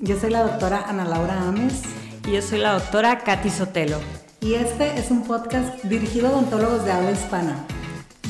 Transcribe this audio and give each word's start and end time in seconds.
Yo 0.00 0.18
soy 0.18 0.30
la 0.30 0.42
doctora 0.42 0.86
Ana 0.88 1.04
Laura 1.04 1.46
Ames. 1.46 1.82
Y 2.26 2.32
yo 2.32 2.42
soy 2.42 2.58
la 2.58 2.72
doctora 2.72 3.20
Katy 3.20 3.50
Sotelo. 3.50 4.00
Y 4.40 4.54
este 4.54 4.98
es 4.98 5.12
un 5.12 5.22
podcast 5.22 5.80
dirigido 5.84 6.26
a 6.26 6.30
odontólogos 6.32 6.84
de 6.84 6.90
habla 6.90 7.12
hispana, 7.12 7.64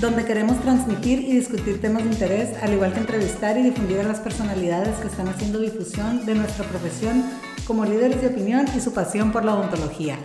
donde 0.02 0.26
queremos 0.26 0.60
transmitir 0.60 1.20
y 1.20 1.32
discutir 1.32 1.80
temas 1.80 2.04
de 2.04 2.10
interés, 2.10 2.62
al 2.62 2.74
igual 2.74 2.92
que 2.92 3.00
entrevistar 3.00 3.56
y 3.56 3.62
difundir 3.62 4.00
a 4.00 4.02
las 4.02 4.20
personalidades 4.20 4.98
que 4.98 5.06
están 5.06 5.28
haciendo 5.28 5.60
difusión 5.60 6.26
de 6.26 6.34
nuestra 6.34 6.66
profesión 6.66 7.24
como 7.66 7.86
líderes 7.86 8.20
de 8.20 8.26
opinión 8.26 8.66
y 8.76 8.80
su 8.80 8.92
pasión 8.92 9.32
por 9.32 9.46
la 9.46 9.54
odontología. 9.54 10.18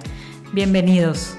Bienvenidos. 0.52 1.38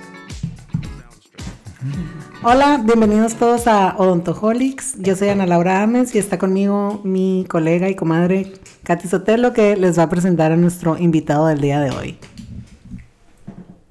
Hola, 2.47 2.79
bienvenidos 2.85 3.37
todos 3.37 3.67
a 3.67 3.97
Odontoholics. 3.97 4.99
Yo 4.99 5.17
soy 5.17 5.31
Ana 5.31 5.47
Laura 5.47 5.83
Ames 5.83 6.15
y 6.15 6.19
está 6.19 6.37
conmigo 6.39 7.01
mi 7.03 7.47
colega 7.49 7.89
y 7.89 7.95
comadre 7.95 8.53
Katy 8.83 9.09
Sotelo 9.09 9.55
que 9.55 9.79
les 9.79 9.99
va 9.99 10.03
a 10.03 10.11
presentar 10.11 10.53
a 10.53 10.57
nuestro 10.57 10.99
invitado 10.99 11.47
del 11.47 11.63
día 11.63 11.81
de 11.81 11.91
hoy. 11.91 12.19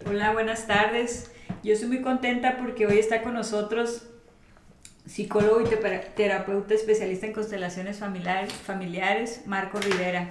Hola, 0.06 0.34
buenas 0.34 0.68
tardes. 0.68 1.32
Yo 1.64 1.74
estoy 1.74 1.88
muy 1.88 2.02
contenta 2.04 2.58
porque 2.60 2.86
hoy 2.86 3.00
está 3.00 3.24
con 3.24 3.34
nosotros 3.34 4.04
psicólogo 5.08 5.62
y 5.62 5.70
terapeuta 6.16 6.76
especialista 6.76 7.26
en 7.26 7.34
constelaciones 7.34 7.98
familiares, 7.98 9.42
Marco 9.48 9.80
Rivera. 9.80 10.30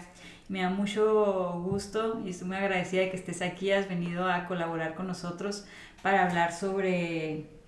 Me 0.48 0.62
da 0.62 0.70
mucho 0.70 1.60
gusto 1.64 2.22
y 2.24 2.30
estoy 2.30 2.46
muy 2.46 2.56
agradecida 2.56 3.00
de 3.00 3.10
que 3.10 3.16
estés 3.16 3.42
aquí, 3.42 3.72
has 3.72 3.88
venido 3.88 4.30
a 4.30 4.46
colaborar 4.46 4.94
con 4.94 5.08
nosotros 5.08 5.64
para 6.02 6.24
hablar 6.24 6.52
sobre 6.52 7.61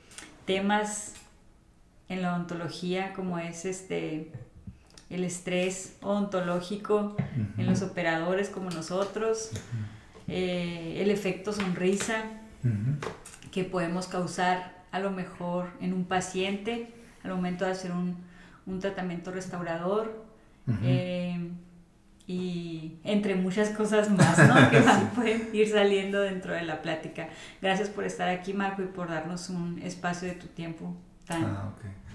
temas 0.45 1.15
en 2.09 2.23
la 2.23 2.35
odontología 2.35 3.13
como 3.13 3.39
es 3.39 3.65
este 3.65 4.31
el 5.11 5.25
estrés 5.25 5.97
odontológico 6.03 7.17
en 7.57 7.67
los 7.67 7.83
operadores 7.83 8.49
como 8.49 8.71
nosotros, 8.71 9.51
eh, 10.27 10.99
el 11.01 11.11
efecto 11.11 11.53
sonrisa 11.53 12.25
que 13.53 13.65
podemos 13.65 14.09
causar 14.09 14.83
a 14.91 14.99
lo 14.99 15.11
mejor 15.11 15.71
en 15.81 15.93
un 15.93 16.05
paciente 16.05 16.93
al 17.23 17.31
momento 17.33 17.65
de 17.65 17.73
hacer 17.73 17.93
un, 17.93 18.17
un 18.67 18.81
tratamiento 18.81 19.31
restaurador. 19.31 20.25
Eh, 20.83 21.51
y 22.27 22.99
entre 23.05 23.35
muchas 23.35 23.71
cosas 23.71 24.11
más 24.11 24.39
¿no? 24.39 24.71
que 24.71 24.81
pueden 25.15 25.49
ir 25.53 25.69
saliendo 25.71 26.21
dentro 26.21 26.55
de 26.55 26.63
la 26.63 26.81
plática. 26.81 27.29
Gracias 27.61 27.89
por 27.89 28.05
estar 28.05 28.29
aquí, 28.29 28.55
Marco, 28.55 28.83
y 28.83 28.87
por 28.87 29.09
darnos 29.09 29.51
un 29.51 29.81
espacio 29.83 30.29
de 30.29 30.35
tu 30.35 30.47
tiempo 30.47 30.95
tan, 31.27 31.45
ah, 31.45 31.75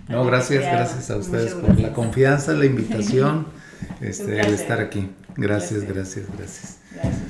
no, 0.10 0.26
gracias, 0.26 0.64
gracias 0.64 1.12
a 1.12 1.18
ustedes 1.18 1.54
por 1.54 1.80
la 1.80 1.94
confianza, 1.94 2.54
la 2.54 2.66
invitación, 2.66 3.46
este, 4.02 4.40
el 4.40 4.54
estar 4.56 4.80
aquí. 4.80 5.08
Gracias, 5.38 5.84
gracias, 5.84 6.26
gracias, 6.36 6.80
gracias. 6.92 7.30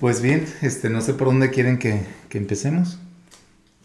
Pues 0.00 0.20
bien, 0.20 0.44
este, 0.60 0.90
no 0.90 1.00
sé 1.00 1.14
por 1.14 1.28
dónde 1.28 1.50
quieren 1.50 1.78
que, 1.78 2.04
que, 2.28 2.38
empecemos. 2.38 2.98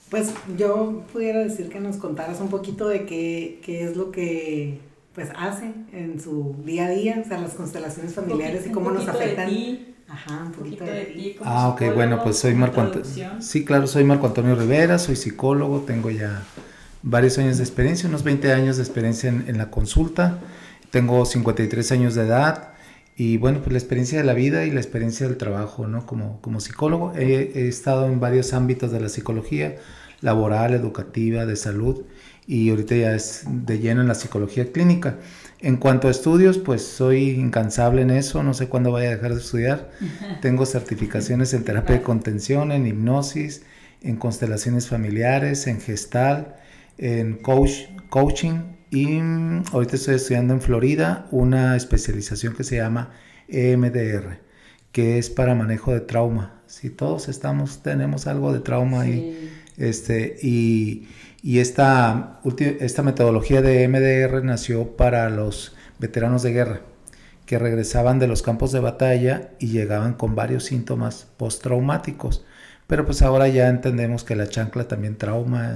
Pues 0.09 0.33
yo 0.57 1.03
pudiera 1.13 1.39
decir 1.39 1.69
que 1.69 1.79
nos 1.79 1.97
contaras 1.97 2.41
un 2.41 2.49
poquito 2.49 2.87
de 2.87 3.05
qué, 3.05 3.61
qué 3.63 3.83
es 3.83 3.95
lo 3.95 4.09
que 4.11 4.79
pues 5.19 5.31
hace 5.35 5.73
en 5.91 6.17
su 6.17 6.55
día 6.63 6.85
a 6.85 6.89
día, 6.91 7.21
o 7.21 7.27
sea, 7.27 7.41
las 7.41 7.51
constelaciones 7.51 8.13
familiares 8.13 8.65
y 8.65 8.71
cómo 8.71 8.89
nos 8.89 9.05
afectan. 9.05 9.49
Ajá, 10.07 10.43
un 10.45 10.53
poquito 10.53 10.85
de, 10.85 11.01
ti. 11.13 11.35
ah, 11.43 11.67
ok, 11.67 11.93
bueno, 11.93 12.23
pues 12.23 12.37
soy 12.37 12.53
Marco 12.53 12.79
Antonio. 12.79 13.31
Sí, 13.41 13.65
claro, 13.65 13.85
soy 13.85 14.05
Marco 14.05 14.27
Antonio 14.27 14.55
Rivera, 14.55 14.97
soy 14.97 15.17
psicólogo, 15.17 15.81
tengo 15.81 16.09
ya 16.09 16.41
varios 17.03 17.37
años 17.37 17.57
de 17.57 17.65
experiencia, 17.65 18.07
unos 18.07 18.23
20 18.23 18.53
años 18.53 18.77
de 18.77 18.83
experiencia 18.83 19.29
en, 19.29 19.57
la 19.57 19.69
consulta. 19.69 20.39
Tengo 20.89 21.25
53 21.25 21.91
años 21.91 22.15
de 22.15 22.21
edad 22.21 22.69
y 23.17 23.35
bueno, 23.35 23.59
pues 23.59 23.73
la 23.73 23.79
experiencia 23.79 24.19
de 24.19 24.23
la 24.23 24.33
vida 24.33 24.63
y 24.63 24.71
la 24.71 24.79
experiencia 24.79 25.27
del 25.27 25.35
trabajo, 25.35 25.85
¿no? 25.85 26.05
Como, 26.05 26.39
como 26.39 26.61
psicólogo 26.61 27.11
he, 27.17 27.51
he 27.55 27.67
estado 27.67 28.05
en 28.05 28.21
varios 28.21 28.53
ámbitos 28.53 28.93
de 28.93 29.01
la 29.01 29.09
psicología, 29.09 29.75
laboral, 30.21 30.73
educativa, 30.73 31.45
de 31.45 31.57
salud 31.57 32.05
y 32.49 32.71
ahorita 32.71 32.95
ya 32.95 33.13
es 33.13 33.43
de 33.45 33.77
lleno 33.77 34.01
en 34.01 34.07
la 34.07 34.15
psicología 34.15 34.71
clínica. 34.71 35.19
En 35.59 35.77
cuanto 35.77 36.07
a 36.07 36.11
estudios, 36.11 36.57
pues 36.57 36.81
soy 36.81 37.29
incansable 37.29 38.01
en 38.01 38.09
eso, 38.09 38.41
no 38.41 38.55
sé 38.55 38.67
cuándo 38.67 38.91
vaya 38.91 39.09
a 39.09 39.15
dejar 39.15 39.35
de 39.35 39.39
estudiar. 39.39 39.91
Tengo 40.41 40.65
certificaciones 40.65 41.53
en 41.53 41.63
terapia 41.63 41.97
de 41.97 42.01
contención, 42.01 42.71
en 42.71 42.87
hipnosis, 42.87 43.61
en 44.01 44.15
constelaciones 44.15 44.87
familiares, 44.87 45.67
en 45.67 45.79
gestal, 45.79 46.55
en 46.97 47.37
coach, 47.37 47.83
coaching 48.09 48.61
y 48.89 49.19
ahorita 49.71 49.97
estoy 49.97 50.15
estudiando 50.15 50.55
en 50.55 50.61
Florida 50.61 51.27
una 51.29 51.75
especialización 51.75 52.55
que 52.55 52.63
se 52.63 52.77
llama 52.77 53.11
EMDR, 53.47 54.39
que 54.91 55.19
es 55.19 55.29
para 55.29 55.53
manejo 55.53 55.93
de 55.93 55.99
trauma. 55.99 56.63
Si 56.65 56.89
todos 56.89 57.29
estamos, 57.29 57.83
tenemos 57.83 58.25
algo 58.25 58.51
de 58.51 58.61
trauma 58.61 59.01
ahí. 59.01 59.51
Este, 59.79 60.35
y, 60.41 61.07
y 61.41 61.59
esta, 61.59 62.39
esta 62.79 63.03
metodología 63.03 63.61
de 63.61 63.83
EMDR 63.83 64.43
nació 64.43 64.97
para 64.97 65.29
los 65.29 65.75
veteranos 65.99 66.43
de 66.43 66.53
guerra 66.53 66.81
que 67.45 67.57
regresaban 67.57 68.19
de 68.19 68.27
los 68.27 68.43
campos 68.43 68.71
de 68.71 68.79
batalla 68.79 69.49
y 69.57 69.69
llegaban 69.69 70.13
con 70.13 70.35
varios 70.35 70.65
síntomas 70.65 71.25
postraumáticos. 71.37 72.45
Pero 72.85 73.05
pues 73.05 73.23
ahora 73.23 73.47
ya 73.47 73.69
entendemos 73.69 74.23
que 74.23 74.35
la 74.35 74.49
chancla 74.49 74.87
también 74.87 75.17
trauma. 75.17 75.75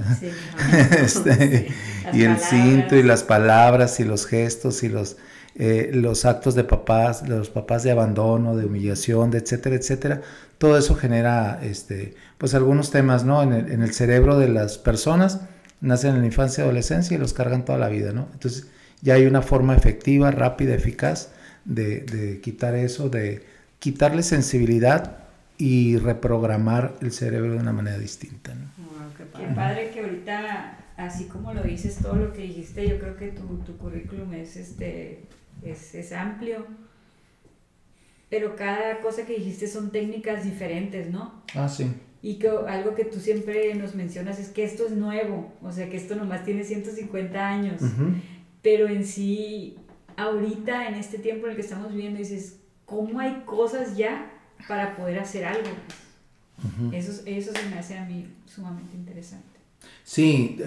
Este, 1.03 1.67
y 2.13 2.23
el 2.23 2.37
cinto 2.37 2.95
y 2.95 3.01
las 3.01 3.23
palabras 3.23 3.99
y 3.99 4.03
los 4.03 4.27
gestos 4.27 4.83
y 4.83 4.89
los, 4.89 5.17
eh, 5.55 5.89
los 5.93 6.25
actos 6.25 6.53
de 6.53 6.63
papás, 6.63 7.27
los 7.27 7.49
papás 7.49 7.81
de 7.81 7.89
abandono, 7.89 8.55
de 8.55 8.65
humillación, 8.65 9.31
de 9.31 9.39
etcétera, 9.39 9.75
etcétera. 9.75 10.21
Todo 10.59 10.77
eso 10.77 10.93
genera 10.93 11.59
este, 11.63 12.13
pues 12.37 12.53
algunos 12.53 12.91
temas 12.91 13.23
¿no? 13.23 13.41
en, 13.41 13.53
el, 13.53 13.71
en 13.71 13.81
el 13.81 13.93
cerebro 13.93 14.37
de 14.37 14.49
las 14.49 14.77
personas. 14.77 15.41
Nacen 15.83 16.15
en 16.15 16.21
la 16.21 16.25
infancia 16.25 16.61
y 16.61 16.65
adolescencia 16.65 17.15
y 17.15 17.19
los 17.19 17.33
cargan 17.33 17.65
toda 17.65 17.77
la 17.77 17.89
vida. 17.89 18.11
¿no? 18.11 18.27
Entonces 18.33 18.67
ya 19.01 19.13
hay 19.13 19.25
una 19.25 19.41
forma 19.41 19.75
efectiva, 19.75 20.31
rápida, 20.31 20.73
eficaz 20.73 21.31
de, 21.65 22.01
de 22.01 22.41
quitar 22.41 22.75
eso, 22.75 23.09
de 23.09 23.45
quitarle 23.79 24.23
sensibilidad 24.23 25.19
y 25.57 25.97
reprogramar 25.97 26.95
el 27.01 27.11
cerebro 27.11 27.53
de 27.53 27.59
una 27.59 27.73
manera 27.73 27.99
distinta. 27.99 28.55
¿no? 28.55 28.65
qué, 29.15 29.45
padre. 29.53 29.91
que 29.91 29.99
ahorita, 29.99 30.77
así 30.97 31.25
como 31.25 31.53
lo 31.53 31.61
dices, 31.61 31.97
todo 31.97 32.15
lo 32.15 32.33
que 32.33 32.41
dijiste, 32.41 32.87
yo 32.87 32.97
creo 32.97 33.15
que 33.15 33.27
tu, 33.27 33.43
tu 33.59 33.77
currículum 33.77 34.33
es, 34.33 34.57
este, 34.57 35.25
es, 35.61 35.93
es 35.93 36.11
amplio 36.11 36.65
pero 38.33 38.55
cada 38.55 38.99
cosa 38.99 39.27
que 39.27 39.35
dijiste 39.35 39.67
son 39.67 39.91
técnicas 39.91 40.43
diferentes, 40.43 41.11
¿no? 41.11 41.43
Ah, 41.53 41.69
sí. 41.69 41.85
Y 42.23 42.35
que 42.35 42.47
algo 42.47 42.95
que 42.95 43.05
tú 43.05 43.19
siempre 43.19 43.75
nos 43.75 43.93
mencionas 43.93 44.39
es 44.39 44.47
que 44.47 44.63
esto 44.63 44.85
es 44.87 44.91
nuevo, 44.93 45.53
o 45.61 45.71
sea, 45.71 45.89
que 45.89 45.97
esto 45.97 46.15
nomás 46.15 46.43
tiene 46.43 46.63
150 46.63 47.47
años, 47.47 47.81
pero 48.61 48.87
en 48.87 49.05
sí, 49.05 49.77
ahorita, 50.15 50.87
en 50.87 50.95
este 50.95 51.19
tiempo 51.19 51.45
en 51.45 51.51
el 51.51 51.55
que 51.57 51.63
estamos 51.63 51.91
viviendo, 51.91 52.19
dices, 52.19 52.59
¿cómo 52.85 53.19
hay 53.19 53.43
cosas 53.45 53.97
ya 53.97 54.33
para 54.67 54.95
poder 54.95 55.19
hacer 55.19 55.45
algo. 55.45 55.69
eso, 56.91 57.21
eso 57.25 57.51
se 57.51 57.69
me 57.69 57.79
hace 57.79 57.97
a 57.97 58.05
mí 58.05 58.27
sumamente 58.45 58.95
interesante. 58.95 59.43
Sí, 60.03 60.59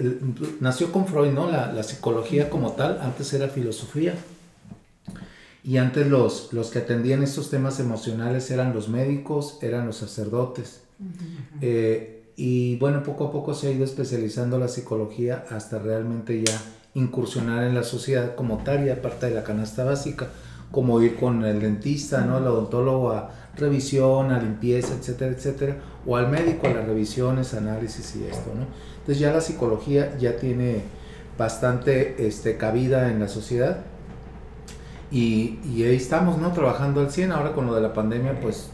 nació 0.59 0.91
con 0.91 1.07
Freud, 1.07 1.31
¿no? 1.31 1.49
La, 1.49 1.71
la, 1.71 1.83
psicología 1.83 2.49
como 2.49 2.73
tal, 2.73 2.99
antes 3.01 3.33
era 3.33 3.47
filosofía. 3.47 4.15
Y 5.63 5.77
antes 5.77 6.07
los, 6.07 6.53
los 6.53 6.69
que 6.69 6.79
atendían 6.79 7.23
estos 7.23 7.49
temas 7.49 7.79
emocionales 7.79 8.49
eran 8.51 8.73
los 8.73 8.89
médicos, 8.89 9.59
eran 9.61 9.85
los 9.85 9.97
sacerdotes. 9.97 10.81
Eh, 11.61 12.31
y 12.35 12.77
bueno, 12.77 13.03
poco 13.03 13.25
a 13.25 13.31
poco 13.31 13.53
se 13.53 13.67
ha 13.67 13.71
ido 13.71 13.83
especializando 13.83 14.59
la 14.59 14.67
psicología 14.67 15.45
hasta 15.49 15.79
realmente 15.79 16.43
ya 16.43 16.59
incursionar 16.93 17.63
en 17.63 17.75
la 17.75 17.83
sociedad 17.83 18.35
como 18.35 18.59
tal 18.63 18.85
y 18.85 18.89
aparte 18.89 19.27
de 19.27 19.35
la 19.35 19.43
canasta 19.43 19.83
básica, 19.83 20.27
como 20.71 21.01
ir 21.01 21.15
con 21.15 21.43
el 21.45 21.59
dentista, 21.59 22.21
¿no? 22.21 22.37
El 22.37 22.47
odontólogo 22.47 23.11
a 23.11 23.31
revisión, 23.55 24.31
a 24.31 24.39
limpieza, 24.39 24.93
etcétera, 24.93 25.31
etcétera, 25.31 25.77
o 26.05 26.15
al 26.15 26.29
médico 26.29 26.67
a 26.67 26.71
las 26.71 26.85
revisiones, 26.85 27.53
análisis 27.53 28.15
y 28.15 28.25
esto, 28.25 28.53
¿no? 28.55 28.65
Entonces 28.99 29.19
ya 29.19 29.31
la 29.31 29.41
psicología 29.41 30.17
ya 30.17 30.37
tiene 30.37 30.83
bastante 31.37 32.27
este, 32.27 32.57
cabida 32.57 33.11
en 33.11 33.19
la 33.19 33.27
sociedad 33.27 33.81
y, 35.11 35.59
y, 35.63 35.83
ahí 35.83 35.95
estamos, 35.95 36.37
¿no? 36.37 36.51
Trabajando 36.51 36.99
al 37.01 37.11
100, 37.11 37.31
ahora 37.31 37.53
con 37.53 37.65
lo 37.65 37.75
de 37.75 37.81
la 37.81 37.93
pandemia, 37.93 38.39
pues 38.41 38.71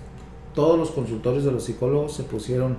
todos 0.53 0.77
los 0.77 0.91
consultorios 0.91 1.43
de 1.43 1.51
los 1.51 1.63
psicólogos 1.63 2.13
se 2.13 2.23
pusieron 2.23 2.77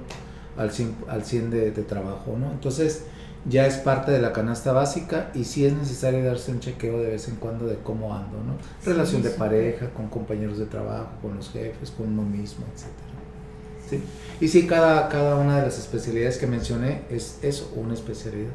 al 0.57 0.71
100, 0.71 0.97
al 1.09 1.25
100 1.25 1.51
de, 1.51 1.71
de 1.71 1.83
trabajo, 1.83 2.37
¿no? 2.39 2.51
Entonces, 2.53 3.05
ya 3.47 3.67
es 3.67 3.77
parte 3.77 4.11
de 4.11 4.21
la 4.21 4.33
canasta 4.33 4.73
básica 4.73 5.31
y 5.35 5.45
sí 5.45 5.67
es 5.67 5.75
necesario 5.75 6.25
darse 6.25 6.51
un 6.51 6.61
chequeo 6.61 6.99
de 7.01 7.11
vez 7.11 7.29
en 7.29 7.37
cuando 7.37 7.67
de 7.67 7.77
cómo 7.77 8.15
ando, 8.15 8.39
¿no? 8.39 8.57
Relación 8.85 9.23
de 9.23 9.31
pareja, 9.31 9.91
con 9.91 10.09
compañeros 10.09 10.59
de 10.59 10.67
trabajo, 10.67 11.11
con 11.21 11.37
los 11.37 11.51
jefes, 11.51 11.91
con 11.91 12.09
uno 12.09 12.23
mismo, 12.23 12.65
etc. 12.75 12.87
¿Sí? 13.91 14.03
Y 14.41 14.49
sí, 14.49 14.67
cada, 14.67 15.09
cada 15.11 15.37
una 15.37 15.59
de 15.59 15.63
las 15.63 15.79
especialidades 15.79 16.39
que 16.39 16.47
mencioné 16.47 17.03
es 17.11 17.39
eso, 17.43 17.71
una 17.77 17.93
especialidad. 17.93 18.53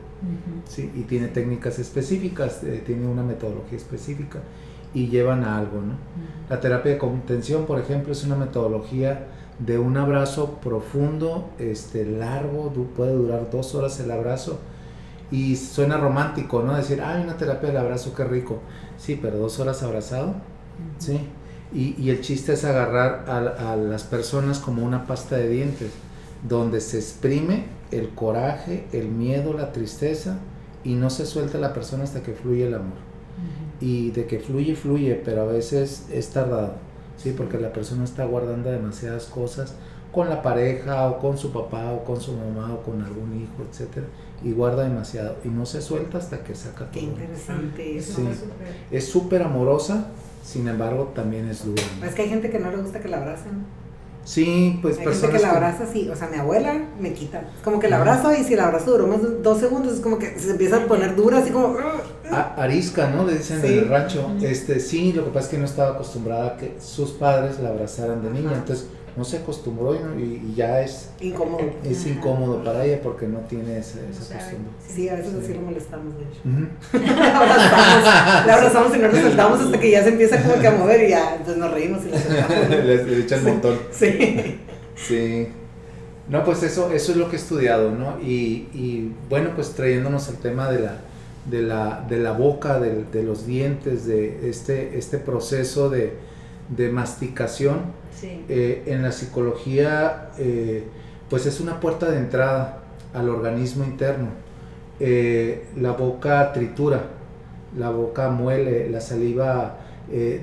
¿sí? 0.68 0.92
Y 0.96 1.02
tiene 1.02 1.28
técnicas 1.28 1.78
específicas, 1.78 2.64
eh, 2.64 2.82
tiene 2.84 3.06
una 3.06 3.24
metodología 3.24 3.78
específica. 3.78 4.40
Y 4.94 5.08
llevan 5.08 5.44
a 5.44 5.58
algo, 5.58 5.82
¿no? 5.82 5.94
La 6.50 6.60
terapia 6.60 6.94
de 6.94 6.98
contención, 6.98 7.66
por 7.66 7.80
ejemplo, 7.80 8.12
es 8.12 8.24
una 8.24 8.36
metodología 8.36 9.28
de 9.60 9.78
un 9.78 9.98
abrazo 9.98 10.60
profundo, 10.62 11.50
este, 11.60 12.06
largo, 12.06 12.72
puede 12.96 13.14
durar 13.14 13.50
dos 13.52 13.76
horas 13.76 14.00
el 14.00 14.10
abrazo 14.10 14.60
y 15.32 15.56
suena 15.58 15.98
romántico, 15.98 16.64
¿no? 16.64 16.76
Decir, 16.76 17.02
ay, 17.02 17.22
una 17.24 17.38
terapia 17.38 17.70
del 17.70 17.78
abrazo, 17.78 18.16
qué 18.16 18.24
rico. 18.24 18.60
Sí, 18.98 19.20
pero 19.22 19.38
dos 19.38 19.60
horas 19.60 19.84
abrazado, 19.84 20.36
¿sí? 20.98 21.28
Y, 21.72 22.10
el 22.10 22.22
chiste 22.22 22.54
es 22.54 22.66
agarrar 22.66 23.26
a, 23.28 23.74
a, 23.74 23.76
las 23.76 24.04
personas 24.04 24.58
como 24.58 24.84
una 24.84 25.06
pasta 25.06 25.38
de 25.38 25.50
dientes, 25.50 25.92
donde 26.48 26.82
se 26.82 26.98
exprime 26.98 27.66
el 27.92 28.10
coraje, 28.10 28.88
el 28.92 29.10
miedo, 29.10 29.54
la 29.54 29.72
tristeza, 29.72 30.40
y 30.84 30.96
no 30.96 31.12
se 31.12 31.28
suelta 31.28 31.60
la 31.60 31.74
persona 31.74 32.06
hasta 32.06 32.24
que 32.24 32.34
fluye 32.34 32.66
el 32.66 32.74
amor. 32.74 33.09
Y 33.82 34.12
de 34.12 34.26
que 34.26 34.40
fluye, 34.40 34.76
fluye, 34.76 35.16
pero 35.24 35.44
a 35.44 35.46
veces 35.46 36.08
es 36.12 36.30
tardado, 36.30 36.74
¿sí? 37.18 37.34
Porque 37.36 37.58
la 37.58 37.72
persona 37.72 38.04
está 38.04 38.26
guardando 38.26 38.70
demasiadas 38.70 39.26
cosas 39.26 39.76
con 40.12 40.28
la 40.28 40.42
pareja 40.42 41.08
o 41.08 41.20
con 41.20 41.38
su 41.38 41.52
papá 41.52 41.92
o 41.92 42.04
con 42.04 42.20
su 42.20 42.34
mamá 42.34 42.74
o 42.74 42.82
con 42.82 43.02
algún 43.02 43.42
hijo, 43.42 43.64
etcétera, 43.70 44.08
y 44.44 44.52
guarda 44.52 44.84
demasiado 44.84 45.36
y 45.46 45.50
no 45.50 45.66
se 45.66 45.82
suelta 45.82 46.18
hasta 46.18 46.44
que 46.44 46.56
saca 46.56 46.86
todo. 46.86 46.92
Qué 46.92 47.02
interesante 47.02 47.98
eso. 47.98 48.16
Sí. 48.16 48.28
Es 48.92 49.08
súper 49.08 49.44
amorosa, 49.44 50.08
sin 50.44 50.68
embargo 50.68 51.12
también 51.16 51.48
es 51.48 51.64
dura. 51.64 51.84
Es 52.06 52.16
que 52.16 52.24
hay 52.24 52.30
gente 52.30 52.50
que 52.50 52.60
no 52.60 52.72
le 52.72 52.78
gusta 52.78 53.00
que 53.00 53.08
la 53.08 53.18
abracen. 53.18 53.66
Sí, 54.30 54.78
pues 54.84 55.00
Hay 55.00 55.08
gente 55.08 55.30
que 55.30 55.40
la 55.40 55.54
abraza 55.54 55.86
así, 55.86 56.08
o 56.08 56.16
sea, 56.16 56.28
mi 56.28 56.38
abuela 56.38 56.80
me 57.00 57.14
quita. 57.14 57.50
Como 57.64 57.80
que 57.80 57.90
la 57.90 57.98
abrazo 57.98 58.32
y 58.32 58.44
si 58.44 58.54
el 58.54 58.60
abrazo 58.60 58.92
duró 58.92 59.08
más 59.08 59.24
de 59.24 59.42
dos 59.42 59.60
segundos, 59.60 59.94
es 59.94 60.02
como 60.02 60.20
que 60.20 60.38
se 60.38 60.52
empieza 60.52 60.84
a 60.84 60.86
poner 60.86 61.16
dura, 61.16 61.40
así 61.40 61.50
como. 61.50 61.76
arisca, 62.30 63.10
¿no? 63.10 63.26
Le 63.26 63.40
dicen 63.40 63.66
en 63.66 63.80
el 63.80 63.90
rancho. 63.90 64.30
Este, 64.40 64.80
sí, 64.82 65.14
lo 65.14 65.26
que 65.26 65.32
pasa 65.32 65.46
es 65.46 65.52
que 65.54 65.58
no 65.58 65.66
estaba 65.66 65.96
acostumbrada 65.96 66.50
a 66.50 66.58
que 66.58 66.76
sus 66.80 67.10
padres 67.10 67.60
la 67.60 67.70
abrazaran 67.70 68.22
de 68.22 68.30
niña, 68.30 68.54
entonces 68.54 68.86
no 69.16 69.24
se 69.24 69.38
acostumbró 69.38 69.96
y, 69.96 70.54
ya 70.56 70.82
es 70.82 71.10
incómodo. 71.20 71.60
Es 71.84 72.06
incómodo 72.06 72.64
para 72.64 72.86
ella 72.86 73.00
porque 73.02 73.28
no 73.28 73.40
tiene 73.40 73.78
esa, 73.78 74.00
esa 74.10 74.36
costumbre. 74.36 74.72
Sí, 74.86 75.10
a 75.10 75.16
veces 75.16 75.34
así 75.36 75.54
lo 75.54 75.62
molestamos, 75.62 76.14
de 76.16 76.24
hecho. 76.24 77.06
la, 77.06 77.40
abrazamos, 77.40 78.48
la 78.48 78.54
abrazamos 78.54 78.96
y 78.96 79.00
no 79.00 79.08
nos 79.08 79.20
soltamos 79.20 79.60
hasta 79.62 79.80
que 79.80 79.92
ya 79.92 80.04
se 80.04 80.10
empieza 80.10 80.42
como 80.42 80.62
que 80.62 80.68
a 80.68 80.72
mover 80.72 81.04
y 81.04 81.10
ya, 81.10 81.36
entonces 81.36 81.58
nos 81.58 81.72
reímos 81.72 82.02
y 82.06 82.70
le, 82.70 83.04
le, 83.06 83.20
echa 83.20 83.36
el 83.36 83.44
montón. 83.44 83.78
Sí. 83.92 84.60
Sí. 84.96 85.48
No, 86.28 86.44
pues 86.44 86.62
eso, 86.64 86.92
eso 86.92 87.12
es 87.12 87.18
lo 87.18 87.30
que 87.30 87.38
he 87.38 87.40
estudiado, 87.40 87.92
¿no? 87.92 88.20
Y, 88.22 88.68
y 88.74 89.12
bueno, 89.30 89.52
pues 89.56 89.72
trayéndonos 89.72 90.30
el 90.30 90.38
tema 90.38 90.70
de 90.70 90.80
la, 90.80 90.98
de 91.50 91.62
la, 91.64 92.06
de 92.08 92.18
la 92.18 92.34
boca, 92.34 92.80
de, 92.80 93.04
de 93.06 93.24
los 93.24 93.48
dientes, 93.48 94.06
de 94.06 94.48
este, 94.50 94.98
este 94.98 95.18
proceso 95.18 95.90
de, 95.90 96.14
de 96.70 96.90
masticación 96.92 97.80
eh, 98.22 98.84
en 98.86 99.02
la 99.02 99.12
psicología, 99.12 100.32
eh, 100.38 100.84
pues 101.30 101.46
es 101.46 101.60
una 101.60 101.80
puerta 101.80 102.10
de 102.10 102.18
entrada 102.18 102.84
al 103.14 103.30
organismo 103.30 103.84
interno. 103.84 104.28
Eh, 105.00 105.68
la 105.78 105.94
boca 105.94 106.52
tritura, 106.54 107.04
la 107.78 107.90
boca 107.90 108.30
muele, 108.30 108.90
la 108.90 109.02
saliva 109.02 109.78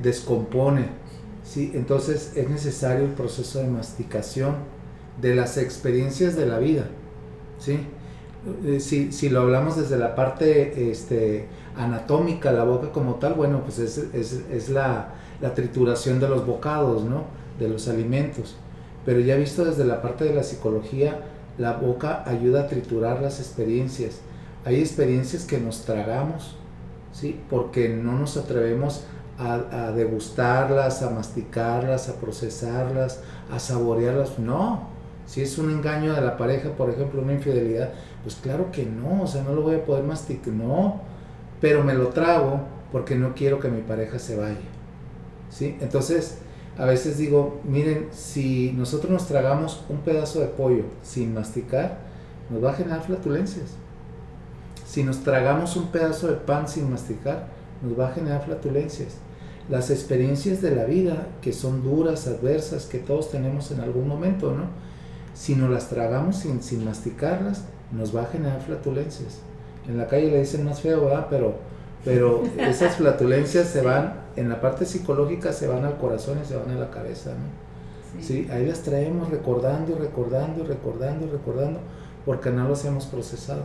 descompone. 0.01 0.87
¿sí? 1.43 1.73
Entonces 1.75 2.33
es 2.37 2.49
necesario 2.49 3.05
el 3.05 3.11
proceso 3.11 3.59
de 3.59 3.67
masticación 3.67 4.55
de 5.21 5.35
las 5.35 5.59
experiencias 5.59 6.37
de 6.37 6.47
la 6.47 6.59
vida. 6.59 6.87
¿sí? 7.59 7.81
Si, 8.79 9.11
si, 9.11 9.29
lo 9.29 9.41
hablamos 9.41 9.77
desde 9.77 9.99
la 9.99 10.15
parte 10.15 10.89
este, 10.89 11.47
anatómica, 11.77 12.53
la 12.53 12.63
boca 12.63 12.93
como 12.93 13.17
tal, 13.17 13.35
bueno, 13.35 13.63
pues 13.65 13.81
es, 13.81 13.99
es, 14.15 14.45
es 14.53 14.69
la, 14.69 15.15
la, 15.41 15.55
trituración 15.55 16.21
de 16.21 16.29
los 16.29 16.47
bocados, 16.47 17.05
¿no? 17.05 17.25
de 17.59 17.69
los 17.69 17.89
alimentos. 17.89 18.57
Pero 19.05 19.21
ya 19.21 19.37
visto 19.37 19.65
desde 19.65 19.85
la 19.85 20.03
parte 20.03 20.25
de 20.25 20.35
la 20.35 20.43
psicología, 20.43 21.21
la 21.59 21.73
boca 21.73 22.23
ayuda 22.27 22.63
a 22.63 22.67
triturar 22.67 23.23
las 23.23 23.41
experiencias. 23.41 24.21
Hay 24.65 24.81
experiencias 24.81 25.45
que 25.45 25.59
nos 25.59 25.83
tragamos, 25.85 26.57
¿sí? 27.13 27.41
Porque 27.49 27.89
no 27.89 28.19
nos 28.19 28.37
atrevemos 28.37 29.05
a, 29.39 29.93
degustarlas, 29.93 31.03
a 31.03 31.11
masticarlas, 31.11 32.09
a 32.09 32.15
procesarlas, 32.15 33.21
a 33.51 33.59
saborearlas. 33.59 34.39
No, 34.39 34.89
si 35.27 35.43
es 35.43 35.59
un 35.59 35.71
engaño 35.71 36.15
de 36.15 36.21
la 36.21 36.37
pareja, 36.37 36.71
por 36.71 36.91
ejemplo, 36.91 37.23
una 37.23 37.33
infidelidad, 37.33 37.91
pues 38.23 38.37
claro 38.37 38.71
que 38.73 38.85
no, 38.85 39.23
o 39.23 39.27
sea, 39.27 39.43
no 39.43 39.53
lo 39.53 39.63
voy 39.63 39.77
a 39.77 39.85
poder 39.85 40.05
masticar, 40.05 40.53
no, 40.53 41.01
pero 41.61 41.85
me 41.85 41.95
lo 41.95 42.09
trago 42.09 42.61
porque 42.93 43.15
no 43.15 43.35
quiero 43.35 43.61
que 43.61 43.69
mi 43.69 43.83
pareja 43.83 44.19
se 44.19 44.37
vaya. 44.37 44.76
¿Sí? 45.51 45.77
Entonces, 45.81 46.39
a 46.79 46.85
veces 46.85 47.19
digo, 47.19 47.61
miren, 47.65 48.09
si 48.13 48.73
nosotros 48.77 49.11
nos 49.11 49.27
tragamos 49.27 49.85
un 49.89 49.99
pedazo 49.99 50.41
de 50.41 50.47
pollo 50.47 50.85
sin 51.03 51.35
masticar, 51.35 51.99
nos 52.51 52.63
va 52.63 52.73
a 52.73 52.75
generar 52.75 53.03
flatulencias. 53.03 53.71
Si 54.87 55.03
nos 55.03 55.23
tragamos 55.23 55.77
un 55.77 55.89
pedazo 55.89 56.29
de 56.29 56.37
pan 56.37 56.69
sin 56.69 56.91
masticar, 56.91 57.49
nos 57.83 57.99
va 57.99 58.09
a 58.09 58.13
generar 58.13 58.45
flatulencias. 58.45 59.15
Las 59.69 59.91
experiencias 59.91 60.63
de 60.63 60.75
la 60.75 60.85
vida, 60.85 61.27
que 61.43 61.53
son 61.53 61.83
duras, 61.83 62.27
adversas, 62.27 62.87
que 62.87 62.99
todos 62.99 63.31
tenemos 63.31 63.71
en 63.73 63.81
algún 63.81 64.07
momento, 64.07 64.53
¿no? 64.53 64.65
Si 65.35 65.55
nos 65.55 65.71
las 65.71 65.89
tragamos 65.89 66.37
sin, 66.37 66.63
sin 66.63 66.85
masticarlas, 66.85 67.65
nos 67.93 68.15
va 68.15 68.23
a 68.23 68.27
generar 68.27 68.61
flatulencias. 68.61 69.39
En 69.89 69.99
la 69.99 70.07
calle 70.07 70.31
le 70.31 70.41
dicen 70.41 70.65
más 70.65 70.81
feo, 70.81 71.05
¿verdad? 71.05 71.27
Pero 71.29 71.55
pero 72.07 72.45
esas 72.59 72.97
flatulencias 72.97 73.67
se 73.67 73.83
van, 73.83 74.15
en 74.37 74.49
la 74.49 74.61
parte 74.61 74.85
psicológica 74.85 75.53
se 75.53 75.67
van 75.67 75.85
al 75.85 75.97
corazón 75.99 76.39
y 76.43 76.47
se 76.47 76.57
van 76.57 76.71
a 76.71 76.77
la 76.77 76.91
cabeza, 76.91 77.31
¿no? 77.31 77.67
Sí. 78.23 78.49
Ahí 78.51 78.67
las 78.67 78.81
traemos 78.81 79.31
recordando 79.31 79.93
y 79.93 79.95
recordando 79.95 80.65
y 80.65 80.67
recordando 80.67 81.27
y 81.27 81.29
recordando 81.29 81.81
porque 82.25 82.51
no 82.51 82.67
los 82.69 82.85
hemos 82.85 83.07
procesado. 83.07 83.65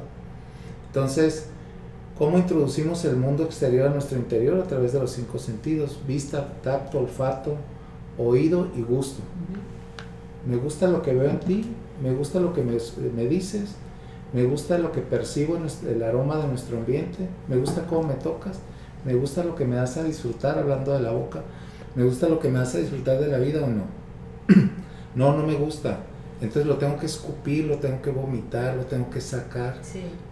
Entonces, 0.88 1.48
¿cómo 2.18 2.38
introducimos 2.38 3.06
el 3.06 3.16
mundo 3.16 3.44
exterior 3.44 3.88
a 3.88 3.92
nuestro 3.92 4.18
interior? 4.18 4.60
A 4.60 4.64
través 4.64 4.92
de 4.92 5.00
los 5.00 5.12
cinco 5.12 5.40
sentidos, 5.40 6.00
vista, 6.06 6.54
tacto, 6.62 7.00
olfato, 7.00 7.56
oído 8.18 8.68
y 8.76 8.82
gusto. 8.82 9.22
Me 10.46 10.58
gusta 10.58 10.88
lo 10.88 11.02
que 11.02 11.14
veo 11.14 11.30
en 11.30 11.40
ti, 11.40 11.66
me 12.04 12.14
gusta 12.14 12.40
lo 12.40 12.54
que 12.54 12.62
me, 12.62 12.78
me 13.16 13.26
dices, 13.28 13.76
me 14.34 14.44
gusta 14.46 14.78
lo 14.78 14.92
que 14.92 15.02
percibo 15.02 15.56
en 15.56 15.68
el 15.90 16.04
aroma 16.04 16.38
de 16.38 16.48
nuestro 16.48 16.78
ambiente, 16.78 17.28
me 17.48 17.58
gusta 17.58 17.86
cómo 17.88 18.08
me 18.08 18.16
tocas, 18.16 18.60
me 19.06 19.14
gusta 19.16 19.44
lo 19.44 19.56
que 19.56 19.66
me 19.66 19.78
a 19.80 19.86
disfrutar 19.86 20.60
hablando 20.60 20.94
de 20.94 21.02
la 21.02 21.12
boca, 21.12 21.42
me 21.96 22.04
gusta 22.04 22.30
lo 22.30 22.40
que 22.40 22.50
me 22.50 22.60
hace 22.60 22.82
disfrutar 22.82 23.20
de 23.20 23.28
la 23.28 23.38
vida 23.38 23.64
o 23.64 23.68
no. 23.68 23.86
no, 25.16 25.36
no 25.36 25.46
me 25.46 25.56
gusta. 25.56 26.00
Entonces 26.40 26.66
lo 26.66 26.78
tengo 26.78 26.98
que 26.98 27.06
escupir, 27.06 27.66
lo 27.66 27.78
tengo 27.78 28.02
que 28.02 28.12
vomitar, 28.12 28.76
lo 28.76 28.86
tengo 28.86 29.10
que 29.10 29.22
sacar. 29.22 29.76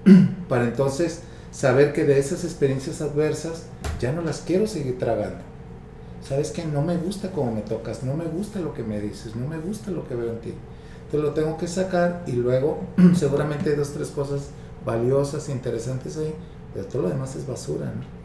Para 0.50 0.66
entonces 0.66 1.22
saber 1.52 1.94
que 1.94 2.06
de 2.06 2.18
esas 2.18 2.44
experiencias 2.44 3.02
adversas 3.02 3.66
ya 4.00 4.12
no 4.12 4.22
las 4.22 4.42
quiero 4.42 4.68
seguir 4.68 4.98
tragando. 4.98 5.40
¿Sabes 6.28 6.52
que 6.52 6.66
No 6.66 6.82
me 6.82 6.98
gusta 6.98 7.32
cómo 7.32 7.52
me 7.52 7.62
tocas, 7.62 8.04
no 8.04 8.14
me 8.14 8.26
gusta 8.26 8.60
lo 8.60 8.74
que 8.74 8.84
me 8.84 9.00
dices, 9.00 9.36
no 9.36 9.48
me 9.48 9.58
gusta 9.58 9.92
lo 9.92 10.08
que 10.08 10.16
veo 10.16 10.32
en 10.32 10.40
ti. 10.40 10.54
Entonces 11.06 11.30
lo 11.30 11.34
tengo 11.34 11.58
que 11.58 11.68
sacar 11.68 12.24
y 12.28 12.34
luego 12.34 12.82
seguramente 13.16 13.72
hay 13.72 13.76
dos, 13.76 13.94
tres 13.94 14.10
cosas 14.10 14.50
valiosas, 14.86 15.50
interesantes 15.50 16.18
ahí, 16.18 16.34
pero 16.74 16.86
todo 16.86 17.04
lo 17.04 17.10
demás 17.10 17.36
es 17.36 17.48
basura. 17.48 17.86
¿no? 17.86 18.19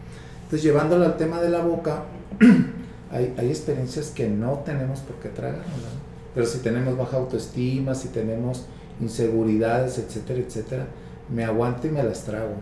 Entonces 0.54 0.70
llevándolo 0.70 1.04
al 1.04 1.16
tema 1.16 1.40
de 1.40 1.49
la 1.49 1.62
boca, 1.62 2.04
hay, 3.11 3.34
hay 3.37 3.49
experiencias 3.49 4.11
que 4.11 4.28
no 4.28 4.61
tenemos 4.64 5.00
por 5.00 5.16
qué 5.16 5.28
tragar, 5.28 5.58
¿no? 5.58 5.64
pero 6.32 6.46
si 6.46 6.61
tenemos 6.61 6.96
baja 6.96 7.16
autoestima, 7.16 7.92
si 7.96 8.06
tenemos 8.11 8.64
inseguridades, 9.00 9.99
etcétera, 9.99 10.38
etcétera, 10.38 10.87
me 11.28 11.42
aguanto 11.42 11.88
y 11.88 11.90
me 11.90 12.04
las 12.04 12.23
trago. 12.23 12.54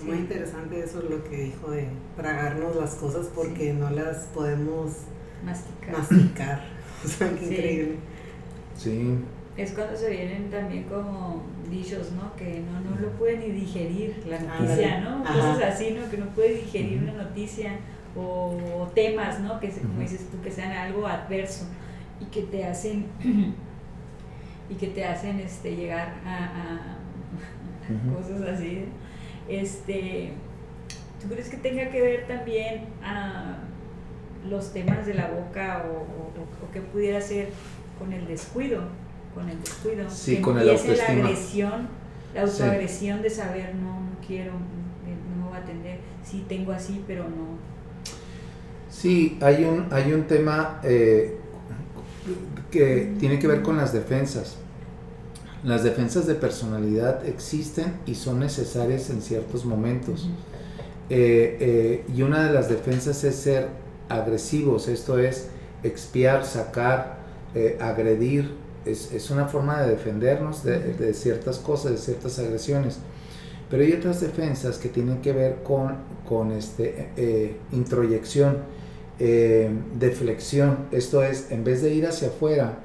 ¿no? 0.00 0.06
Muy 0.06 0.16
interesante 0.16 0.82
eso 0.82 1.02
lo 1.02 1.22
que 1.24 1.42
dijo 1.42 1.72
de 1.72 1.88
tragarnos 2.16 2.74
las 2.76 2.94
cosas 2.94 3.26
porque 3.34 3.74
no 3.74 3.90
las 3.90 4.28
podemos 4.32 4.92
masticar. 5.44 5.92
masticar. 5.92 6.64
o 7.04 7.08
sea, 7.08 7.36
qué 7.36 7.44
increíble. 7.44 7.96
Sí. 8.78 9.18
Es 9.58 9.72
cuando 9.72 9.96
se 9.96 10.08
vienen 10.08 10.50
también 10.50 10.84
como 10.84 11.42
dichos, 11.68 12.12
¿no? 12.12 12.36
Que 12.36 12.60
no, 12.60 12.80
no 12.80 13.00
lo 13.00 13.10
puede 13.18 13.38
ni 13.38 13.50
digerir 13.50 14.24
la 14.24 14.38
noticia, 14.38 15.00
¿no? 15.00 15.24
Cosas 15.24 15.60
así, 15.62 15.90
¿no? 15.90 16.08
Que 16.08 16.16
no 16.16 16.26
puede 16.26 16.54
digerir 16.54 17.02
una 17.02 17.24
noticia 17.24 17.72
o, 18.16 18.88
temas, 18.94 19.40
¿no? 19.40 19.58
Que, 19.58 19.70
como 19.70 20.00
dices 20.00 20.28
tú, 20.30 20.40
que 20.42 20.52
sean 20.52 20.70
algo 20.70 21.08
adverso 21.08 21.66
y 22.20 22.26
que 22.26 22.42
te 22.42 22.64
hacen 22.64 23.06
y 24.70 24.74
que 24.76 24.86
te 24.86 25.04
hacen 25.04 25.40
este 25.40 25.74
llegar 25.74 26.14
a, 26.24 26.96
cosas 28.14 28.42
así. 28.42 28.84
Este, 29.48 30.34
¿Tú 31.20 31.26
crees 31.26 31.48
que 31.48 31.56
tenga 31.56 31.90
que 31.90 32.00
ver 32.00 32.28
también 32.28 32.84
a 33.02 33.58
los 34.48 34.72
temas 34.72 35.04
de 35.04 35.14
la 35.14 35.26
boca 35.26 35.84
o, 35.88 35.96
o, 35.96 36.64
o 36.64 36.70
qué 36.72 36.80
pudiera 36.80 37.20
ser 37.20 37.48
con 37.98 38.12
el 38.12 38.28
descuido, 38.28 38.82
con 39.34 39.48
el 39.48 39.60
descuido. 39.60 40.08
Sí, 40.10 40.40
con 40.40 40.58
el 40.58 40.66
la 40.66 40.72
agresión, 40.72 41.88
la 42.34 42.42
autoagresión 42.42 43.22
de 43.22 43.30
saber, 43.30 43.74
no, 43.74 44.00
no 44.00 44.16
quiero, 44.26 44.52
no 44.52 45.48
voy 45.48 45.56
a 45.56 45.60
entender, 45.60 45.98
sí 46.24 46.44
tengo 46.48 46.72
así, 46.72 47.02
pero 47.06 47.24
no. 47.24 47.58
Sí, 48.90 49.38
hay 49.40 49.64
un, 49.64 49.86
hay 49.90 50.12
un 50.12 50.24
tema 50.24 50.80
eh, 50.82 51.36
que 52.70 53.14
tiene 53.18 53.38
que 53.38 53.46
ver 53.46 53.62
con 53.62 53.76
las 53.76 53.92
defensas. 53.92 54.56
Las 55.62 55.82
defensas 55.82 56.26
de 56.26 56.34
personalidad 56.34 57.26
existen 57.26 57.94
y 58.06 58.14
son 58.14 58.40
necesarias 58.40 59.10
en 59.10 59.22
ciertos 59.22 59.64
momentos. 59.64 60.28
Eh, 61.10 61.56
eh, 61.60 62.04
y 62.14 62.22
una 62.22 62.44
de 62.44 62.52
las 62.52 62.68
defensas 62.68 63.22
es 63.24 63.36
ser 63.36 63.68
agresivos, 64.08 64.88
esto 64.88 65.18
es 65.18 65.48
expiar, 65.82 66.44
sacar, 66.44 67.18
agredir, 67.80 68.52
es, 68.84 69.30
una 69.30 69.46
forma 69.46 69.82
de 69.82 69.90
defendernos 69.90 70.64
de, 70.64 71.12
ciertas 71.14 71.58
cosas, 71.58 71.92
de 71.92 71.98
ciertas 71.98 72.38
agresiones. 72.38 72.98
Pero 73.70 73.82
hay 73.82 73.92
otras 73.92 74.20
defensas 74.20 74.78
que 74.78 74.88
tienen 74.88 75.20
que 75.20 75.32
ver 75.32 75.62
con, 75.62 75.96
con 76.26 76.52
este, 76.52 77.10
eh, 77.16 77.56
introyección, 77.72 78.58
eh, 79.18 79.70
deflexión. 79.98 80.86
Esto 80.90 81.22
es, 81.22 81.50
en 81.50 81.64
vez 81.64 81.82
de 81.82 81.92
ir 81.92 82.06
hacia 82.06 82.28
afuera, 82.28 82.78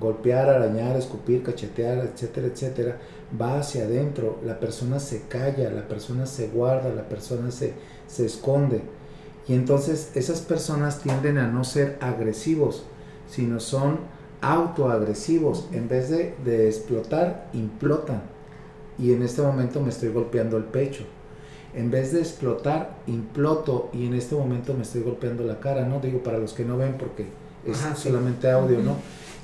golpear, 0.00 0.48
arañar, 0.48 0.96
escupir, 0.96 1.42
cachetear, 1.42 1.98
etcétera, 1.98 2.46
etcétera, 2.46 2.98
va 3.40 3.58
hacia 3.58 3.84
adentro. 3.84 4.38
La 4.44 4.60
persona 4.60 5.00
se 5.00 5.22
calla, 5.22 5.70
la 5.70 5.88
persona 5.88 6.26
se 6.26 6.48
guarda, 6.48 6.94
la 6.94 7.08
persona 7.08 7.50
se, 7.50 7.74
se 8.06 8.26
esconde. 8.26 8.82
Y 9.48 9.54
entonces 9.54 10.12
esas 10.14 10.40
personas 10.40 11.00
tienden 11.00 11.38
a 11.38 11.48
no 11.48 11.64
ser 11.64 11.98
agresivos, 12.00 12.84
sino 13.28 13.58
son 13.60 13.98
autoagresivos. 14.42 15.68
En 15.72 15.88
vez 15.88 16.10
de, 16.10 16.34
de, 16.44 16.68
explotar, 16.68 17.48
implotan. 17.54 18.22
Y 18.98 19.12
en 19.12 19.22
este 19.22 19.40
momento 19.40 19.80
me 19.80 19.88
estoy 19.88 20.10
golpeando 20.10 20.58
el 20.58 20.64
pecho. 20.64 21.04
En 21.74 21.90
vez 21.90 22.12
de 22.12 22.20
explotar, 22.20 22.98
imploto 23.06 23.88
y 23.94 24.06
en 24.06 24.14
este 24.14 24.34
momento 24.34 24.74
me 24.74 24.82
estoy 24.82 25.02
golpeando 25.02 25.44
la 25.44 25.58
cara, 25.58 25.86
¿no? 25.86 26.00
Digo 26.00 26.22
para 26.22 26.36
los 26.36 26.52
que 26.52 26.66
no 26.66 26.76
ven 26.76 26.96
porque 26.98 27.26
es 27.66 27.78
solamente 27.98 28.50
audio, 28.50 28.80
¿no? 28.80 28.96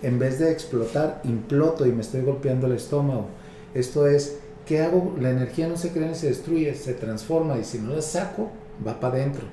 En 0.03 0.19
vez 0.19 0.39
de 0.39 0.53
explotar, 0.53 1.23
imploto 1.25 1.87
y 1.87 1.93
me 1.93 2.03
estoy 2.03 2.21
golpeando 2.21 2.67
el 2.67 2.75
estómago. 2.75 3.29
Esto 3.73 4.07
es, 4.07 4.41
¿qué 4.67 4.83
hago? 4.83 5.17
La 5.19 5.31
energía 5.31 5.69
no 5.69 5.79
se 5.79 5.91
crea 5.91 6.09
ni 6.09 6.15
se 6.15 6.29
destruye, 6.29 6.75
se 6.75 6.93
transforma 6.93 7.57
y 7.57 7.65
si 7.65 7.79
no 7.79 7.95
la 7.95 8.03
saco, 8.03 8.51
va 8.87 9.01
para 9.01 9.15
adentro. 9.15 9.45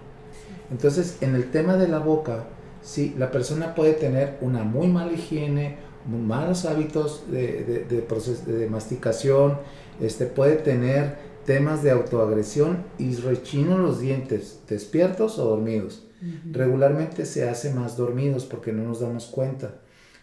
Entonces, 0.70 1.18
en 1.22 1.36
el 1.36 1.52
tema 1.52 1.78
de 1.78 1.88
la 1.88 2.00
boca, 2.00 2.46
Sí, 2.86 3.16
la 3.18 3.32
persona 3.32 3.74
puede 3.74 3.94
tener 3.94 4.38
una 4.42 4.64
muy 4.64 4.88
mala 4.88 5.12
higiene, 5.12 5.78
malos 6.08 6.66
hábitos 6.66 7.24
de, 7.32 7.84
de, 7.90 8.70
masticación, 8.70 9.58
este, 10.00 10.28
puede 10.28 10.58
tener 10.58 11.18
temas 11.48 11.82
de 11.82 11.90
autoagresión 11.90 12.84
y 13.00 13.16
rechino 13.16 13.80
los 13.80 14.00
dientes, 14.00 14.60
despiertos 14.70 15.40
o 15.40 15.50
dormidos. 15.50 16.04
Regularmente 16.52 17.26
se 17.26 17.50
hace 17.50 17.74
más 17.74 17.98
dormidos 17.98 18.46
porque 18.46 18.72
no 18.72 18.84
nos 18.84 19.00
damos 19.00 19.26
cuenta, 19.26 19.76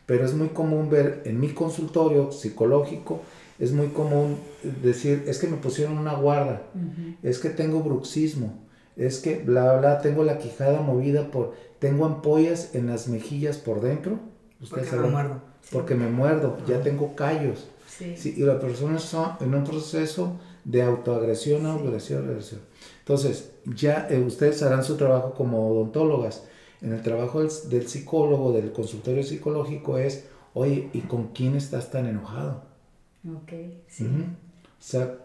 pero 0.06 0.24
es 0.24 0.32
muy 0.32 0.48
común 0.48 0.88
ver 0.88 1.22
en 1.24 1.40
mi 1.40 1.48
consultorio 1.48 2.30
psicológico, 2.30 3.20
es 3.58 3.72
muy 3.72 3.88
común 3.88 4.36
decir, 4.82 5.24
es 5.26 5.38
que 5.38 5.48
me 5.48 5.56
pusieron 5.56 5.98
una 5.98 6.14
guarda, 6.14 6.62
es 7.24 7.40
que 7.40 7.50
tengo 7.50 7.80
bruxismo, 7.82 8.62
es 8.96 9.18
que 9.18 9.38
bla, 9.38 9.78
bla, 9.78 10.00
tengo 10.00 10.22
la 10.22 10.38
quijada 10.38 10.80
movida 10.80 11.30
por 11.30 11.54
tengo 11.82 12.06
ampollas 12.06 12.76
en 12.76 12.86
las 12.86 13.08
mejillas 13.08 13.58
por 13.58 13.80
dentro. 13.80 14.20
porque 14.70 14.96
me 14.96 15.08
muerdo. 15.08 15.40
Porque 15.72 15.94
me 15.96 16.08
muerdo, 16.08 16.56
ya 16.68 16.80
tengo 16.80 17.16
callos. 17.16 17.66
Sí. 17.88 18.34
y 18.36 18.42
las 18.42 18.56
personas 18.56 19.02
son 19.02 19.32
en 19.40 19.54
un 19.54 19.64
proceso 19.64 20.38
de 20.64 20.82
autoagresión, 20.82 21.66
agresión, 21.66 22.26
agresión. 22.28 22.60
Entonces, 23.00 23.50
ya 23.66 24.06
eh, 24.08 24.18
ustedes 24.20 24.62
harán 24.62 24.82
su 24.82 24.96
trabajo 24.96 25.34
como 25.34 25.68
odontólogas. 25.70 26.44
En 26.80 26.92
el 26.92 27.02
trabajo 27.02 27.42
del, 27.42 27.88
psicólogo, 27.88 28.52
del 28.52 28.72
consultorio 28.72 29.22
psicológico 29.24 29.98
es, 29.98 30.24
oye, 30.54 30.88
¿y 30.92 31.00
con 31.00 31.28
quién 31.28 31.56
estás 31.56 31.90
tan 31.90 32.06
enojado? 32.06 32.62
Ok, 33.28 33.52
sí. 33.88 34.06
O 34.06 34.82
sea, 34.82 35.16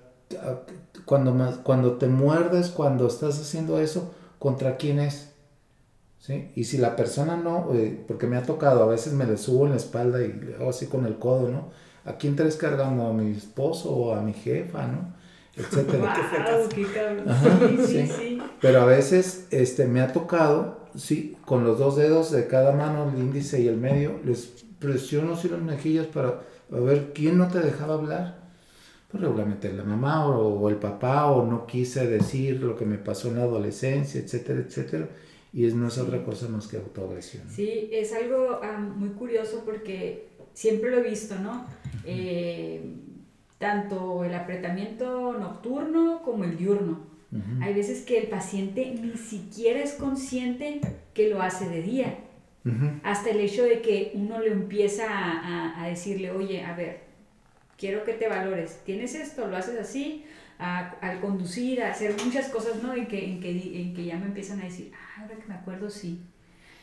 cuando, 1.05 1.33
más, 1.33 1.57
cuando 1.57 1.93
te 1.93 2.07
muerdes, 2.07 2.69
cuando 2.69 3.07
estás 3.07 3.39
haciendo 3.39 3.79
eso, 3.79 4.11
¿contra 4.39 4.77
quién 4.77 4.99
es? 4.99 5.26
¿Sí? 6.19 6.51
Y 6.55 6.63
si 6.65 6.77
la 6.77 6.95
persona 6.95 7.37
no, 7.37 7.73
eh, 7.73 8.03
porque 8.07 8.27
me 8.27 8.37
ha 8.37 8.43
tocado, 8.43 8.83
a 8.83 8.87
veces 8.87 9.13
me 9.13 9.25
le 9.25 9.37
subo 9.37 9.65
en 9.65 9.71
la 9.71 9.77
espalda 9.77 10.21
y 10.21 10.33
le 10.33 10.55
hago 10.55 10.69
así 10.69 10.87
con 10.87 11.05
el 11.05 11.17
codo, 11.17 11.49
¿no? 11.49 11.69
¿A 12.05 12.17
quién 12.17 12.35
traes 12.35 12.55
cargando? 12.55 13.07
¿A 13.07 13.13
mi 13.13 13.31
esposo 13.31 13.91
o 13.91 14.13
a 14.13 14.21
mi 14.21 14.33
jefa, 14.33 14.87
no? 14.87 15.15
Etcétera. 15.55 16.15
sí, 17.85 18.07
sí, 18.07 18.41
Pero 18.61 18.81
a 18.81 18.85
veces 18.85 19.47
este, 19.51 19.87
me 19.87 20.01
ha 20.01 20.13
tocado, 20.13 20.87
sí, 20.95 21.35
con 21.45 21.63
los 21.63 21.79
dos 21.79 21.97
dedos 21.97 22.31
de 22.31 22.47
cada 22.47 22.73
mano, 22.73 23.11
el 23.11 23.19
índice 23.19 23.59
y 23.61 23.67
el 23.67 23.77
medio, 23.77 24.19
les 24.23 24.65
presiono 24.79 25.33
así 25.33 25.49
las 25.49 25.61
mejillas 25.61 26.05
para 26.05 26.41
ver 26.69 27.11
quién 27.13 27.37
no 27.37 27.47
te 27.47 27.59
dejaba 27.59 27.95
hablar. 27.95 28.47
Pues 29.09 29.23
regularmente 29.23 29.71
la 29.71 29.83
mamá 29.83 30.27
o, 30.27 30.59
o 30.59 30.69
el 30.69 30.75
papá, 30.75 31.27
o 31.27 31.45
no 31.45 31.65
quise 31.65 32.07
decir 32.07 32.61
lo 32.61 32.75
que 32.75 32.85
me 32.85 32.97
pasó 32.97 33.29
en 33.29 33.37
la 33.37 33.43
adolescencia, 33.43 34.21
etcétera, 34.21 34.59
etcétera 34.59 35.07
y 35.53 35.65
es, 35.65 35.73
no 35.73 35.87
es 35.87 35.97
otra 35.97 36.23
cosa 36.23 36.47
más 36.49 36.67
que 36.67 36.77
autoagresión. 36.77 37.43
Sí, 37.49 37.89
es 37.91 38.13
algo 38.13 38.61
muy 38.95 39.09
curioso 39.09 39.63
porque 39.65 40.27
siempre 40.53 40.91
lo 40.91 40.97
he 40.97 41.09
visto, 41.09 41.35
¿no? 41.39 41.65
Eh, 42.05 42.81
tanto 43.57 44.23
el 44.23 44.33
apretamiento 44.33 45.33
nocturno 45.33 46.21
como 46.23 46.43
el 46.43 46.57
diurno. 46.57 47.07
Hay 47.61 47.73
veces 47.73 48.03
que 48.03 48.17
el 48.19 48.27
paciente 48.27 48.95
ni 48.99 49.17
siquiera 49.17 49.83
es 49.83 49.93
consciente 49.93 50.79
que 51.13 51.29
lo 51.29 51.41
hace 51.41 51.67
de 51.69 51.81
día. 51.81 52.19
Hasta 53.03 53.29
el 53.29 53.39
hecho 53.39 53.63
de 53.63 53.81
que 53.81 54.11
uno 54.13 54.39
le 54.39 54.51
empieza 54.51 55.05
a, 55.09 55.83
a, 55.83 55.87
decirle, 55.87 56.31
oye, 56.31 56.63
a 56.63 56.75
ver, 56.75 57.01
quiero 57.77 58.03
que 58.03 58.13
te 58.13 58.27
valores. 58.27 58.81
¿Tienes 58.85 59.15
esto? 59.15 59.47
¿Lo 59.47 59.55
haces 59.55 59.79
así? 59.79 60.25
Al 60.59 61.19
conducir, 61.19 61.83
a 61.83 61.91
hacer 61.91 62.15
muchas 62.23 62.49
cosas, 62.49 62.81
¿no? 62.81 62.93
En 62.93 63.07
que, 63.07 63.23
en 63.23 63.39
que, 63.39 63.81
en 63.81 63.93
que 63.93 64.05
ya 64.05 64.17
me 64.17 64.25
empiezan 64.25 64.59
a 64.59 64.63
decir, 64.63 64.91
ah, 64.95 65.21
ahora 65.21 65.35
que 65.35 65.47
me 65.47 65.53
acuerdo, 65.53 65.89
sí. 65.89 66.21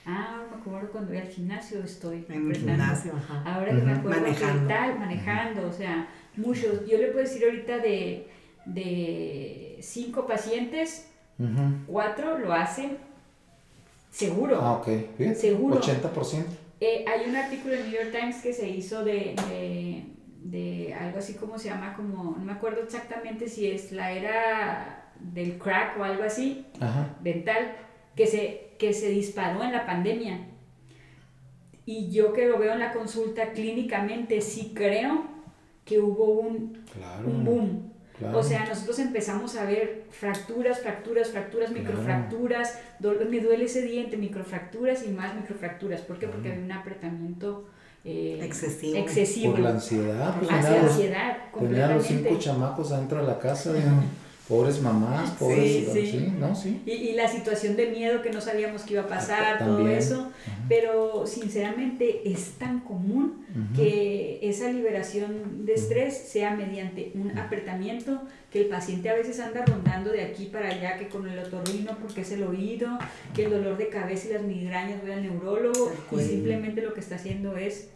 Ah, 0.06 0.42
me 0.50 0.58
acuerdo 0.58 0.90
cuando 0.90 1.12
voy 1.12 1.18
al 1.18 1.28
gimnasio 1.28 1.82
estoy. 1.82 2.26
En 2.28 2.50
el 2.50 2.56
gimnasio, 2.56 3.12
ajá. 3.16 3.42
Ahora 3.44 3.68
que 3.68 3.82
me 3.82 3.92
acuerdo 3.92 4.20
manejando. 4.20 4.68
tal, 4.68 4.98
manejando, 4.98 5.66
o 5.66 5.72
sea, 5.72 6.08
muchos. 6.36 6.86
Yo 6.86 6.98
le 6.98 7.06
puedo 7.06 7.24
decir 7.24 7.42
ahorita 7.44 7.78
de, 7.78 8.28
de 8.66 9.78
cinco 9.80 10.26
pacientes, 10.26 11.08
cuatro 11.86 12.38
lo 12.38 12.52
hacen 12.52 12.98
seguro. 14.10 14.60
Ah, 14.60 14.72
ok, 14.74 14.88
bien. 15.18 15.34
Seguro. 15.34 15.80
80%. 15.80 16.44
Eh, 16.80 17.04
hay 17.08 17.28
un 17.28 17.34
artículo 17.34 17.74
en 17.74 17.90
New 17.90 17.92
York 17.92 18.12
Times 18.12 18.42
que 18.42 18.52
se 18.52 18.68
hizo 18.68 19.04
de 19.04 19.34
de 19.48 20.04
algo 20.98 21.18
así 21.18 21.34
como 21.34 21.58
se 21.58 21.68
llama, 21.68 21.94
como, 21.94 22.36
no 22.36 22.44
me 22.44 22.52
acuerdo 22.52 22.82
exactamente 22.82 23.48
si 23.48 23.70
es 23.70 23.92
la 23.92 24.12
era 24.12 25.12
del 25.18 25.58
crack 25.58 25.98
o 25.98 26.04
algo 26.04 26.22
así, 26.24 26.66
dental, 27.22 27.76
que 28.14 28.26
se, 28.26 28.74
que 28.78 28.92
se 28.92 29.08
disparó 29.08 29.62
en 29.62 29.72
la 29.72 29.86
pandemia. 29.86 30.48
Y 31.86 32.10
yo 32.10 32.32
que 32.32 32.46
lo 32.46 32.58
veo 32.58 32.72
en 32.72 32.80
la 32.80 32.92
consulta 32.92 33.52
clínicamente, 33.52 34.40
sí 34.40 34.72
creo 34.74 35.24
que 35.84 35.98
hubo 35.98 36.24
un, 36.40 36.82
un 37.26 37.44
boom. 37.44 37.94
O 38.32 38.42
sea, 38.42 38.64
nosotros 38.64 38.98
empezamos 39.00 39.56
a 39.56 39.64
ver 39.64 40.04
fracturas, 40.10 40.80
fracturas, 40.80 41.30
fracturas, 41.30 41.72
microfracturas, 41.72 42.80
me 43.00 43.40
duele 43.40 43.64
ese 43.64 43.82
diente, 43.82 44.16
microfracturas 44.16 45.04
y 45.04 45.08
más 45.08 45.34
microfracturas. 45.34 46.00
¿Por 46.02 46.18
qué? 46.18 46.28
Porque 46.28 46.52
había 46.52 46.64
un 46.64 46.72
apretamiento 46.72 47.68
eh, 48.04 48.40
excesivo. 48.42 48.96
excesivo. 48.98 49.52
Por 49.52 49.60
la 49.60 49.70
ansiedad. 49.70 50.34
Pues, 50.38 50.50
Hacia 50.50 50.80
ansiedad, 50.82 51.36
Tenía 51.58 51.88
los 51.88 52.04
cinco 52.04 52.38
chamacos 52.38 52.92
adentro 52.92 53.20
de 53.20 53.26
la 53.26 53.38
casa. 53.38 53.72
Pobres 54.48 54.82
mamás, 54.82 55.30
pobres, 55.32 55.88
sí, 55.92 56.06
sí. 56.06 56.32
¿no? 56.38 56.54
sí. 56.54 56.82
Y, 56.84 56.92
y, 56.92 57.12
la 57.14 57.28
situación 57.28 57.76
de 57.76 57.86
miedo 57.86 58.20
que 58.20 58.30
no 58.30 58.42
sabíamos 58.42 58.82
que 58.82 58.94
iba 58.94 59.02
a 59.02 59.08
pasar, 59.08 59.58
todo 59.58 59.88
eso, 59.88 60.30
pero 60.68 61.26
sinceramente 61.26 62.30
es 62.30 62.52
tan 62.58 62.80
común 62.80 63.44
que 63.74 64.40
esa 64.42 64.70
liberación 64.70 65.64
de 65.64 65.74
estrés 65.74 66.16
sea 66.16 66.54
mediante 66.56 67.12
un 67.14 67.38
apretamiento 67.38 68.22
que 68.50 68.62
el 68.62 68.66
paciente 68.66 69.08
a 69.08 69.14
veces 69.14 69.40
anda 69.40 69.64
rondando 69.64 70.10
de 70.10 70.22
aquí 70.22 70.46
para 70.46 70.68
allá, 70.68 70.98
que 70.98 71.08
con 71.08 71.26
el 71.26 71.38
otorrino 71.38 71.96
porque 72.00 72.20
es 72.20 72.32
el 72.32 72.42
oído, 72.42 72.98
que 73.34 73.44
el 73.44 73.50
dolor 73.50 73.78
de 73.78 73.88
cabeza 73.88 74.28
y 74.28 74.32
las 74.34 74.42
migrañas 74.42 75.00
voy 75.02 75.12
al 75.12 75.22
neurólogo 75.22 75.92
y 76.12 76.20
simplemente 76.20 76.82
lo 76.82 76.92
que 76.94 77.00
está 77.00 77.14
haciendo 77.14 77.56
es 77.56 77.88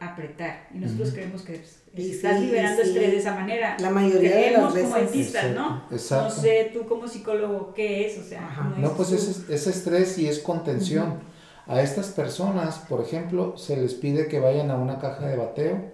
apretar. 0.00 0.68
Y 0.72 0.78
nosotros 0.78 1.10
creemos 1.12 1.42
que 1.42 1.60
estás 1.94 2.40
liberando 2.40 2.82
estrés 2.82 3.10
de 3.10 3.16
esa 3.18 3.34
manera. 3.34 3.76
La 3.80 3.90
mayoría 3.90 4.36
de 4.36 4.50
las 4.52 4.74
veces. 4.74 4.88
como 4.88 5.02
dentistas, 5.02 5.54
¿no? 5.54 5.82
Exacto. 5.90 6.34
No 6.34 6.42
sé, 6.42 6.70
tú 6.72 6.86
como 6.86 7.08
psicólogo, 7.08 7.74
¿qué 7.74 8.06
es? 8.06 8.18
O 8.18 8.22
sea, 8.22 8.74
no, 8.78 8.92
pues 8.92 9.12
es, 9.12 9.48
es, 9.48 9.66
estrés 9.66 10.18
y 10.18 10.28
es 10.28 10.38
contención. 10.38 11.20
A 11.66 11.82
estas 11.82 12.08
personas, 12.08 12.78
por 12.88 13.02
ejemplo, 13.02 13.56
se 13.58 13.76
les 13.76 13.94
pide 13.94 14.26
que 14.28 14.40
vayan 14.40 14.70
a 14.70 14.76
una 14.76 14.98
caja 14.98 15.26
de 15.26 15.36
bateo 15.36 15.84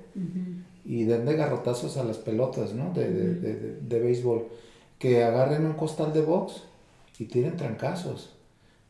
y 0.85 1.05
den 1.05 1.25
de 1.25 1.35
garrotazos 1.35 1.97
a 1.97 2.05
las 2.05 2.19
pelotas, 2.19 2.75
¿no? 2.75 2.93
De, 2.93 3.11
de, 3.11 3.35
de, 3.35 3.81
de 3.81 4.01
béisbol. 4.01 4.47
que 4.99 5.25
agarren 5.25 5.67
un 5.67 5.73
costal 5.73 6.13
de 6.13 6.21
box 6.21 6.63
y 7.19 7.25
tiren 7.25 7.57
trancazos, 7.57 8.35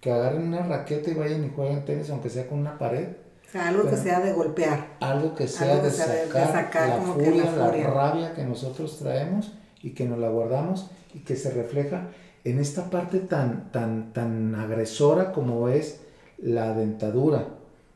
que 0.01 0.11
agarren 0.11 0.49
una 0.49 0.63
raqueta 0.63 1.11
y 1.11 1.15
vayan 1.15 1.45
y 1.45 1.51
jueguen 1.55 1.85
tenis 1.85 2.11
aunque 2.11 2.29
sea 2.29 2.47
con 2.49 2.59
una 2.59 2.79
pared. 2.79 3.09
Sea, 3.55 3.69
algo 3.69 3.89
que 3.89 3.97
sea 3.97 4.19
de 4.19 4.33
golpear. 4.33 4.97
Algo 4.99 5.33
que 5.37 5.47
sea, 5.47 5.81
de, 5.81 5.89
sacar 5.89 6.89
la, 6.89 7.01
furia, 7.03 7.53
la, 7.57 7.71
rabia 7.71 8.35
que 8.35 8.43
nosotros 8.43 8.99
traemos 8.99 9.53
y 9.81 9.91
que 9.91 10.07
nos 10.07 10.19
la 10.19 10.29
guardamos 10.29 10.91
y 11.15 11.21
que 11.21 11.37
se 11.37 11.53
refleja 11.53 12.09
en 12.43 12.59
esta 12.59 12.91
parte 12.91 13.21
tan, 13.21 13.71
tan, 13.71 14.13
tan 14.13 14.57
agresora 14.57 15.31
como 15.31 15.69
es 15.69 16.01
la 16.39 16.75
dentadura. 16.75 17.47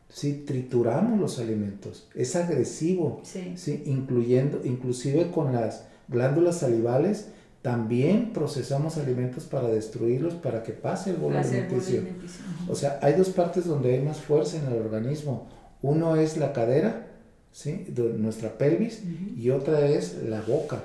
¿sí? 0.08 0.44
Trituramos 0.46 1.18
los 1.18 1.40
alimentos, 1.40 2.08
es 2.14 2.36
agresivo, 2.36 3.20
sí. 3.24 3.82
Incluyendo, 3.84 4.60
inclusive 4.62 5.32
con 5.32 5.52
las 5.52 5.86
glándulas 6.06 6.58
salivales, 6.58 7.30
también 7.62 8.32
procesamos 8.32 8.96
alimentos 8.98 9.44
para 9.44 9.68
destruirlos, 9.68 10.34
para 10.34 10.62
que 10.62 10.72
pase 10.72 11.10
el 11.10 11.16
bolo 11.16 11.38
alimenticio. 11.38 12.02
O 12.68 12.74
sea, 12.74 12.98
hay 13.02 13.14
dos 13.14 13.30
partes 13.30 13.66
donde 13.66 13.94
hay 13.94 14.00
más 14.00 14.18
fuerza 14.18 14.58
en 14.58 14.72
el 14.72 14.80
organismo. 14.80 15.48
Uno 15.82 16.16
es 16.16 16.36
la 16.36 16.52
cadera, 16.52 17.08
¿sí? 17.52 17.86
nuestra 18.16 18.56
pelvis, 18.56 19.02
y 19.36 19.50
otra 19.50 19.86
es 19.86 20.22
la 20.22 20.40
boca. 20.42 20.82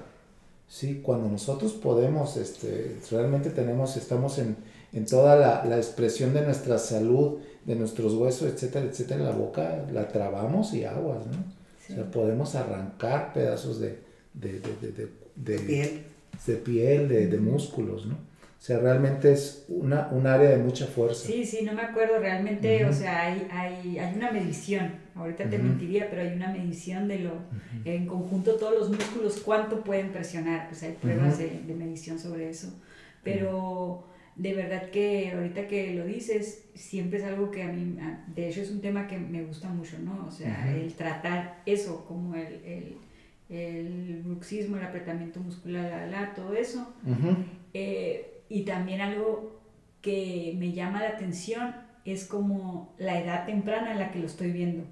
¿sí? 0.68 1.02
Cuando 1.04 1.30
nosotros 1.30 1.74
podemos, 1.74 2.38
este, 2.38 2.98
realmente 3.12 3.52
tenemos, 3.52 3.96
estamos 3.96 4.40
en, 4.40 4.56
en 4.92 5.06
toda 5.06 5.36
la, 5.36 5.66
la, 5.66 5.78
expresión 5.78 6.34
de 6.34 6.42
nuestra 6.42 6.80
salud, 6.80 7.38
de 7.66 7.76
nuestros 7.76 8.14
huesos, 8.16 8.52
etcétera, 8.52 8.86
etcétera, 8.86 9.24
la 9.24 9.32
boca 9.32 9.86
la 9.92 10.08
trabamos 10.08 10.74
y 10.74 10.86
aguas, 10.86 11.26
¿no? 11.28 11.38
O 11.90 11.96
sea, 11.96 12.10
podemos 12.10 12.56
arrancar 12.56 13.34
pedazos 13.34 13.80
de, 13.80 14.00
de, 14.34 14.60
de, 14.60 15.10
de 15.36 15.60
piel, 15.60 16.04
de, 16.46 16.56
piel 16.56 17.08
de, 17.08 17.38
músculos, 17.38 18.06
¿no? 18.06 18.16
O 18.16 18.66
sea, 18.66 18.80
realmente 18.80 19.34
es 19.34 19.66
una, 19.68 20.08
un 20.12 20.26
área 20.26 20.52
de 20.52 20.58
mucha 20.58 20.86
fuerza. 20.86 21.28
Sí, 21.28 21.46
sí, 21.46 21.66
no 21.66 21.74
me 21.74 21.82
acuerdo 21.82 22.20
realmente, 22.20 22.86
o 22.86 22.94
sea, 22.94 23.24
hay, 23.24 23.46
hay, 23.52 24.00
hay, 24.00 24.16
una 24.16 24.32
medición, 24.32 24.94
ahorita 25.16 25.50
te 25.50 25.58
mentiría, 25.58 26.10
pero 26.10 26.22
hay 26.22 26.34
una 26.34 26.50
medición 26.50 27.10
de 27.10 27.20
lo, 27.20 27.32
en 27.84 28.08
conjunto 28.08 28.56
todos 28.56 28.80
los 28.80 28.90
músculos, 28.90 29.42
cuánto 29.44 29.84
pueden 29.84 30.14
presionar, 30.14 30.70
pues 30.70 30.82
hay 30.84 30.94
pruebas 30.94 31.40
de, 31.40 31.62
de, 31.68 31.74
medición 31.74 32.18
sobre 32.18 32.50
eso, 32.50 32.70
pero 33.22 34.06
de 34.36 34.54
verdad 34.54 34.90
que 34.90 35.32
ahorita 35.34 35.68
que 35.68 35.94
lo 35.94 36.06
dices, 36.06 36.66
siempre 36.74 37.20
es 37.20 37.26
algo 37.26 37.52
que 37.52 37.64
a 37.64 37.68
mí, 37.68 37.98
de 38.34 38.50
hecho 38.50 38.62
es 38.62 38.72
un 38.72 38.82
tema 38.82 39.08
que 39.08 39.18
me 39.18 39.44
gusta 39.44 39.70
mucho, 39.70 40.00
¿no? 40.00 40.26
O 40.28 40.32
sea, 40.32 40.74
el 40.74 40.94
tratar 40.94 41.62
eso 41.66 42.06
como 42.06 42.36
el, 42.36 42.62
el, 42.66 42.98
el, 43.50 44.22
bruxismo, 44.24 44.78
el 44.78 44.84
apretamiento 44.84 45.40
muscular, 45.40 46.08
la, 46.10 46.34
todo 46.34 46.54
eso. 46.54 46.94
Eh, 47.74 48.42
y 48.50 48.64
también 48.64 49.02
algo 49.02 49.62
que 50.02 50.56
me 50.58 50.74
llama 50.74 51.02
la 51.02 51.10
atención 51.10 51.76
es 52.06 52.26
como 52.26 52.94
la 52.98 53.20
edad 53.20 53.46
temprana 53.46 53.94
en 53.94 54.00
la 54.00 54.12
que 54.12 54.20
lo 54.20 54.26
estoy 54.26 54.52
viendo. 54.52 54.84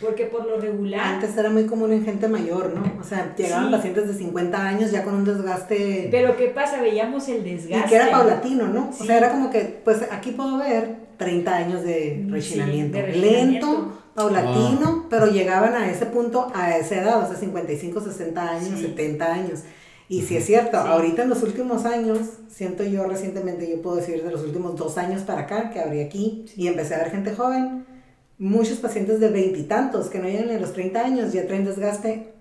Porque 0.00 0.24
por 0.24 0.46
lo 0.46 0.58
regular... 0.58 1.14
Antes 1.14 1.36
era 1.36 1.50
muy 1.50 1.66
común 1.66 1.92
en 1.92 2.04
gente 2.04 2.26
mayor, 2.26 2.74
¿no? 2.74 3.00
O 3.00 3.04
sea, 3.04 3.34
llegaban 3.36 3.70
pacientes 3.70 4.08
de 4.08 4.14
50 4.14 4.66
años 4.66 4.90
ya 4.90 5.04
con 5.04 5.14
un 5.14 5.24
desgaste... 5.24 6.08
Pero 6.10 6.36
¿qué 6.36 6.48
pasa? 6.48 6.80
Veíamos 6.80 7.28
el 7.28 7.44
desgaste. 7.44 7.86
Y 7.86 7.88
que 7.88 7.96
era 7.96 8.10
paulatino, 8.10 8.68
¿no? 8.68 8.88
O 8.88 9.04
sea, 9.04 9.18
era 9.18 9.30
como 9.30 9.50
que, 9.50 9.80
pues 9.84 10.06
aquí 10.10 10.30
puedo 10.30 10.58
ver 10.58 10.96
30 11.18 11.54
años 11.54 11.82
de 11.82 12.26
rechinamiento. 12.30 12.98
Lento, 12.98 14.01
paulatino, 14.14 15.06
pero 15.08 15.26
llegaban 15.26 15.74
a 15.74 15.90
ese 15.90 16.06
punto 16.06 16.50
a 16.54 16.76
esa 16.76 16.96
edad, 16.96 17.22
o 17.22 17.26
sea, 17.26 17.36
55, 17.36 18.00
60 18.00 18.50
años, 18.50 18.80
70 18.80 19.32
años. 19.32 19.60
Y 20.08 20.22
sí 20.22 20.36
es 20.36 20.44
cierto, 20.44 20.76
ahorita 20.76 21.22
en 21.22 21.30
los 21.30 21.42
últimos 21.42 21.86
años, 21.86 22.18
siento 22.48 22.84
yo 22.84 23.04
recientemente, 23.04 23.70
yo 23.70 23.80
puedo 23.80 23.96
decir 23.96 24.22
de 24.22 24.30
los 24.30 24.42
últimos 24.42 24.76
dos 24.76 24.98
años 24.98 25.22
para 25.22 25.42
acá, 25.42 25.70
que 25.70 25.80
abrí 25.80 26.00
aquí 26.00 26.44
y 26.56 26.66
empecé 26.66 26.94
a 26.94 26.98
ver 26.98 27.10
gente 27.10 27.34
joven, 27.34 27.86
muchos 28.38 28.78
pacientes 28.78 29.20
de 29.20 29.28
veintitantos 29.28 30.08
que 30.08 30.18
no 30.18 30.28
llegan 30.28 30.50
a 30.50 30.60
los 30.60 30.72
30 30.72 31.00
años 31.00 31.32
ya 31.32 31.46
traen 31.46 31.64
desgaste 31.64 32.31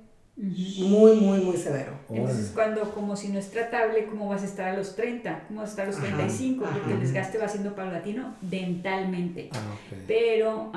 muy, 0.41 1.19
muy, 1.19 1.39
muy 1.39 1.55
severo. 1.55 1.91
Entonces, 2.09 2.51
cuando 2.53 2.91
como 2.93 3.15
si 3.15 3.29
no 3.29 3.37
es 3.37 3.51
tratable, 3.51 4.05
¿cómo 4.07 4.27
vas 4.27 4.41
a 4.41 4.45
estar 4.45 4.69
a 4.69 4.75
los 4.75 4.95
30? 4.95 5.45
¿Cómo 5.47 5.61
vas 5.61 5.69
a 5.69 5.71
estar 5.71 5.85
a 5.85 5.91
los 5.91 5.99
35? 5.99 6.65
Porque 6.65 6.93
el 6.93 6.99
desgaste 6.99 7.37
va 7.37 7.47
siendo 7.47 7.75
paulatino 7.75 8.35
dentalmente. 8.41 9.49
Ah, 9.53 9.59
pero, 10.07 10.71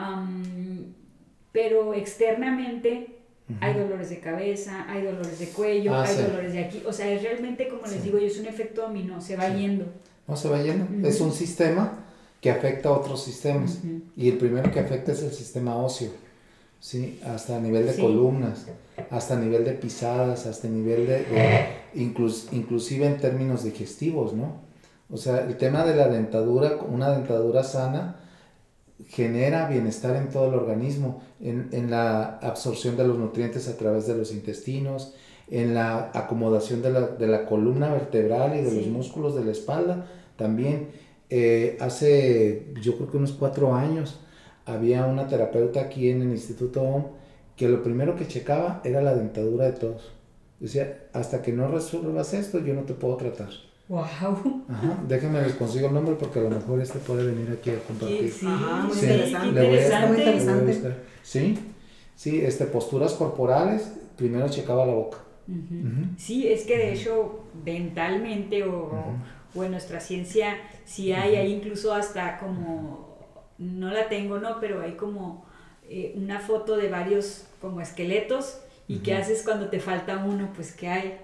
pero 1.50 1.94
externamente 1.94 3.16
hay 3.60 3.74
dolores 3.74 4.10
de 4.10 4.20
cabeza, 4.20 4.84
hay 4.88 5.02
dolores 5.02 5.38
de 5.38 5.48
cuello, 5.48 5.94
ah, 5.94 6.04
hay 6.04 6.16
dolores 6.16 6.52
de 6.52 6.64
aquí. 6.64 6.82
O 6.86 6.92
sea, 6.92 7.10
es 7.10 7.22
realmente, 7.22 7.68
como 7.68 7.86
les 7.86 8.02
digo 8.02 8.18
yo, 8.18 8.26
es 8.26 8.38
un 8.38 8.46
efecto 8.46 8.82
dominó, 8.82 9.20
se 9.20 9.36
va 9.36 9.48
yendo. 9.48 9.86
No, 10.26 10.36
se 10.36 10.48
va 10.48 10.62
yendo. 10.62 11.08
Es 11.08 11.20
un 11.20 11.32
sistema 11.32 12.04
que 12.40 12.50
afecta 12.50 12.90
a 12.90 12.92
otros 12.92 13.24
sistemas. 13.24 13.80
Y 14.14 14.28
el 14.28 14.36
primero 14.36 14.70
que 14.70 14.80
afecta 14.80 15.12
es 15.12 15.22
el 15.22 15.32
sistema 15.32 15.76
óseo, 15.76 16.10
¿sí? 16.84 17.18
hasta 17.24 17.56
a 17.56 17.60
nivel 17.60 17.86
de 17.86 17.94
columnas, 17.94 18.66
hasta 19.08 19.34
a 19.34 19.40
nivel 19.40 19.64
de 19.64 19.72
pisadas, 19.72 20.44
hasta 20.44 20.68
a 20.68 20.70
nivel 20.70 21.06
de, 21.06 21.24
inclusive 21.94 23.06
en 23.06 23.16
términos 23.16 23.64
digestivos, 23.64 24.34
¿no? 24.34 24.60
O 25.10 25.16
sea, 25.16 25.46
el 25.46 25.56
tema 25.56 25.86
de 25.86 25.96
la 25.96 26.08
dentadura, 26.08 26.76
una 26.86 27.10
dentadura 27.10 27.64
sana, 27.64 28.20
genera 29.08 29.66
bienestar 29.66 30.14
en 30.16 30.28
todo 30.28 30.48
el 30.48 30.54
organismo, 30.54 31.22
en, 31.40 31.70
en, 31.72 31.90
la 31.90 32.38
absorción 32.40 32.98
de 32.98 33.06
los 33.06 33.18
nutrientes 33.18 33.66
a 33.68 33.78
través 33.78 34.06
de 34.06 34.16
los 34.16 34.30
intestinos, 34.32 35.14
en 35.48 35.74
la 35.74 36.10
acomodación 36.12 36.82
de 36.82 36.90
la, 36.90 37.00
de 37.00 37.26
la 37.26 37.46
columna 37.46 37.92
vertebral 37.92 38.58
y 38.58 38.62
de 38.62 38.74
los 38.74 38.86
músculos 38.88 39.34
de 39.34 39.44
la 39.44 39.52
espalda 39.52 40.06
también 40.36 40.88
eh, 41.30 41.76
hace 41.80 42.72
yo 42.80 42.96
creo 42.96 43.10
que 43.10 43.16
unos 43.16 43.32
cuatro 43.32 43.74
años 43.74 44.20
había 44.66 45.06
una 45.06 45.26
terapeuta 45.28 45.80
aquí 45.80 46.10
en 46.10 46.22
el 46.22 46.30
Instituto 46.30 46.82
OM 46.82 47.04
que 47.56 47.68
lo 47.68 47.82
primero 47.82 48.16
que 48.16 48.26
checaba 48.26 48.80
era 48.84 49.00
la 49.00 49.14
dentadura 49.14 49.66
de 49.66 49.72
todos. 49.72 50.12
Decía, 50.58 51.04
hasta 51.12 51.42
que 51.42 51.52
no 51.52 51.68
resuelvas 51.68 52.34
esto, 52.34 52.58
yo 52.58 52.74
no 52.74 52.82
te 52.82 52.94
puedo 52.94 53.16
tratar. 53.16 53.50
¡Wow! 53.88 54.02
Ajá, 54.68 54.98
déjenme 55.06 55.42
les 55.42 55.54
consigo 55.54 55.88
el 55.88 55.94
nombre 55.94 56.14
porque 56.14 56.38
a 56.38 56.42
lo 56.42 56.50
mejor 56.50 56.80
este 56.80 56.98
puede 57.00 57.26
venir 57.26 57.50
aquí 57.50 57.70
a 57.70 57.78
compartir. 57.80 58.32
Sí, 58.32 58.46
muy 58.46 59.48
interesante. 59.48 60.96
Sí, 61.22 61.58
sí, 62.16 62.40
este, 62.40 62.64
posturas 62.64 63.12
corporales, 63.12 63.92
primero 64.16 64.48
checaba 64.48 64.86
la 64.86 64.94
boca. 64.94 65.18
Sí, 66.16 66.48
es 66.48 66.64
que 66.64 66.78
de 66.78 66.94
hecho, 66.94 67.40
dentalmente 67.64 68.64
o, 68.64 68.90
o 69.54 69.64
en 69.64 69.70
nuestra 69.72 70.00
ciencia 70.00 70.56
si 70.86 71.12
hay 71.12 71.36
ahí 71.36 71.52
incluso 71.52 71.92
hasta 71.92 72.38
como, 72.38 73.13
no 73.58 73.90
la 73.90 74.08
tengo, 74.08 74.38
no, 74.38 74.60
pero 74.60 74.80
hay 74.80 74.92
como 74.92 75.46
eh, 75.88 76.12
una 76.16 76.40
foto 76.40 76.76
de 76.76 76.88
varios 76.88 77.46
como 77.60 77.80
esqueletos 77.80 78.60
¿Y 78.86 78.98
qué 78.98 79.14
haces 79.14 79.42
cuando 79.42 79.68
te 79.68 79.80
falta 79.80 80.18
uno? 80.18 80.52
Pues 80.54 80.72
que 80.72 80.88
hay 80.88 81.18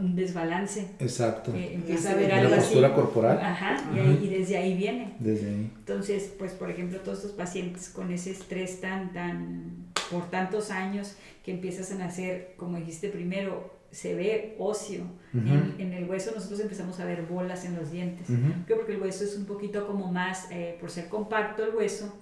un 0.00 0.16
desbalance. 0.16 0.86
Exacto. 0.98 1.52
empieza 1.54 2.12
a 2.12 2.14
ver 2.14 2.32
algo 2.32 2.50
la 2.50 2.56
postura 2.56 2.94
corporal. 2.94 3.38
Ajá, 3.42 3.76
y, 3.94 3.98
ahí, 3.98 4.20
y, 4.22 4.28
desde 4.28 4.56
ahí 4.56 4.74
viene. 4.74 5.14
Desde 5.18 5.48
ahí. 5.48 5.70
Entonces, 5.78 6.32
pues 6.38 6.52
por 6.52 6.70
ejemplo, 6.70 6.98
todos 7.00 7.18
estos 7.18 7.32
pacientes 7.32 7.90
con 7.90 8.10
ese 8.10 8.30
estrés 8.30 8.80
tan, 8.80 9.12
tan, 9.12 9.88
por 10.10 10.30
tantos 10.30 10.70
años, 10.70 11.16
que 11.44 11.52
empiezas 11.52 11.92
a 11.92 11.96
nacer, 11.96 12.54
como 12.56 12.78
dijiste 12.78 13.10
primero, 13.10 13.70
se 13.90 14.14
ve 14.14 14.56
óseo. 14.58 15.04
en, 15.34 15.92
el 15.92 16.08
hueso 16.08 16.32
nosotros 16.34 16.60
empezamos 16.60 16.98
a 17.00 17.04
ver 17.04 17.22
bolas 17.22 17.64
en 17.64 17.76
los 17.76 17.90
dientes. 17.90 18.26
Porque 18.68 18.92
el 18.92 19.02
hueso 19.02 19.24
es 19.24 19.36
un 19.36 19.44
poquito 19.44 19.86
como 19.86 20.10
más, 20.10 20.50
eh, 20.50 20.76
por 20.80 20.90
ser 20.90 21.08
compacto 21.08 21.64
el 21.64 21.74
hueso, 21.74 22.18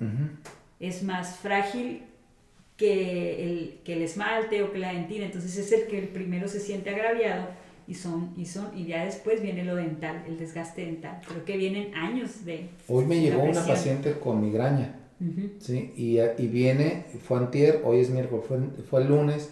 es 0.80 1.02
más 1.02 1.36
frágil 1.36 2.02
que 2.76 3.50
el, 3.50 3.80
que 3.84 3.94
el 3.94 4.02
esmalte 4.02 4.62
o 4.62 4.72
que 4.72 4.78
la 4.78 4.92
dentina. 4.92 5.26
Entonces 5.26 5.56
es 5.56 5.72
el 5.72 5.86
que 5.86 5.98
el 5.98 6.08
primero 6.08 6.48
se 6.48 6.60
siente 6.60 6.90
agraviado 6.90 7.46
y 7.88 7.94
son, 7.94 8.32
y 8.36 8.46
son, 8.46 8.76
y 8.76 8.86
ya 8.86 9.04
después 9.04 9.42
viene 9.42 9.64
lo 9.64 9.76
dental, 9.76 10.24
el 10.26 10.38
desgaste 10.38 10.84
dental. 10.84 11.20
Creo 11.26 11.44
que 11.44 11.56
vienen 11.56 11.94
años 11.94 12.44
de... 12.44 12.68
Hoy 12.88 13.04
me 13.06 13.20
llegó 13.20 13.42
una 13.42 13.64
paciente 13.64 14.18
con 14.18 14.40
migraña. 14.40 15.00
¿sí? 15.60 15.94
y, 15.96 16.18
y, 16.20 16.46
viene, 16.46 17.06
fue 17.26 17.38
antier, 17.38 17.80
hoy 17.84 18.00
es 18.00 18.10
miércoles, 18.10 18.44
fue, 18.46 18.58
fue 18.90 19.00
el 19.00 19.08
lunes, 19.08 19.50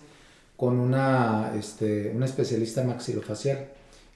con 0.56 0.78
una, 0.78 1.52
este, 1.58 2.12
una 2.14 2.26
especialista 2.26 2.84
maxilofacial 2.84 3.68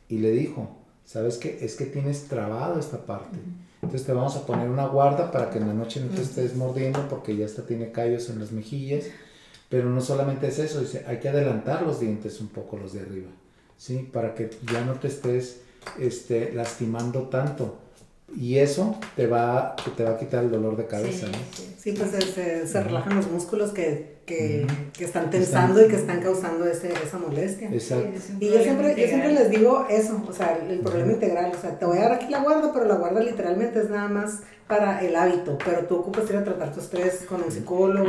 y 0.08 0.18
le 0.18 0.30
dijo, 0.30 0.76
¿sabes 1.04 1.38
qué? 1.38 1.58
Es 1.62 1.76
que 1.76 1.86
tienes 1.86 2.28
trabado 2.28 2.78
esta 2.78 3.04
parte. 3.06 3.38
Entonces 3.82 4.06
te 4.06 4.12
vamos 4.12 4.36
a 4.36 4.46
poner 4.46 4.68
una 4.68 4.86
guarda 4.86 5.30
para 5.30 5.50
que 5.50 5.58
en 5.58 5.68
la 5.68 5.74
noche 5.74 6.00
no 6.00 6.14
te 6.14 6.22
estés 6.22 6.56
mordiendo 6.56 7.08
porque 7.08 7.36
ya 7.36 7.46
está 7.46 7.62
tiene 7.66 7.92
callos 7.92 8.28
en 8.28 8.40
las 8.40 8.52
mejillas. 8.52 9.04
Pero 9.68 9.90
no 9.90 10.00
solamente 10.00 10.48
es 10.48 10.58
eso, 10.58 10.80
dice, 10.80 11.04
hay 11.06 11.18
que 11.18 11.28
adelantar 11.28 11.82
los 11.82 12.00
dientes 12.00 12.40
un 12.40 12.48
poco 12.48 12.78
los 12.78 12.94
de 12.94 13.00
arriba, 13.00 13.28
¿sí? 13.76 14.08
Para 14.10 14.34
que 14.34 14.50
ya 14.72 14.82
no 14.82 14.94
te 14.94 15.08
estés 15.08 15.60
este, 15.98 16.52
lastimando 16.54 17.28
tanto. 17.28 17.78
Y 18.34 18.58
eso 18.58 18.98
te 19.16 19.26
va, 19.26 19.76
te 19.96 20.04
va 20.04 20.10
a 20.10 20.18
quitar 20.18 20.44
el 20.44 20.50
dolor 20.50 20.76
de 20.76 20.86
cabeza. 20.86 21.26
Sí, 21.78 21.92
pues 21.92 22.10
se, 22.10 22.66
se, 22.66 22.82
relajan 22.82 23.16
los 23.16 23.30
músculos 23.30 23.70
que, 23.70 24.17
que, 24.28 24.66
que 24.92 25.04
están 25.06 25.30
tensando 25.30 25.82
y 25.82 25.88
que 25.88 25.96
están 25.96 26.20
causando 26.20 26.66
ese, 26.66 26.92
esa 26.92 27.18
molestia. 27.18 27.70
Exacto. 27.72 28.10
y 28.38 28.50
yo 28.50 28.62
siempre, 28.62 28.94
yo 28.94 29.06
siempre 29.06 29.32
les 29.32 29.50
digo 29.50 29.86
eso, 29.88 30.22
o 30.28 30.32
sea, 30.32 30.58
el 30.68 30.80
problema 30.80 31.12
integral, 31.12 31.50
o 31.56 31.60
sea, 31.60 31.78
te 31.78 31.86
voy 31.86 31.96
a 31.96 32.02
dar 32.02 32.12
aquí 32.12 32.30
la 32.30 32.40
guarda, 32.40 32.70
pero 32.72 32.84
la 32.84 32.96
guarda 32.96 33.20
literalmente 33.20 33.80
es 33.80 33.88
nada 33.88 34.08
más 34.08 34.40
para 34.68 35.00
el 35.00 35.16
hábito, 35.16 35.56
pero 35.64 35.86
tú 35.86 35.96
ocupas 35.96 36.28
ir 36.28 36.36
a 36.36 36.44
tratar 36.44 36.70
tu 36.72 36.80
estrés 36.80 37.24
con 37.26 37.42
el 37.42 37.50
psicólogo, 37.50 38.06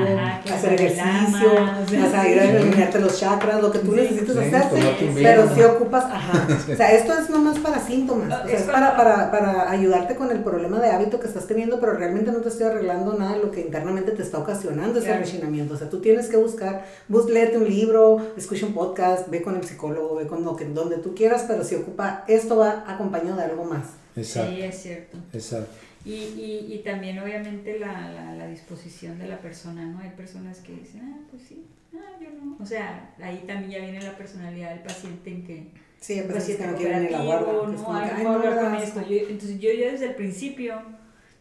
hacer 0.53 0.73
ejercicio, 0.73 1.53
o 1.53 2.11
sea, 2.11 2.29
ir 2.29 2.37
a 2.37 2.43
eliminarte 2.43 2.99
los 2.99 3.17
chakras, 3.17 3.61
lo 3.61 3.71
que 3.71 3.79
tú 3.79 3.93
necesites 3.93 4.35
hacerte, 4.35 4.77
pero 5.15 5.55
si 5.55 5.61
ocupas, 5.63 6.03
ajá, 6.03 6.47
o 6.73 6.75
sea, 6.75 6.91
esto 6.91 7.13
es 7.17 7.29
nomás 7.29 7.57
para 7.59 7.79
síntomas, 7.79 8.43
o 8.43 8.47
sea, 8.47 8.57
es 8.57 8.63
para, 8.63 8.97
para, 8.97 9.31
para 9.31 9.71
ayudarte 9.71 10.15
con 10.15 10.31
el 10.31 10.43
problema 10.43 10.79
de 10.79 10.89
hábito 10.89 11.21
que 11.21 11.27
estás 11.27 11.47
teniendo, 11.47 11.79
pero 11.79 11.93
realmente 11.93 12.29
no 12.33 12.39
te 12.39 12.49
estoy 12.49 12.67
arreglando 12.67 13.13
nada 13.13 13.37
de 13.37 13.39
lo 13.39 13.51
que 13.51 13.61
internamente 13.61 14.11
te 14.11 14.21
está 14.21 14.37
ocasionando 14.39 14.99
ese 14.99 15.17
rechinamiento, 15.17 15.75
o 15.75 15.77
sea, 15.77 15.89
tú 15.89 16.01
tienes 16.01 16.08
que 16.29 16.37
buscar, 16.37 16.85
bus, 17.07 17.29
léete 17.29 17.57
un 17.57 17.69
libro, 17.69 18.33
escucha 18.35 18.65
un 18.65 18.73
podcast, 18.73 19.29
ve 19.29 19.41
con 19.41 19.55
el 19.55 19.63
psicólogo, 19.63 20.15
ve 20.15 20.27
con 20.27 20.43
lo 20.43 20.55
que, 20.55 20.65
donde 20.65 20.97
tú 20.97 21.13
quieras, 21.13 21.45
pero 21.47 21.63
si 21.63 21.75
ocupa, 21.75 22.25
esto 22.27 22.57
va 22.57 22.83
acompañado 22.87 23.37
de 23.37 23.43
algo 23.43 23.65
más. 23.65 23.87
Exacto. 24.15 24.51
Sí, 24.51 24.61
es 24.61 24.81
cierto. 24.81 25.17
Exacto. 25.33 25.71
Y, 26.05 26.13
y, 26.13 26.67
y 26.73 26.79
también 26.79 27.19
obviamente 27.19 27.77
la, 27.77 28.09
la, 28.11 28.33
la, 28.33 28.47
disposición 28.47 29.19
de 29.19 29.27
la 29.27 29.37
persona, 29.37 29.85
¿no? 29.85 29.99
Hay 29.99 30.11
personas 30.11 30.59
que 30.59 30.73
dicen, 30.73 31.01
ah, 31.03 31.27
pues 31.29 31.43
sí, 31.43 31.65
ah, 31.93 32.17
yo 32.19 32.29
no. 32.31 32.57
O 32.61 32.65
sea, 32.65 33.13
ahí 33.21 33.43
también 33.45 33.71
ya 33.71 33.79
viene 33.79 34.01
la 34.01 34.17
personalidad 34.17 34.71
del 34.71 34.83
paciente 34.83 35.29
en 35.29 35.43
que... 35.45 35.67
Sí, 35.99 36.17
el 36.17 36.27
paciente 36.27 36.65
no 36.65 36.75
quiere 36.75 37.01
ni 37.01 37.09
la 37.09 37.21
guarda. 37.21 37.51
No, 37.51 37.93
hay 37.93 38.23
no 38.23 38.31
hablar 38.31 38.59
con 38.61 38.75
esto. 38.75 39.01
Yo, 39.01 39.17
entonces 39.17 39.59
yo 39.59 39.69
ya 39.73 39.91
desde 39.91 40.05
el 40.05 40.15
principio 40.15 40.81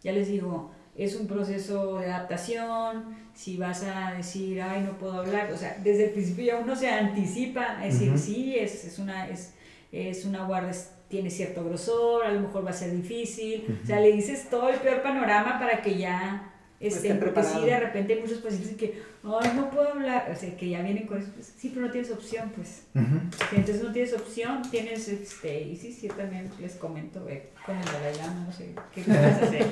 ya 0.02 0.10
les 0.12 0.26
digo, 0.28 0.72
es 0.96 1.14
un 1.14 1.28
proceso 1.28 1.98
de 1.98 2.06
adaptación, 2.06 3.16
si 3.38 3.56
vas 3.56 3.84
a 3.84 4.14
decir, 4.16 4.60
ay, 4.60 4.80
no 4.80 4.98
puedo 4.98 5.20
hablar, 5.20 5.52
o 5.52 5.56
sea, 5.56 5.78
desde 5.84 6.06
el 6.06 6.10
principio 6.10 6.44
ya 6.44 6.56
uno 6.56 6.74
se 6.74 6.88
anticipa 6.88 7.78
a 7.78 7.84
decir, 7.84 8.18
sí, 8.18 8.58
es, 8.58 8.84
es, 8.84 8.98
una, 8.98 9.28
es, 9.28 9.54
es 9.92 10.24
una 10.24 10.44
guarda 10.44 10.72
tiene 11.06 11.30
cierto 11.30 11.64
grosor, 11.64 12.26
a 12.26 12.32
lo 12.32 12.40
mejor 12.40 12.66
va 12.66 12.70
a 12.70 12.74
ser 12.74 12.90
difícil. 12.90 13.78
O 13.82 13.86
sea, 13.86 14.00
le 14.00 14.12
dices 14.12 14.50
todo 14.50 14.68
el 14.70 14.80
peor 14.80 15.02
panorama 15.02 15.56
para 15.60 15.80
que 15.80 15.96
ya 15.96 16.52
esté, 16.80 17.14
porque 17.16 17.42
sí, 17.42 17.64
de 17.64 17.80
repente 17.80 18.14
hay 18.14 18.20
muchos 18.20 18.38
pacientes 18.38 18.76
que, 18.76 19.02
ay, 19.24 19.52
no 19.56 19.68
puedo 19.70 19.88
hablar, 19.88 20.30
o 20.32 20.38
sea, 20.38 20.56
que 20.56 20.68
ya 20.68 20.80
vienen 20.82 21.06
con 21.06 21.18
eso, 21.18 21.30
pues, 21.34 21.52
sí, 21.56 21.70
pero 21.74 21.86
no 21.86 21.92
tienes 21.92 22.10
opción, 22.10 22.52
pues. 22.54 22.82
Entonces 22.94 23.82
no 23.82 23.92
tienes 23.92 24.12
opción, 24.14 24.62
tienes, 24.70 25.08
este, 25.08 25.62
y 25.62 25.76
sí, 25.76 25.92
sí, 25.92 26.08
también 26.08 26.48
les 26.60 26.74
comento, 26.74 27.28
eh, 27.28 27.48
con 27.66 27.76
el 27.76 27.84
Dalai 27.84 28.16
Lama, 28.18 28.44
no 28.46 28.52
sé, 28.52 28.74
¿qué 28.94 29.02
vas 29.08 29.18
a 29.18 29.44
hacer? 29.44 29.66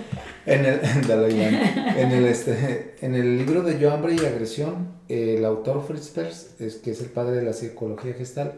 en 0.47 0.65
el 0.65 1.07
Dalai 1.07 1.33
Lama, 1.33 2.01
en 2.01 2.11
el, 2.11 2.27
este, 2.27 2.97
en 3.01 3.15
el 3.15 3.39
libro 3.39 3.63
de 3.63 3.79
Yo, 3.79 3.93
Hambre 3.93 4.15
y 4.15 4.25
Agresión, 4.25 4.97
el 5.09 5.45
autor 5.45 5.87
Fritz 5.87 6.09
Perls, 6.09 6.61
es, 6.61 6.77
que 6.77 6.91
es 6.91 7.01
el 7.01 7.11
padre 7.11 7.37
de 7.37 7.43
la 7.43 7.53
psicología 7.53 8.15
gestal, 8.15 8.55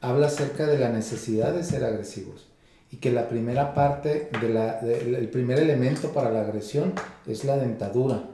habla 0.00 0.26
acerca 0.26 0.66
de 0.66 0.78
la 0.78 0.88
necesidad 0.88 1.54
de 1.54 1.62
ser 1.62 1.84
agresivos 1.84 2.51
y 2.92 2.98
que 2.98 3.10
la 3.10 3.28
primera 3.28 3.74
parte, 3.74 4.28
de 4.40 4.48
la, 4.50 4.78
el 4.80 5.28
primer 5.30 5.58
elemento 5.58 6.12
para 6.12 6.30
la 6.30 6.42
agresión 6.42 6.92
es 7.26 7.44
la 7.44 7.56
dentadura. 7.56 8.28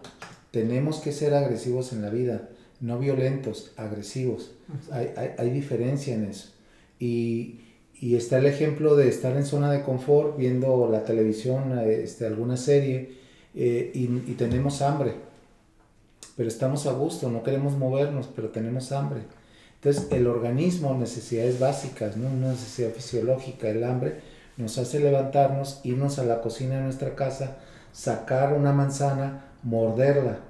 Tenemos 0.51 0.99
que 0.99 1.13
ser 1.13 1.33
agresivos 1.35 1.93
en 1.93 2.03
la 2.03 2.11
vida, 2.11 2.49
no 2.81 2.99
violentos, 2.99 3.73
agresivos. 3.77 4.53
Hay, 4.91 5.13
hay, 5.17 5.31
hay 5.39 5.51
diferencia 5.51 6.15
en 6.15 6.25
eso. 6.25 6.51
Y, 6.99 7.61
y, 8.01 8.17
está 8.17 8.39
el 8.39 8.47
ejemplo 8.47 8.97
de 8.97 9.09
estar 9.09 9.37
en 9.37 9.47
zona 9.47 9.71
de 9.71 9.83
confort 9.83 10.37
viendo 10.37 10.89
la 10.91 11.05
televisión, 11.05 11.79
este, 11.79 12.27
alguna 12.27 12.57
serie, 12.57 13.17
eh, 13.55 13.93
y, 13.95 14.05
y 14.05 14.35
tenemos 14.37 14.83
hambre. 14.83 15.15
Pero 16.37 16.49
estamos 16.49 16.87
a 16.87 16.93
gusto, 16.93 17.31
no 17.31 17.45
queremos 17.45 17.77
movernos, 17.77 18.29
pero 18.35 18.49
tenemos 18.49 18.91
hambre 18.91 19.21
entonces, 19.81 20.11
el 20.11 20.27
organismo, 20.27 20.95
necesidades 20.95 21.61
básicas, 21.61 22.17
¿no? 22.17 22.29
una 22.29 22.51
necesidad 22.51 22.91
fisiológica, 22.91 23.71
el 23.71 23.85
hambre, 23.85 24.21
nos 24.59 24.77
hace 24.77 25.01
levantarnos, 25.01 25.81
irnos 25.85 26.19
a 26.19 26.25
la 26.25 26.43
cocina 26.43 26.77
de 26.77 26.83
nuestra 26.83 27.15
casa, 27.15 27.57
sacar 27.93 28.53
una 28.53 28.73
manzana, 28.73 29.45
morderla. 29.63 30.41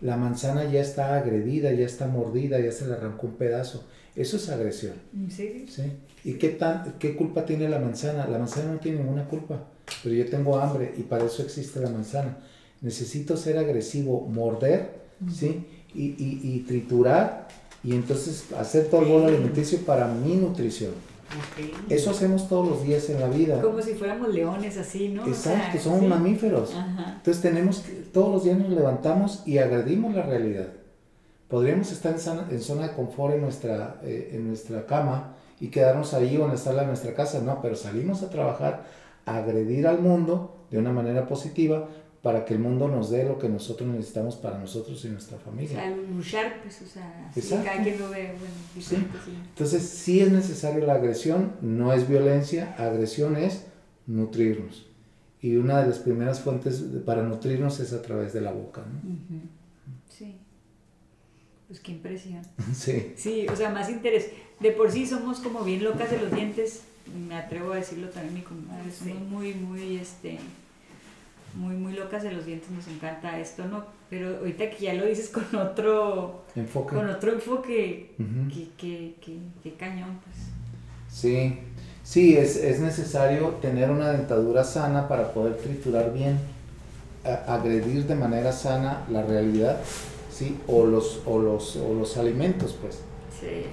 La 0.00 0.16
manzana 0.16 0.64
ya 0.64 0.80
está 0.80 1.16
agredida, 1.16 1.72
ya 1.72 1.84
está 1.84 2.06
mordida, 2.06 2.60
ya 2.60 2.70
se 2.70 2.86
le 2.86 2.94
arrancó 2.94 3.26
un 3.26 3.34
pedazo. 3.34 3.84
Eso 4.14 4.36
es 4.36 4.48
agresión. 4.48 4.94
Sí. 5.28 5.66
¿Sí? 5.68 5.82
¿Y 6.24 6.34
qué, 6.34 6.50
tan, 6.50 6.94
qué 6.98 7.16
culpa 7.16 7.44
tiene 7.44 7.68
la 7.68 7.78
manzana? 7.78 8.26
La 8.26 8.38
manzana 8.38 8.72
no 8.72 8.78
tiene 8.78 8.98
ninguna 8.98 9.26
culpa, 9.26 9.68
pero 10.02 10.14
yo 10.14 10.26
tengo 10.30 10.58
hambre 10.58 10.94
y 10.96 11.02
para 11.02 11.24
eso 11.24 11.42
existe 11.42 11.80
la 11.80 11.90
manzana. 11.90 12.38
Necesito 12.80 13.36
ser 13.36 13.58
agresivo, 13.58 14.20
morder, 14.28 14.90
¿sí? 15.32 15.66
Y, 15.94 16.04
y, 16.04 16.40
y 16.42 16.60
triturar 16.60 17.48
y 17.82 17.94
entonces 17.94 18.46
hacer 18.58 18.88
todo 18.88 19.02
el 19.02 19.08
bolo 19.08 19.26
alimenticio 19.26 19.78
para 19.80 20.08
mi 20.08 20.34
nutrición. 20.36 20.92
Eso 21.88 22.10
hacemos 22.10 22.48
todos 22.48 22.68
los 22.68 22.82
días 22.82 23.08
en 23.10 23.20
la 23.20 23.28
vida. 23.28 23.60
Como 23.60 23.80
si 23.82 23.94
fuéramos 23.94 24.32
leones 24.32 24.76
así, 24.76 25.08
¿no? 25.08 25.26
Exacto, 25.26 25.78
somos 25.78 26.02
mamíferos. 26.02 26.74
Entonces 27.16 27.42
tenemos 27.42 27.80
que, 27.80 27.92
todos 27.92 28.32
los 28.32 28.44
días 28.44 28.58
nos 28.58 28.70
levantamos 28.70 29.42
y 29.46 29.58
agredimos 29.58 30.14
la 30.14 30.22
realidad. 30.22 30.68
Podríamos 31.48 31.92
estar 31.92 32.14
en, 32.50 32.60
zona 32.60 32.88
de 32.88 32.94
confort 32.94 33.34
en 33.34 33.42
nuestra, 33.42 34.00
eh, 34.02 34.30
en 34.32 34.48
nuestra 34.48 34.84
cama 34.86 35.34
y 35.60 35.68
quedarnos 35.68 36.12
ahí 36.14 36.36
o 36.36 36.44
en 36.44 36.50
la 36.50 36.56
sala 36.56 36.82
de 36.82 36.88
nuestra 36.88 37.14
casa, 37.14 37.40
no, 37.40 37.60
pero 37.62 37.76
salimos 37.76 38.22
a 38.22 38.30
trabajar, 38.30 38.84
a 39.24 39.36
agredir 39.36 39.86
al 39.86 40.00
mundo 40.00 40.56
de 40.70 40.78
una 40.78 40.92
manera 40.92 41.26
positiva 41.26 41.88
para 42.26 42.44
que 42.44 42.54
el 42.54 42.58
mundo 42.58 42.88
nos 42.88 43.10
dé 43.10 43.22
lo 43.22 43.38
que 43.38 43.48
nosotros 43.48 43.88
necesitamos 43.88 44.34
para 44.34 44.58
nosotros 44.58 45.04
y 45.04 45.10
nuestra 45.10 45.38
familia. 45.38 45.78
O 45.78 45.80
sea, 45.80 45.96
luchar, 45.96 46.60
pues, 46.60 46.82
o 46.82 46.84
sea, 46.84 47.30
cada 47.62 47.84
quien 47.84 48.00
lo 48.00 48.10
ve, 48.10 48.34
bueno, 48.36 48.84
sí. 48.84 48.96
Entonces, 49.50 49.82
sí 49.88 50.18
es 50.22 50.32
necesario 50.32 50.84
la 50.84 50.94
agresión, 50.94 51.52
no 51.60 51.92
es 51.92 52.08
violencia, 52.08 52.74
agresión 52.78 53.36
es 53.36 53.66
nutrirnos. 54.08 54.86
Y 55.40 55.54
una 55.54 55.80
de 55.80 55.86
las 55.86 56.00
primeras 56.00 56.40
fuentes 56.40 56.82
para 57.04 57.22
nutrirnos 57.22 57.78
es 57.78 57.92
a 57.92 58.02
través 58.02 58.32
de 58.32 58.40
la 58.40 58.50
boca, 58.50 58.80
¿no? 58.80 59.38
Sí. 60.08 60.36
Pues 61.68 61.78
qué 61.78 61.92
impresión. 61.92 62.42
Sí. 62.74 63.12
Sí, 63.14 63.46
o 63.48 63.54
sea, 63.54 63.70
más 63.70 63.88
interés. 63.88 64.30
De 64.58 64.72
por 64.72 64.90
sí 64.90 65.06
somos 65.06 65.38
como 65.38 65.62
bien 65.62 65.84
locas 65.84 66.10
de 66.10 66.18
los 66.18 66.32
dientes, 66.32 66.80
me 67.28 67.36
atrevo 67.36 67.70
a 67.70 67.76
decirlo 67.76 68.08
también 68.08 68.34
mi 68.34 68.40
comadre, 68.40 68.90
somos 68.90 69.20
muy, 69.28 69.54
muy, 69.54 69.98
este 69.98 70.40
muy, 71.54 71.74
muy 71.74 71.92
locas 71.92 72.22
de 72.22 72.32
los 72.32 72.46
dientes, 72.46 72.70
nos 72.70 72.86
encanta 72.88 73.38
esto, 73.38 73.64
¿no? 73.66 73.84
Pero 74.10 74.36
ahorita 74.38 74.70
que 74.70 74.84
ya 74.84 74.94
lo 74.94 75.06
dices 75.06 75.28
con 75.30 75.44
otro 75.56 76.44
enfoque, 76.54 76.94
con 76.94 77.08
otro 77.08 77.32
enfoque 77.32 78.14
que, 78.76 79.14
que, 79.20 79.74
cañón, 79.74 80.18
pues. 80.24 80.36
Sí, 81.08 81.58
sí, 82.02 82.36
es, 82.36 82.56
es, 82.56 82.80
necesario 82.80 83.48
tener 83.62 83.90
una 83.90 84.10
dentadura 84.10 84.64
sana 84.64 85.08
para 85.08 85.32
poder 85.32 85.56
triturar 85.56 86.12
bien, 86.12 86.38
agredir 87.46 88.06
de 88.06 88.14
manera 88.14 88.52
sana 88.52 89.04
la 89.10 89.22
realidad, 89.22 89.80
¿sí? 90.30 90.58
O 90.66 90.84
los, 90.84 91.22
o 91.26 91.38
los, 91.38 91.76
o 91.76 91.94
los 91.94 92.16
alimentos, 92.16 92.76
pues. 92.80 93.00
Sí 93.40 93.66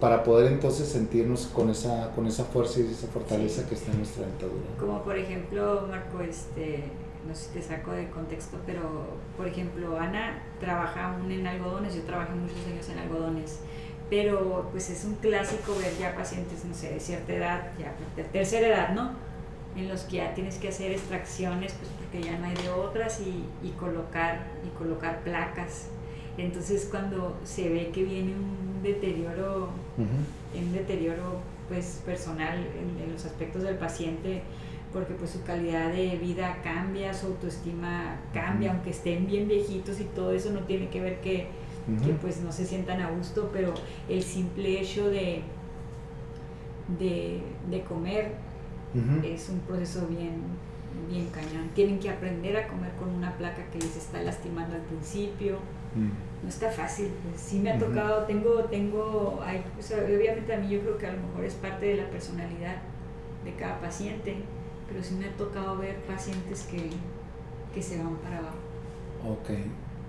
para 0.00 0.22
poder 0.22 0.52
entonces 0.52 0.88
sentirnos 0.88 1.46
con 1.46 1.70
esa, 1.70 2.12
con 2.14 2.26
esa 2.26 2.44
fuerza 2.44 2.80
y 2.80 2.92
esa 2.92 3.08
fortaleza 3.08 3.68
que 3.68 3.74
está 3.74 3.90
en 3.90 3.98
nuestra 3.98 4.24
dentadura. 4.26 4.64
Como 4.78 5.02
por 5.02 5.16
ejemplo, 5.16 5.86
Marco, 5.90 6.20
este, 6.20 6.84
no 7.26 7.34
sé 7.34 7.46
si 7.46 7.54
te 7.54 7.62
saco 7.62 7.90
de 7.90 8.08
contexto, 8.10 8.58
pero 8.64 8.80
por 9.36 9.48
ejemplo, 9.48 9.98
Ana 9.98 10.42
trabaja 10.60 11.14
aún 11.14 11.30
en 11.32 11.46
algodones, 11.46 11.94
yo 11.94 12.02
trabajé 12.02 12.34
muchos 12.34 12.64
años 12.66 12.88
en 12.88 12.98
algodones, 12.98 13.58
pero 14.08 14.68
pues 14.70 14.88
es 14.88 15.04
un 15.04 15.14
clásico 15.16 15.74
ver 15.76 15.92
ya 15.98 16.14
pacientes, 16.14 16.64
no 16.64 16.74
sé, 16.74 16.92
de 16.94 17.00
cierta 17.00 17.32
edad, 17.32 17.72
ya 17.78 17.92
de 18.14 18.22
tercera 18.28 18.68
edad, 18.68 18.94
¿no? 18.94 19.10
En 19.74 19.88
los 19.88 20.02
que 20.02 20.18
ya 20.18 20.32
tienes 20.32 20.58
que 20.58 20.68
hacer 20.68 20.92
extracciones, 20.92 21.72
pues 21.72 21.90
porque 21.98 22.22
ya 22.22 22.38
no 22.38 22.46
hay 22.46 22.54
de 22.54 22.70
otras 22.70 23.20
y, 23.20 23.44
y 23.66 23.70
colocar, 23.72 24.46
y 24.64 24.68
colocar 24.78 25.22
placas 25.22 25.88
entonces 26.38 26.88
cuando 26.90 27.38
se 27.44 27.68
ve 27.68 27.90
que 27.92 28.04
viene 28.04 28.32
un 28.34 28.82
deterioro, 28.82 29.70
un 29.98 30.72
deterioro 30.72 31.40
pues 31.68 32.02
personal 32.04 32.58
en, 32.58 33.12
los 33.12 33.24
aspectos 33.24 33.62
del 33.62 33.76
paciente, 33.76 34.42
porque 34.92 35.14
pues 35.14 35.30
su 35.30 35.42
calidad 35.42 35.92
de 35.92 36.16
vida 36.16 36.58
cambia, 36.62 37.12
su 37.12 37.26
autoestima 37.26 38.20
cambia, 38.32 38.72
aunque 38.72 38.90
estén 38.90 39.26
bien 39.26 39.48
viejitos 39.48 40.00
y 40.00 40.04
todo 40.04 40.32
eso 40.32 40.50
no 40.50 40.60
tiene 40.60 40.88
que 40.88 41.00
ver 41.00 41.20
que, 41.20 41.48
pues 42.20 42.40
no 42.40 42.50
se 42.52 42.64
sientan 42.64 43.00
a 43.00 43.10
gusto, 43.10 43.50
pero 43.52 43.74
el 44.08 44.22
simple 44.22 44.80
hecho 44.80 45.08
de, 45.08 45.42
de, 46.98 47.82
comer 47.88 48.32
es 49.24 49.48
un 49.48 49.60
proceso 49.60 50.06
bien, 50.06 50.42
bien 51.10 51.28
cañón. 51.30 51.70
Tienen 51.74 51.98
que 51.98 52.10
aprender 52.10 52.56
a 52.56 52.68
comer 52.68 52.92
con 52.92 53.10
una 53.10 53.36
placa 53.36 53.64
que 53.70 53.78
les 53.78 53.96
está 53.96 54.22
lastimando 54.22 54.74
al 54.74 54.82
principio. 54.82 55.58
Mm. 55.94 56.10
No 56.42 56.48
está 56.48 56.70
fácil, 56.70 57.10
pues 57.22 57.40
sí 57.40 57.58
me 57.58 57.72
ha 57.72 57.78
tocado, 57.78 58.24
tengo, 58.24 58.64
tengo, 58.64 59.40
hay, 59.42 59.64
obviamente 59.78 60.54
a 60.54 60.58
mí 60.58 60.68
yo 60.68 60.80
creo 60.80 60.98
que 60.98 61.06
a 61.06 61.12
lo 61.12 61.22
mejor 61.26 61.44
es 61.44 61.54
parte 61.54 61.86
de 61.86 61.94
la 61.96 62.10
personalidad 62.10 62.76
de 63.44 63.54
cada 63.54 63.80
paciente 63.80 64.36
pero 64.88 65.02
sí 65.02 65.14
me 65.14 65.26
ha 65.26 65.36
tocado 65.36 65.78
ver 65.78 65.96
pacientes 66.02 66.66
que, 66.70 66.90
que 67.74 67.82
se 67.82 67.98
van 67.98 68.16
para 68.16 68.38
abajo. 68.38 68.56
Ok, 69.28 69.50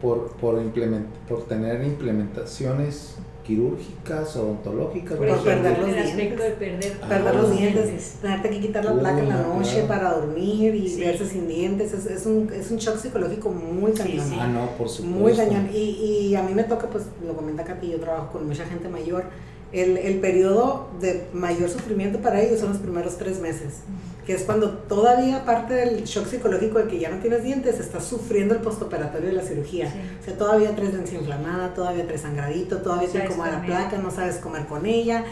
por, 0.01 0.31
por, 0.37 0.61
implement, 0.61 1.07
por 1.27 1.45
tener 1.47 1.83
implementaciones 1.83 3.15
quirúrgicas, 3.47 4.35
odontológicas. 4.35 5.17
Por, 5.17 5.43
perder 5.43 5.79
los 5.79 5.87
dientes. 5.87 6.17
De 6.17 6.51
perder, 6.51 6.99
perder 6.99 7.35
los 7.35 7.57
dientes, 7.57 8.17
tenerte 8.21 8.49
que 8.49 8.59
quitar 8.59 8.83
la 8.83 8.93
placa 8.93 9.19
en 9.19 9.29
la 9.29 9.41
noche 9.43 9.85
para 9.87 10.11
dormir 10.11 10.75
y 10.75 10.99
verse 10.99 11.25
sin 11.25 11.47
dientes. 11.47 11.93
Es, 11.93 12.05
es, 12.05 12.25
un, 12.25 12.51
es 12.53 12.69
un 12.69 12.77
shock 12.77 12.97
psicológico 12.97 13.49
muy 13.49 13.93
cañón. 13.93 14.27
Ah, 14.39 14.47
no, 14.47 14.69
por 14.77 14.89
supuesto. 14.89 15.19
Muy 15.19 15.33
cañón. 15.33 15.69
Y, 15.73 15.77
y 15.77 16.35
a 16.35 16.43
mí 16.43 16.53
me 16.53 16.65
toca, 16.65 16.87
pues 16.87 17.05
lo 17.25 17.35
comenta 17.35 17.63
Katy, 17.63 17.91
yo 17.91 17.99
trabajo 17.99 18.33
con 18.33 18.47
mucha 18.47 18.65
gente 18.65 18.89
mayor 18.89 19.23
el, 19.71 19.97
el, 19.97 20.19
periodo 20.19 20.87
de 21.01 21.27
mayor 21.33 21.69
sufrimiento 21.69 22.19
para 22.19 22.41
ellos 22.41 22.59
son 22.59 22.69
los 22.69 22.77
primeros 22.77 23.17
tres 23.17 23.39
meses, 23.39 23.81
que 24.25 24.33
es 24.33 24.43
cuando 24.43 24.69
todavía 24.69 25.45
parte 25.45 25.73
del 25.73 26.03
shock 26.03 26.27
psicológico 26.27 26.79
de 26.79 26.87
que 26.87 26.99
ya 26.99 27.09
no 27.09 27.17
tienes 27.17 27.43
dientes, 27.43 27.79
estás 27.79 28.05
sufriendo 28.05 28.55
el 28.55 28.61
postoperatorio 28.61 29.27
de 29.27 29.35
la 29.35 29.43
cirugía. 29.43 29.93
O 30.21 30.25
sea, 30.25 30.37
todavía 30.37 30.75
traes 30.75 30.93
la 30.93 30.99
inflamada, 30.99 31.73
todavía 31.73 32.05
traes 32.05 32.21
sangradito, 32.21 32.77
todavía 32.77 33.09
te 33.09 33.25
incomoda 33.25 33.51
la 33.51 33.65
placa, 33.65 33.97
no 33.97 34.11
sabes 34.11 34.37
comer 34.37 34.65
con 34.67 34.85
ella. 34.85 35.25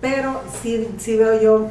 Pero 0.00 0.40
sí, 0.62 0.88
sí 0.98 1.16
veo 1.16 1.40
yo 1.40 1.68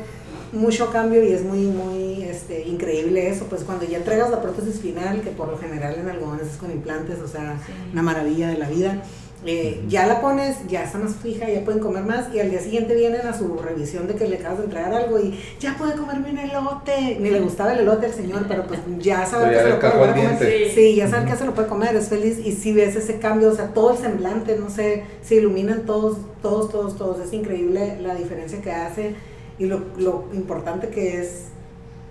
mucho 0.51 0.91
cambio 0.91 1.23
y 1.23 1.31
es 1.31 1.43
muy, 1.43 1.65
muy 1.65 2.23
este, 2.23 2.67
increíble 2.67 3.29
eso, 3.29 3.45
pues 3.45 3.63
cuando 3.63 3.85
ya 3.85 3.97
entregas 3.97 4.29
la 4.29 4.41
prótesis 4.41 4.79
final, 4.79 5.21
que 5.21 5.31
por 5.31 5.49
lo 5.49 5.57
general 5.57 5.95
en 5.99 6.09
algodones 6.09 6.47
es 6.47 6.57
con 6.57 6.71
implantes, 6.71 7.19
o 7.19 7.27
sea, 7.27 7.59
una 7.91 8.01
maravilla 8.01 8.49
de 8.49 8.57
la 8.57 8.69
vida 8.69 9.03
eh, 9.45 9.81
ya 9.87 10.05
la 10.05 10.19
pones, 10.19 10.57
ya 10.67 10.83
está 10.83 10.97
más 10.97 11.15
fija, 11.15 11.49
ya 11.49 11.63
pueden 11.63 11.79
comer 11.79 12.03
más 12.03 12.33
y 12.33 12.39
al 12.39 12.51
día 12.51 12.59
siguiente 12.59 12.93
vienen 12.93 13.25
a 13.25 13.37
su 13.37 13.57
revisión 13.57 14.05
de 14.05 14.15
que 14.15 14.27
le 14.27 14.37
acabas 14.37 14.57
de 14.57 14.63
entregar 14.65 14.93
algo 14.93 15.17
y 15.17 15.39
ya 15.59 15.77
puede 15.77 15.93
comerme 15.93 16.31
un 16.31 16.39
elote. 16.39 17.17
Ni 17.21 17.29
le 17.29 17.39
gustaba 17.39 17.73
el 17.73 17.79
elote 17.79 18.07
al 18.07 18.13
señor, 18.13 18.45
pero 18.49 18.67
pues 18.67 18.81
ya 18.97 19.25
sabe 19.25 19.53
que 19.53 19.59
se 19.61 19.69
lo 19.69 19.79
puede 19.79 19.93
comer. 19.93 20.71
Sí. 20.73 20.95
ya 20.95 21.07
sabe 21.09 21.29
que 21.29 21.37
se 21.37 21.45
lo 21.45 21.53
puede 21.53 21.67
comer, 21.69 21.95
es 21.95 22.09
feliz 22.09 22.39
y 22.45 22.51
si 22.51 22.73
ves 22.73 22.97
ese 22.97 23.19
cambio, 23.19 23.49
o 23.49 23.55
sea, 23.55 23.67
todo 23.67 23.91
el 23.91 23.97
semblante, 23.97 24.57
no 24.57 24.69
sé, 24.69 25.03
se 25.21 25.35
iluminan 25.35 25.85
todos, 25.85 26.17
todos, 26.41 26.69
todos, 26.69 26.97
todos. 26.97 27.19
Es 27.25 27.31
increíble 27.31 27.97
la 28.01 28.15
diferencia 28.15 28.61
que 28.61 28.71
hace 28.71 29.15
y 29.57 29.65
lo, 29.67 29.81
lo 29.97 30.25
importante 30.33 30.89
que 30.89 31.21
es 31.21 31.45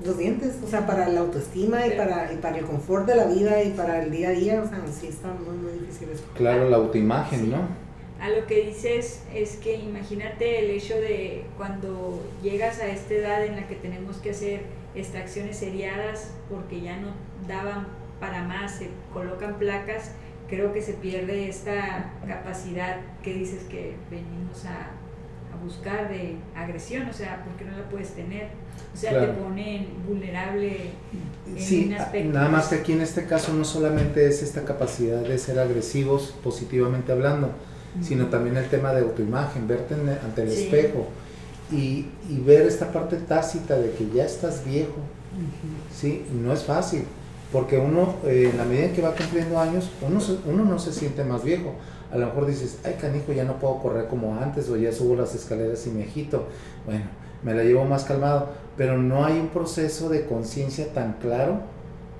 los 0.05 0.17
dientes, 0.17 0.59
o 0.65 0.69
sea, 0.69 0.87
para 0.87 1.09
la 1.09 1.21
autoestima 1.21 1.87
y 1.87 1.97
para, 1.97 2.33
y 2.33 2.37
para 2.37 2.59
el 2.59 2.65
confort 2.65 3.07
de 3.07 3.17
la 3.17 3.27
vida 3.27 3.63
y 3.63 3.71
para 3.71 4.03
el 4.03 4.11
día 4.11 4.29
a 4.29 4.33
día, 4.33 4.63
o 4.63 4.69
sea, 4.69 4.81
sí 4.87 5.09
está 5.09 5.29
muy, 5.29 5.57
muy 5.57 5.73
difícil 5.73 6.11
eso. 6.11 6.25
Claro, 6.35 6.69
la 6.69 6.77
autoimagen, 6.77 7.51
¿no? 7.51 7.69
A 8.21 8.31
lo 8.31 8.47
que 8.47 8.67
dices 8.67 9.23
es 9.33 9.57
que 9.57 9.77
imagínate 9.77 10.61
el 10.61 10.71
hecho 10.71 10.95
de 10.95 11.45
cuando 11.57 12.21
llegas 12.43 12.81
a 12.81 12.89
esta 12.89 13.15
edad 13.15 13.45
en 13.45 13.57
la 13.57 13.69
que 13.69 13.77
tenemos 13.77 14.17
que 14.17 14.31
hacer 14.31 14.63
extracciones 14.95 15.57
seriadas 15.57 16.33
porque 16.51 16.81
ya 16.81 16.97
no 16.99 17.09
daban 17.47 17.87
para 18.19 18.43
más, 18.43 18.79
se 18.79 18.91
colocan 19.13 19.59
placas, 19.59 20.13
creo 20.49 20.73
que 20.73 20.83
se 20.83 20.95
pierde 20.95 21.49
esta 21.49 22.13
capacidad 22.27 22.97
que 23.23 23.35
dices 23.35 23.65
que 23.65 23.95
venimos 24.11 24.65
a, 24.65 24.91
a 25.55 25.63
buscar 25.63 26.09
de 26.09 26.37
agresión, 26.57 27.09
o 27.09 27.13
sea, 27.13 27.45
porque 27.45 27.65
no 27.65 27.77
la 27.77 27.89
puedes 27.89 28.15
tener 28.15 28.49
o 28.99 29.01
sea, 29.01 29.21
te 29.21 29.29
pone 29.41 29.87
vulnerable 30.09 30.91
en 31.47 31.63
sí, 31.63 31.85
un 31.87 31.95
aspecto. 31.95 32.33
Nada 32.33 32.49
más 32.49 32.67
que 32.67 32.75
aquí 32.75 32.93
en 32.93 33.01
este 33.01 33.27
caso 33.27 33.53
no 33.53 33.65
solamente 33.65 34.27
es 34.27 34.43
esta 34.43 34.65
capacidad 34.65 35.21
de 35.21 35.39
ser 35.39 35.61
agresivos 35.61 36.35
positivamente 36.43 37.13
hablando, 37.13 37.53
sino 38.03 38.27
también 38.27 38.57
el 38.57 38.67
tema 38.67 38.93
de 38.93 39.03
autoimagen, 39.03 39.69
verte 39.69 39.95
ante 39.95 40.43
el 40.43 40.49
espejo 40.49 41.07
y, 41.71 42.07
y, 42.29 42.43
ver 42.45 42.63
esta 42.63 42.91
parte 42.93 43.17
tácita 43.17 43.79
de 43.79 43.93
que 43.93 44.09
ya 44.13 44.25
estás 44.25 44.65
viejo. 44.65 44.97
Sí, 45.95 46.25
no 46.33 46.53
es 46.53 46.65
fácil, 46.65 47.05
porque 47.53 47.79
uno, 47.79 48.17
eh, 48.25 48.51
en 48.51 48.59
la 48.59 48.65
medida 48.65 48.93
que 48.93 49.03
va 49.03 49.15
cumpliendo 49.15 49.61
años, 49.61 49.91
uno, 50.03 50.19
uno 50.47 50.65
no 50.65 50.79
se 50.81 50.93
siente 50.93 51.23
más 51.23 51.45
viejo. 51.45 51.75
A 52.11 52.17
lo 52.17 52.27
mejor 52.27 52.47
dices, 52.47 52.79
ay 52.85 52.97
canijo, 53.01 53.33
ya 53.33 53.45
no 53.45 53.61
puedo 53.61 53.79
correr 53.79 54.09
como 54.09 54.35
antes, 54.41 54.69
o 54.71 54.77
ya 54.77 54.91
subo 54.91 55.15
las 55.15 55.37
escaleras 55.37 55.87
y 55.87 55.91
me 55.91 56.03
agito. 56.03 56.49
Bueno, 56.85 57.05
me 57.45 57.55
la 57.55 57.63
llevo 57.63 57.85
más 57.85 58.05
calmado, 58.05 58.49
pero 58.79 58.97
no 58.97 59.27
hay 59.27 59.39
un 59.39 59.49
proceso 59.49 60.09
de 60.09 60.25
conciencia 60.25 60.95
tan 60.95 61.15
claro, 61.15 61.61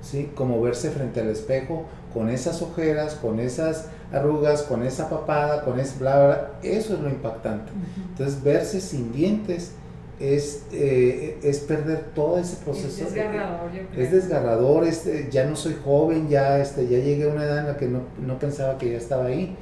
¿sí? 0.01 0.29
Como 0.35 0.61
verse 0.61 0.91
frente 0.91 1.21
al 1.21 1.29
espejo 1.29 1.85
con 2.13 2.29
esas 2.29 2.61
ojeras, 2.61 3.15
con 3.15 3.39
esas 3.39 3.87
arrugas, 4.11 4.63
con 4.63 4.83
esa 4.83 5.09
papada, 5.09 5.63
con 5.63 5.79
ese 5.79 5.99
bla, 5.99 6.25
bla, 6.25 6.51
eso 6.63 6.95
es 6.95 6.99
lo 6.99 7.09
impactante. 7.09 7.71
Entonces, 8.09 8.43
verse 8.43 8.81
sin 8.81 9.13
dientes 9.13 9.71
es, 10.19 10.63
eh, 10.71 11.37
es 11.43 11.59
perder 11.59 12.05
todo 12.13 12.39
ese 12.39 12.57
proceso. 12.57 12.87
Es 12.87 13.13
desgarrador, 13.13 13.71
yo 13.71 13.87
creo. 13.91 14.03
Es 14.03 14.11
desgarrador, 14.11 14.83
este, 14.85 15.29
ya 15.31 15.45
no 15.45 15.55
soy 15.55 15.77
joven, 15.83 16.27
ya, 16.27 16.59
este, 16.59 16.87
ya 16.87 16.97
llegué 16.97 17.29
a 17.29 17.33
una 17.33 17.43
edad 17.43 17.59
en 17.59 17.67
la 17.67 17.77
que 17.77 17.87
no, 17.87 18.01
no 18.25 18.37
pensaba 18.39 18.77
que 18.77 18.91
ya 18.91 18.97
estaba 18.97 19.25
ahí. 19.25 19.55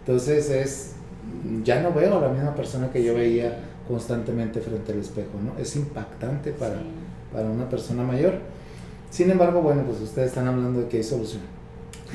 Entonces, 0.00 0.50
es, 0.50 0.93
ya 1.62 1.80
no 1.80 1.92
veo 1.92 2.18
a 2.18 2.20
la 2.20 2.28
misma 2.28 2.54
persona 2.54 2.90
que 2.90 3.02
yo 3.02 3.14
veía 3.14 3.56
constantemente 3.86 4.60
frente 4.60 4.92
al 4.92 4.98
espejo, 4.98 5.38
¿no? 5.42 5.60
Es 5.60 5.76
impactante 5.76 6.52
para, 6.52 6.76
para 7.32 7.48
una 7.48 7.68
persona 7.68 8.02
mayor. 8.02 8.34
Sin 9.10 9.30
embargo, 9.30 9.62
bueno, 9.62 9.82
pues 9.82 10.00
ustedes 10.00 10.28
están 10.28 10.48
hablando 10.48 10.80
de 10.80 10.88
que 10.88 10.98
hay 10.98 11.02
solución. 11.02 11.42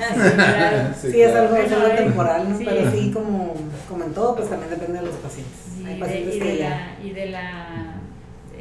sí, 1.00 1.20
es, 1.20 1.34
algo, 1.34 1.56
temporal, 1.96 2.50
¿no? 2.50 2.58
pero 2.58 2.90
sí, 2.90 3.10
como, 3.12 3.54
como 3.88 4.04
en 4.04 4.12
todo, 4.12 4.36
pues 4.36 4.48
también 4.48 4.70
depende 4.70 5.00
de 5.00 5.06
los 5.06 5.16
pacientes. 5.16 5.60
hay 5.86 6.00
pacientes 6.00 6.36
y, 6.36 6.38
que 6.38 6.44
de 6.44 6.58
la, 6.58 6.96
y, 7.02 7.10
de 7.10 7.26
la, 7.26 7.94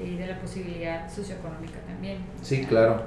y 0.03 0.15
de 0.17 0.27
la 0.27 0.39
posibilidad 0.39 1.09
socioeconómica 1.11 1.79
también. 1.87 2.17
Sí, 2.41 2.65
claro, 2.65 3.03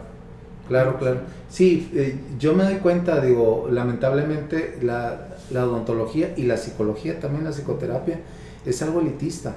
claro, 0.69 0.99
claro. 0.99 1.21
Sí, 1.49 1.91
eh, 1.95 2.19
yo 2.39 2.55
me 2.55 2.65
doy 2.65 2.77
cuenta, 2.77 3.21
digo, 3.21 3.69
lamentablemente 3.71 4.79
la, 4.83 5.32
la 5.53 5.67
odontología 5.67 6.35
y 6.37 6.45
la 6.45 6.57
psicología, 6.57 7.21
también 7.21 7.45
la 7.45 7.51
psicoterapia, 7.53 8.21
es 8.65 8.83
algo 8.83 9.01
elitista. 9.01 9.55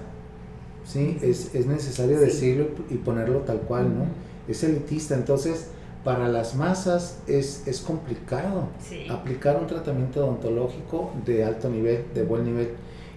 ¿sí? 0.86 1.18
Es, 1.22 1.54
es 1.56 1.66
necesario 1.66 2.20
decirlo 2.20 2.68
y 2.90 2.96
ponerlo 2.96 3.40
tal 3.40 3.62
cual, 3.62 3.98
¿no? 3.98 4.06
Es 4.48 4.64
elitista, 4.64 5.16
entonces 5.16 5.70
para 6.06 6.30
las 6.30 6.56
masas 6.56 7.18
es, 7.26 7.68
es 7.68 7.82
complicado 7.82 8.68
aplicar 9.10 9.58
un 9.60 9.66
tratamiento 9.66 10.24
odontológico 10.24 11.12
de 11.26 11.44
alto 11.44 11.68
nivel, 11.68 12.06
de 12.14 12.22
buen 12.22 12.46
nivel, 12.46 12.70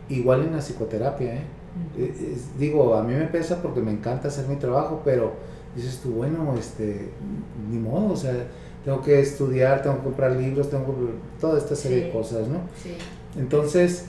igual 0.08 0.44
en 0.44 0.52
la 0.52 0.60
psicoterapia, 0.60 1.34
¿eh? 1.34 1.42
eh 1.98 2.36
digo, 2.58 2.94
a 2.94 3.02
mí 3.02 3.14
me 3.14 3.26
pesa 3.26 3.60
porque 3.60 3.82
me 3.82 3.92
encanta 3.92 4.28
hacer 4.28 4.48
mi 4.48 4.56
trabajo, 4.56 5.02
pero 5.04 5.34
dices 5.76 6.00
tú, 6.02 6.12
bueno, 6.12 6.54
este, 6.58 7.10
ni 7.70 7.78
modo, 7.78 8.14
o 8.14 8.16
sea, 8.16 8.32
tengo 8.88 9.02
que 9.02 9.20
estudiar, 9.20 9.82
tengo 9.82 9.96
que 9.96 10.04
comprar 10.04 10.32
libros, 10.32 10.70
tengo 10.70 10.86
que 10.86 11.40
toda 11.40 11.58
esta 11.58 11.76
serie 11.76 12.04
de 12.04 12.10
cosas, 12.10 12.48
¿no? 12.48 12.60
Entonces, 13.38 14.06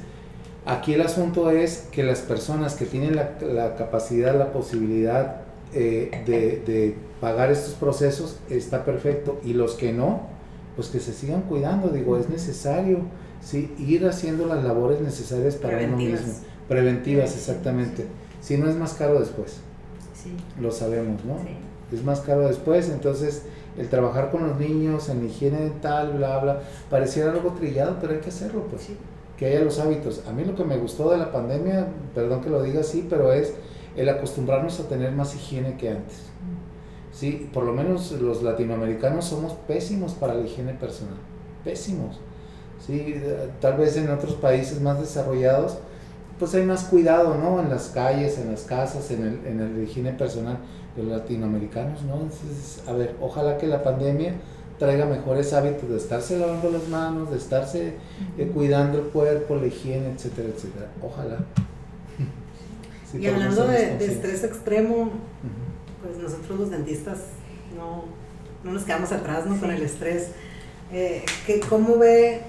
Aquí 0.69 0.93
el 0.93 1.01
asunto 1.01 1.49
es 1.49 1.87
que 1.91 2.03
las 2.03 2.19
personas 2.19 2.75
que 2.75 2.85
tienen 2.85 3.15
la, 3.15 3.75
capacidad, 3.75 4.37
la 4.37 4.51
posibilidad 4.51 5.37
eh, 5.73 6.11
de, 6.27 6.95
pagar 7.19 7.51
estos 7.51 7.73
procesos, 7.73 8.37
está 8.51 8.85
perfecto. 8.85 9.39
Y 9.43 9.53
los 9.53 9.73
que 9.73 9.91
no, 9.93 10.27
pues 10.75 10.89
que 10.89 10.99
se 10.99 11.11
sigan 11.11 11.41
cuidando. 11.41 11.89
Digo, 11.89 12.17
es 12.17 12.29
necesario 12.29 12.99
¿sí? 13.41 13.73
ir 13.79 14.05
haciendo 14.05 14.45
las 14.45 14.63
labores 14.63 15.01
necesarias 15.01 15.55
para 15.55 15.79
uno 15.79 15.97
mismo. 15.97 16.33
Preventivas, 16.67 17.35
exactamente. 17.35 18.05
Si 18.39 18.55
no 18.57 18.69
es 18.69 18.75
más 18.75 18.93
caro 18.93 19.19
después. 19.19 19.57
Sí. 20.13 20.35
Lo 20.61 20.71
sabemos, 20.71 21.25
¿no? 21.25 21.37
Es 21.91 22.03
más 22.03 22.19
caro 22.19 22.47
después, 22.47 22.89
entonces 22.89 23.41
el 23.79 23.89
trabajar 23.89 24.29
con 24.29 24.47
los 24.47 24.59
niños 24.59 25.09
en 25.09 25.25
higiene 25.25 25.61
dental, 25.61 26.13
bla, 26.17 26.37
bla, 26.37 26.61
pareciera 26.89 27.31
algo 27.31 27.53
trillado, 27.53 27.97
pero 27.99 28.13
hay 28.13 28.19
que 28.19 28.29
hacerlo, 28.29 28.65
pues. 28.69 28.83
Sí 28.83 28.97
que 29.39 29.45
haya 29.45 29.61
los 29.61 29.79
hábitos. 29.79 30.23
A 30.27 30.33
mí 30.33 30.43
lo 30.43 30.53
que 30.53 30.65
me 30.65 30.77
gustó 30.77 31.11
de 31.11 31.17
la 31.17 31.31
pandemia, 31.31 31.87
perdón 32.13 32.41
que 32.41 32.49
lo 32.49 32.61
diga 32.61 32.81
así, 32.81 33.07
pero 33.09 33.31
es 33.31 33.53
el 33.95 34.09
acostumbrarnos 34.09 34.81
a 34.81 34.89
tener 34.89 35.13
más 35.13 35.33
higiene 35.33 35.77
que 35.77 35.89
antes. 35.91 36.23
Sí, 37.13 37.49
por 37.53 37.63
lo 37.63 37.71
menos 37.71 38.11
los 38.11 38.43
latinoamericanos 38.43 39.25
somos 39.25 39.53
pésimos 39.53 40.13
para 40.13 40.33
la 40.33 40.41
higiene 40.41 40.73
personal, 40.73 41.15
pésimos. 41.63 42.19
Sí, 42.85 43.15
tal 43.61 43.77
vez 43.77 43.95
en 43.95 44.09
otros 44.09 44.33
países 44.33 44.81
más 44.81 44.99
desarrollados, 44.99 45.77
pues 46.37 46.53
hay 46.53 46.63
más 46.63 46.83
cuidado, 46.83 47.35
¿no? 47.35 47.61
En 47.61 47.69
las 47.69 47.87
calles, 47.89 48.37
en 48.39 48.51
las 48.51 48.63
casas, 48.63 49.09
en 49.11 49.23
el, 49.23 49.47
en 49.47 49.59
el 49.61 49.83
higiene 49.83 50.11
personal. 50.11 50.57
Los 50.99 51.07
latinoamericanos, 51.07 52.03
¿no? 52.03 52.15
Entonces, 52.15 52.83
a 52.87 52.93
ver, 52.93 53.15
ojalá 53.21 53.57
que 53.57 53.67
la 53.67 53.83
pandemia 53.83 54.33
traiga 54.77 55.05
mejores 55.05 55.53
hábitos 55.53 55.89
de 55.89 55.97
estarse 55.97 56.37
lavando 56.39 56.71
las 56.71 56.87
manos, 56.87 57.31
de 57.31 57.37
estarse 57.37 57.93
eh, 58.37 58.51
cuidando 58.53 58.99
el 58.99 59.05
cuerpo, 59.05 59.55
la 59.55 59.67
higiene, 59.67 60.11
etcétera, 60.11 60.49
etcétera. 60.49 60.87
Ojalá. 61.01 61.39
y 63.19 63.27
hablando 63.27 63.67
de, 63.67 64.05
estrés 64.05 64.43
extremo, 64.43 65.11
pues 66.01 66.17
nosotros 66.17 66.59
los 66.59 66.71
dentistas 66.71 67.19
no, 67.75 68.05
no 68.63 68.73
nos 68.73 68.83
quedamos 68.83 69.11
atrás 69.11 69.45
¿no? 69.45 69.59
con 69.59 69.71
el 69.71 69.81
estrés. 69.81 70.31
Eh, 70.91 71.23
¿Cómo 71.69 71.97
ve 71.97 72.41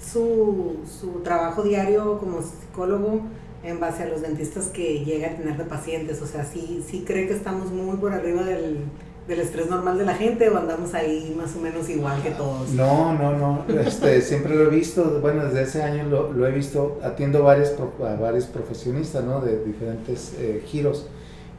su, 0.00 0.80
su 1.00 1.20
trabajo 1.22 1.62
diario 1.62 2.18
como 2.18 2.42
psicólogo 2.42 3.22
en 3.64 3.80
base 3.80 4.04
a 4.04 4.06
los 4.06 4.22
dentistas 4.22 4.66
que 4.66 5.04
llega 5.04 5.28
a 5.28 5.36
tener 5.36 5.56
de 5.56 5.64
pacientes. 5.64 6.20
O 6.22 6.26
sea, 6.26 6.44
sí, 6.44 6.84
sí 6.88 7.04
cree 7.06 7.26
que 7.26 7.34
estamos 7.34 7.70
muy 7.72 7.96
por 7.96 8.12
arriba 8.12 8.42
del, 8.42 8.84
del 9.26 9.40
estrés 9.40 9.70
normal 9.70 9.96
de 9.96 10.04
la 10.04 10.14
gente 10.14 10.48
o 10.50 10.58
andamos 10.58 10.92
ahí 10.92 11.34
más 11.36 11.56
o 11.56 11.60
menos 11.60 11.88
igual 11.88 12.22
que 12.22 12.30
todos? 12.30 12.70
No, 12.70 13.14
no, 13.14 13.36
no. 13.36 13.64
Este, 13.80 14.20
siempre 14.22 14.54
lo 14.54 14.64
he 14.64 14.70
visto, 14.70 15.20
bueno, 15.20 15.44
desde 15.46 15.62
ese 15.62 15.82
año 15.82 16.04
lo, 16.04 16.32
lo 16.32 16.46
he 16.46 16.52
visto, 16.52 16.98
atiendo 17.02 17.42
varios, 17.42 17.72
a 18.00 18.14
varios 18.16 18.44
profesionistas, 18.46 19.24
¿no? 19.24 19.40
De 19.40 19.64
diferentes 19.64 20.34
eh, 20.38 20.62
giros. 20.66 21.06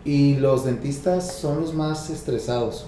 Y 0.04 0.36
los 0.36 0.65
dentistas 0.65 1.34
son 1.34 1.62
los 1.62 1.74
más 1.74 2.12
estresados. 2.12 2.88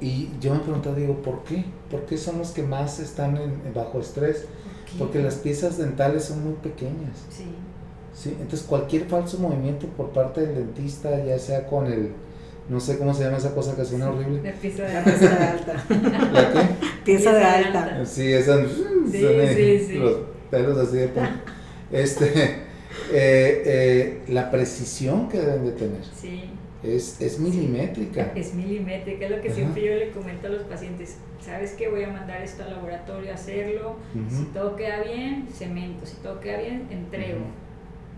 Y 0.00 0.28
yo 0.40 0.54
me 0.54 0.60
pregunto, 0.60 0.94
digo, 0.94 1.22
¿por 1.22 1.42
qué? 1.42 1.64
¿Por 1.90 2.02
qué 2.02 2.18
son 2.18 2.38
los 2.38 2.50
que 2.50 2.62
más 2.62 3.00
están 3.00 3.36
en, 3.38 3.74
bajo 3.74 3.98
estrés? 3.98 4.44
Porque 4.98 5.20
las 5.20 5.36
piezas 5.36 5.78
dentales 5.78 6.24
son 6.24 6.44
muy 6.44 6.52
pequeñas. 6.54 7.24
Sí. 7.30 7.46
Sí. 8.16 8.30
Entonces 8.40 8.62
cualquier 8.62 9.04
falso 9.04 9.38
movimiento 9.38 9.86
por 9.88 10.10
parte 10.10 10.40
del 10.40 10.54
dentista, 10.54 11.24
ya 11.24 11.38
sea 11.38 11.66
con 11.66 11.86
el, 11.86 12.12
no 12.68 12.80
sé 12.80 12.98
cómo 12.98 13.14
se 13.14 13.24
llama 13.24 13.36
esa 13.36 13.54
cosa 13.54 13.76
que 13.76 13.84
suena 13.84 14.10
horrible. 14.10 14.42
La 14.42 14.52
pieza 14.52 14.82
de, 14.82 14.96
alta. 14.96 15.84
¿La 16.32 16.52
qué? 16.52 16.60
Pieza, 17.04 17.32
de, 17.32 17.44
alta. 17.44 18.04
Sí, 18.04 18.32
esa, 18.32 18.58
sí, 18.66 18.84
sí, 19.12 19.78
sí. 19.86 19.94
los 19.94 20.16
pelos 20.50 20.76
así 20.78 20.96
de 20.96 21.10
Este, 21.92 22.26
eh, 23.12 23.62
eh, 23.64 24.22
la 24.28 24.50
precisión 24.50 25.28
que 25.28 25.38
deben 25.38 25.66
de 25.66 25.72
tener. 25.72 26.04
Sí. 26.04 26.50
Es, 26.82 27.20
es 27.20 27.38
milimétrica. 27.38 28.32
Es 28.34 28.54
milimétrica, 28.54 29.26
es 29.26 29.30
lo 29.30 29.40
que 29.40 29.50
siempre 29.50 29.84
yo 29.84 29.94
le 29.94 30.10
comento 30.10 30.46
a 30.46 30.50
los 30.50 30.62
pacientes. 30.62 31.16
¿Sabes 31.40 31.72
qué? 31.72 31.88
Voy 31.88 32.02
a 32.04 32.08
mandar 32.08 32.42
esto 32.42 32.64
al 32.64 32.70
laboratorio 32.70 33.30
a 33.30 33.34
hacerlo. 33.34 33.96
Si 34.28 34.44
todo 34.46 34.76
queda 34.76 35.02
bien, 35.02 35.46
cemento. 35.52 36.06
Si 36.06 36.16
todo 36.16 36.40
queda 36.40 36.58
bien, 36.58 36.88
entrego. 36.90 37.40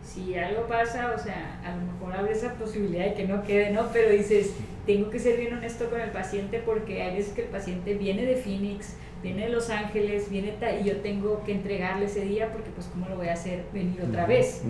Si 0.09 0.35
algo 0.37 0.67
pasa, 0.67 1.13
o 1.15 1.19
sea, 1.19 1.61
a 1.63 1.77
lo 1.77 1.93
mejor 1.93 2.17
abre 2.17 2.33
esa 2.33 2.55
posibilidad 2.55 3.05
de 3.05 3.15
que 3.15 3.29
no 3.29 3.43
quede, 3.43 3.73
¿no? 3.73 3.89
Pero 3.93 4.11
dices, 4.11 4.53
tengo 4.87 5.11
que 5.11 5.19
ser 5.19 5.39
bien 5.39 5.53
honesto 5.53 5.91
con 5.91 6.01
el 6.01 6.11
paciente 6.11 6.63
porque 6.65 7.03
hay 7.03 7.17
veces 7.17 7.35
que 7.35 7.43
el 7.43 7.49
paciente 7.49 7.95
viene 7.95 8.25
de 8.25 8.37
Phoenix, 8.37 8.95
viene 9.23 9.45
de 9.45 9.49
Los 9.51 9.69
Ángeles, 9.69 10.31
viene 10.31 10.55
y 10.81 10.85
yo 10.85 10.97
tengo 10.99 11.45
que 11.45 11.53
entregarle 11.53 12.07
ese 12.07 12.23
día 12.25 12.51
porque 12.53 12.71
pues 12.71 12.87
cómo 12.87 13.07
lo 13.09 13.17
voy 13.17 13.29
a 13.29 13.35
hacer 13.35 13.65
venir 13.75 14.01
otra 14.03 14.25
vez. 14.25 14.63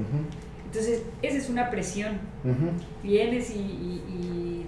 Entonces, 0.65 1.03
esa 1.23 1.39
es 1.39 1.49
una 1.49 1.71
presión. 1.71 2.19
Vienes 3.03 3.51
y, 3.51 4.67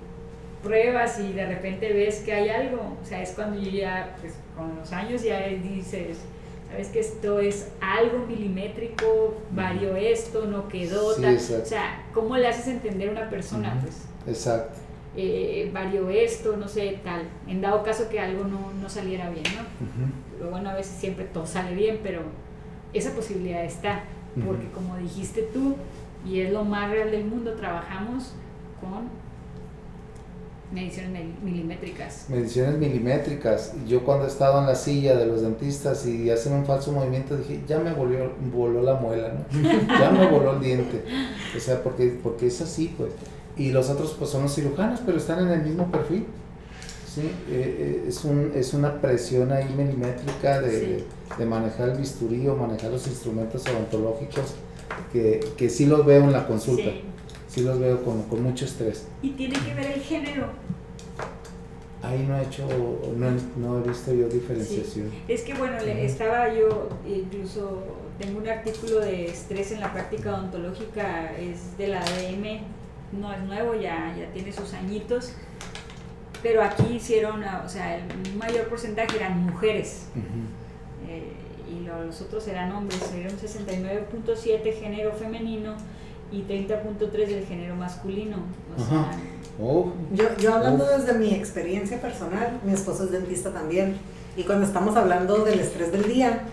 pruebas 0.62 1.18
y 1.18 1.33
de 1.33 1.46
repente 1.46 1.90
ves 1.92 2.20
que 2.20 2.33
hay 2.33 2.48
algo. 2.50 2.96
O 3.02 3.04
sea, 3.04 3.22
es 3.22 3.33
cuando 3.33 3.59
yo 3.61 3.70
ya, 3.70 4.14
pues 4.20 4.35
con 4.54 4.76
los 4.76 4.92
años 4.92 5.22
ya 5.22 5.40
dices, 5.48 6.18
sabes 6.70 6.88
que 6.88 7.00
esto 7.00 7.40
es 7.40 7.68
algo 7.80 8.26
milimétrico, 8.26 9.35
varió 9.50 9.96
esto, 9.96 10.46
no 10.46 10.68
quedó, 10.68 11.14
tal. 11.14 11.37
o 11.37 11.66
sea, 11.66 12.04
¿cómo 12.14 12.37
le 12.37 12.46
haces 12.46 12.68
entender 12.68 13.09
a 13.09 13.12
una 13.12 13.30
persona? 13.30 13.78
Pues, 13.83 14.04
exacto. 14.26 14.78
Eh, 15.16 15.70
varió 15.74 16.09
esto, 16.09 16.56
no 16.56 16.68
sé, 16.68 17.00
tal. 17.02 17.22
En 17.48 17.61
dado 17.61 17.83
caso 17.83 18.09
que 18.09 18.20
algo 18.20 18.44
no, 18.44 18.72
no 18.80 18.88
saliera 18.88 19.28
bien, 19.30 19.44
¿no? 19.56 20.50
Bueno, 20.50 20.70
a 20.70 20.74
veces 20.74 20.96
siempre 20.98 21.24
todo 21.24 21.46
sale 21.46 21.74
bien, 21.74 22.00
pero 22.02 22.22
esa 22.92 23.14
posibilidad 23.14 23.64
está 23.64 24.04
porque 24.46 24.68
como 24.70 24.96
dijiste 24.96 25.42
tú, 25.52 25.74
y 26.24 26.40
es 26.40 26.52
lo 26.52 26.64
más 26.64 26.90
real 26.90 27.11
del 27.11 27.24
mundo, 27.24 27.54
trabajamos 27.54 28.33
con 28.80 29.09
mediciones 30.72 31.12
milimétricas. 31.42 32.26
Mediciones 32.28 32.78
milimétricas. 32.78 33.72
Yo 33.87 34.04
cuando 34.04 34.24
he 34.24 34.28
estado 34.28 34.61
en 34.61 34.66
la 34.66 34.74
silla 34.74 35.16
de 35.16 35.26
los 35.26 35.42
dentistas 35.42 36.06
y 36.06 36.30
hacen 36.30 36.52
un 36.52 36.64
falso 36.64 36.92
movimiento, 36.92 37.37
dije, 37.37 37.62
ya 37.66 37.78
me 37.78 37.92
volvió, 37.92 38.33
voló 38.52 38.83
la 38.83 38.94
muela, 38.94 39.33
¿no? 39.33 39.62
ya 39.98 40.11
me 40.11 40.28
voló 40.30 40.54
el 40.54 40.61
diente. 40.61 41.04
O 41.56 41.61
sea, 41.61 41.83
porque, 41.83 42.18
porque 42.22 42.46
es 42.46 42.61
así, 42.61 42.94
pues. 42.96 43.11
Y 43.56 43.72
los 43.72 43.90
otros, 43.90 44.14
pues 44.18 44.30
son 44.30 44.42
los 44.42 44.54
cirujanos, 44.54 45.00
pero 45.04 45.18
están 45.18 45.40
en 45.40 45.50
el 45.50 45.62
mismo 45.62 45.90
perfil. 45.90 46.26
Sí, 47.12 47.22
eh, 47.22 47.33
eh, 47.48 48.04
es, 48.06 48.24
un, 48.24 48.52
es 48.54 48.72
una 48.72 49.00
presión 49.00 49.50
ahí 49.50 49.74
milimétrica 49.76 50.61
de, 50.61 51.04
de, 51.37 51.44
manejar 51.44 51.88
el 51.88 51.98
bisturí 51.98 52.46
o 52.46 52.54
manejar 52.54 52.92
los 52.92 53.04
instrumentos 53.09 53.66
odontológicos 53.66 54.54
que, 55.12 55.40
que 55.56 55.68
sí 55.68 55.87
los 55.87 56.06
veo 56.06 56.22
en 56.22 56.30
la 56.30 56.46
consulta. 56.46 56.85
Sí, 56.85 57.02
los 57.56 57.78
veo 57.78 58.04
con, 58.04 58.22
con, 58.24 58.42
mucho 58.42 58.64
estrés. 58.64 59.06
¿Y 59.22 59.30
tiene 59.30 59.58
que 59.58 59.74
ver 59.74 59.92
el 59.92 60.00
género? 60.00 60.46
Ahí 62.02 62.24
no 62.26 62.38
he 62.38 62.44
hecho, 62.44 62.66
no, 63.16 63.30
no 63.56 63.78
he 63.78 63.88
visto 63.88 64.14
yo 64.14 64.28
diferenciación. 64.28 65.10
Es 65.28 65.42
que 65.42 65.54
bueno, 65.54 65.76
estaba 65.78 66.52
yo, 66.54 66.88
incluso 67.06 67.82
tengo 68.18 68.38
un 68.38 68.48
artículo 68.48 69.00
de 69.00 69.26
estrés 69.26 69.72
en 69.72 69.80
la 69.80 69.92
práctica 69.92 70.34
odontológica, 70.34 71.32
es 71.36 71.76
de 71.76 71.88
la 71.88 72.00
ADM, 72.00 72.62
no 73.20 73.32
es 73.32 73.42
nuevo, 73.42 73.74
ya, 73.74 74.16
ya 74.16 74.32
tiene 74.32 74.52
sus 74.52 74.72
añitos 74.72 75.34
pero 76.42 76.62
aquí 76.62 76.94
hicieron, 76.94 77.42
o 77.44 77.68
sea, 77.68 77.96
el 77.96 78.34
mayor 78.36 78.68
porcentaje 78.68 79.16
eran 79.16 79.38
mujeres 79.44 80.06
eh, 81.06 81.32
y 81.70 81.84
los 81.84 82.20
otros 82.22 82.46
eran 82.48 82.72
hombres, 82.72 83.00
eran 83.12 83.36
69.7 83.36 84.80
género 84.80 85.12
femenino 85.12 85.76
y 86.32 86.42
30.3 86.42 87.10
del 87.10 87.46
género 87.46 87.76
masculino. 87.76 88.38
O 88.76 88.84
sea, 88.84 89.10
oh. 89.60 89.92
yo, 90.12 90.24
yo 90.38 90.54
hablando 90.54 90.84
oh. 90.84 90.98
desde 90.98 91.18
mi 91.18 91.34
experiencia 91.34 92.00
personal, 92.00 92.60
mi 92.64 92.72
esposo 92.72 93.04
es 93.04 93.10
dentista 93.10 93.50
también, 93.52 93.96
y 94.36 94.44
cuando 94.44 94.64
estamos 94.64 94.96
hablando 94.96 95.44
del 95.44 95.60
estrés 95.60 95.92
del 95.92 96.04
día, 96.04 96.44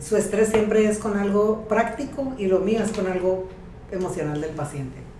su 0.00 0.16
estrés 0.16 0.48
siempre 0.48 0.86
es 0.86 0.98
con 0.98 1.16
algo 1.16 1.66
práctico 1.68 2.32
y 2.36 2.46
lo 2.46 2.58
mío 2.58 2.80
es 2.82 2.90
con 2.90 3.06
algo 3.06 3.48
emocional 3.92 4.40
del 4.40 4.50
paciente 4.50 5.11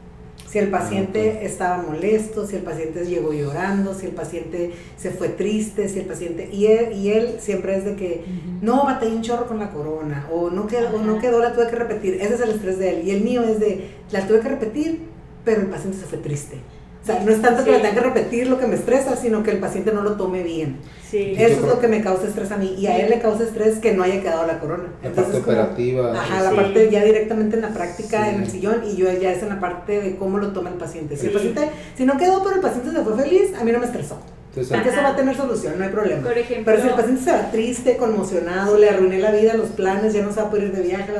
si 0.53 0.59
el 0.59 0.69
paciente 0.69 1.47
estaba 1.47 1.83
molesto, 1.83 2.47
si 2.47 2.57
el 2.57 2.63
paciente 2.63 3.07
llegó 3.07 3.33
llorando, 3.33 3.95
si 3.95 4.05
el 4.05 4.13
paciente 4.13 4.75
se 4.99 5.11
fue 5.11 5.31
triste, 5.31 5.89
si 5.89 6.01
el 6.01 6.05
paciente... 6.05 6.51
Y 6.53 6.67
él, 6.67 6.93
y 6.93 7.09
él 7.09 7.37
siempre 7.41 7.75
es 7.75 7.87
de 7.87 7.97
que, 7.97 8.23
no, 8.61 8.85
batallé 8.85 9.17
un 9.17 9.23
chorro 9.23 9.47
con 9.47 9.59
la 9.59 9.71
corona, 9.71 10.29
o 10.31 10.51
no, 10.51 10.67
quedó, 10.67 11.03
no 11.03 11.19
quedó, 11.19 11.41
la 11.41 11.55
tuve 11.55 11.69
que 11.69 11.77
repetir. 11.77 12.19
Ese 12.21 12.35
es 12.35 12.41
el 12.43 12.51
estrés 12.51 12.79
de 12.79 12.91
él. 12.91 13.09
Y 13.09 13.13
el 13.13 13.23
mío 13.23 13.43
es 13.45 13.61
de, 13.61 13.93
la 14.11 14.27
tuve 14.27 14.41
que 14.41 14.49
repetir, 14.51 15.01
pero 15.43 15.63
el 15.63 15.69
paciente 15.69 15.97
se 15.97 16.05
fue 16.05 16.19
triste. 16.19 16.59
O 17.03 17.05
sea, 17.05 17.19
no 17.19 17.33
es 17.33 17.43
tanto 17.43 17.65
que 17.65 17.73
le 17.73 17.79
tenga 17.79 17.95
que 17.95 18.01
repetir 18.01 18.47
lo 18.47 18.61
que 18.61 18.67
me 18.67 18.77
estresa, 18.77 19.17
sino 19.17 19.43
que 19.43 19.51
el 19.51 19.59
paciente 19.59 19.93
no 19.93 20.03
lo 20.03 20.13
tome 20.13 20.45
bien. 20.45 20.77
Sí. 21.11 21.35
Eso 21.37 21.61
es 21.61 21.67
lo 21.67 21.81
que 21.81 21.89
me 21.89 22.01
causa 22.01 22.29
estrés 22.29 22.53
a 22.53 22.57
mí. 22.57 22.77
Y 22.79 22.87
a 22.87 22.97
él 22.97 23.11
le 23.11 23.19
causa 23.19 23.43
estrés 23.43 23.79
que 23.79 23.93
no 23.93 24.05
haya 24.05 24.21
quedado 24.21 24.47
la 24.47 24.61
corona. 24.61 24.85
La 25.03 25.11
parte 25.11 25.37
operativa. 25.39 26.13
Ajá, 26.13 26.43
la 26.43 26.53
parte 26.53 26.91
ya 26.91 27.05
directamente 27.05 27.57
en 27.57 27.63
la 27.63 27.71
práctica, 27.71 28.31
en 28.31 28.43
el 28.43 28.49
sillón, 28.49 28.83
y 28.87 28.95
yo 28.95 29.11
ya 29.13 29.33
es 29.33 29.43
en 29.43 29.49
la 29.49 29.59
parte 29.59 30.01
de 30.01 30.17
cómo 30.17 30.39
lo 30.39 30.53
toma 30.53 30.71
el 30.71 30.77
paciente. 30.77 31.17
Si 31.17 31.27
el 31.27 31.33
paciente, 31.33 31.71
si 31.97 32.05
no 32.05 32.17
quedó, 32.17 32.41
pero 32.45 32.55
el 32.55 32.63
paciente 32.63 32.93
se 32.93 33.03
fue 33.03 33.17
feliz, 33.17 33.53
a 33.61 33.65
mí 33.65 33.73
no 33.73 33.81
me 33.81 33.87
estresó. 33.87 34.19
Entonces, 34.51 34.73
Porque 34.73 34.91
eso 34.91 35.03
va 35.03 35.09
a 35.09 35.17
tener 35.17 35.35
solución, 35.35 35.75
no 35.79 35.85
hay 35.85 35.91
problema. 35.91 36.23
Por 36.23 36.37
ejemplo, 36.37 36.65
pero 36.67 36.83
si 36.83 36.89
el 36.89 36.95
paciente 36.95 37.23
se 37.25 37.33
va 37.33 37.51
triste, 37.51 37.97
conmocionado, 37.97 38.79
le 38.79 38.91
arruiné 38.91 39.19
la 39.19 39.33
vida, 39.33 39.55
los 39.55 39.71
planes, 39.71 40.13
ya 40.13 40.23
no 40.23 40.31
se 40.31 40.41
va 40.41 40.49
a 40.49 40.51
poder 40.51 40.65
ir 40.65 40.73
de 40.77 40.83
viaje, 40.83 41.11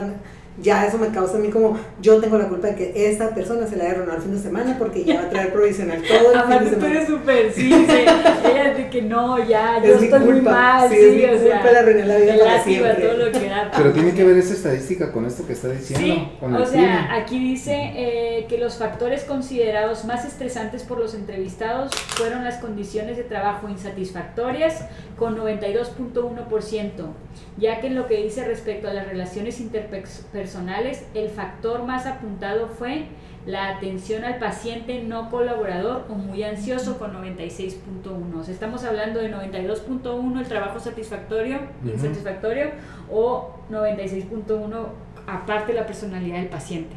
ya 0.61 0.87
eso 0.87 0.99
me 0.99 1.09
causa 1.09 1.37
a 1.37 1.41
mí 1.41 1.49
como 1.49 1.79
yo 2.01 2.21
tengo 2.21 2.37
la 2.37 2.49
culpa 2.49 2.69
de 2.69 2.75
que 2.75 3.11
esa 3.11 3.35
persona 3.35 3.67
se 3.67 3.77
la 3.77 3.85
haya 3.85 3.93
arruinado 3.93 4.19
el 4.19 4.23
fin 4.23 4.35
de 4.35 4.41
semana 4.41 4.77
porque 4.79 5.05
ya 5.05 5.23
va 5.23 5.27
a 5.27 5.31
traer 5.31 5.53
provisional 5.53 6.03
todo 6.03 6.33
el 6.33 6.41
fin 6.43 6.65
de 6.65 6.71
semana. 6.71 6.79
tú 6.79 6.87
eres 6.87 7.07
súper, 7.09 7.53
sí, 7.53 7.71
sí, 7.71 7.91
ella 8.51 8.75
de 8.75 8.91
que 8.91 9.03
no, 9.03 9.43
ya, 9.45 9.83
yo 9.83 9.95
estoy 9.95 10.21
muy 10.21 10.41
mal, 10.43 10.89
sí, 10.89 10.97
sí 10.97 11.25
es 11.25 11.43
mi 11.43 11.51
culpa 11.51 11.73
la 11.73 11.79
arruiné 11.79 12.05
la 12.05 12.17
vida 12.17 12.39
para 12.39 12.65
siempre. 12.65 12.95
Todo 12.95 13.17
lo 13.17 13.33
que 13.33 13.49
da, 13.49 13.71
Pero 13.75 13.93
tiene 13.93 14.13
que 14.13 14.25
ver 14.25 14.37
esa 14.37 14.53
estadística 14.53 15.13
con 15.13 15.25
esto 15.25 15.47
que 15.47 15.55
está 15.55 15.69
diciendo. 15.69 16.07
Sí, 16.07 16.47
o 16.47 16.67
sea, 16.67 17.15
aquí 17.15 17.39
dice 17.39 17.93
eh, 17.95 18.47
que 18.49 18.59
los 18.59 18.77
factores 18.77 19.25
considerados 19.25 20.05
más 20.05 20.25
estresantes 20.25 20.83
por 20.83 20.99
los 20.99 21.15
entrevistados 21.15 21.93
fueron 22.17 22.45
las 22.45 22.59
condiciones 22.59 23.17
de 23.17 23.25
trabajo 23.25 23.69
insatisfactorias 23.69 24.85
con 25.17 25.37
92.1%, 25.39 26.91
ya 27.59 27.81
que 27.81 27.89
en 27.89 27.95
lo 27.95 28.07
que 28.07 28.23
dice 28.23 28.45
respecto 28.45 28.89
a 28.89 28.95
las 28.95 29.07
relaciones 29.07 29.61
interpersonales, 29.61 31.07
el 31.15 31.29
factor 31.29 31.85
más 31.85 32.07
apuntado 32.07 32.69
fue 32.69 33.07
la 33.47 33.71
atención 33.71 34.25
al 34.25 34.39
paciente 34.39 35.03
no 35.03 35.29
colaborador 35.29 36.07
o 36.09 36.15
muy 36.15 36.45
ansioso 36.45 36.99
con 36.99 37.13
96.1. 37.13 38.49
estamos 38.49 38.85
hablando 38.85 39.21
de 39.21 39.35
92.1 39.35 40.41
el 40.41 40.47
trabajo 40.47 40.79
satisfactorio, 40.79 41.59
insatisfactorio 41.85 42.67
o 43.11 43.57
96.1 43.71 44.87
aparte 45.27 45.73
la 45.73 45.87
personalidad 45.87 46.39
del 46.39 46.49
paciente. 46.49 46.95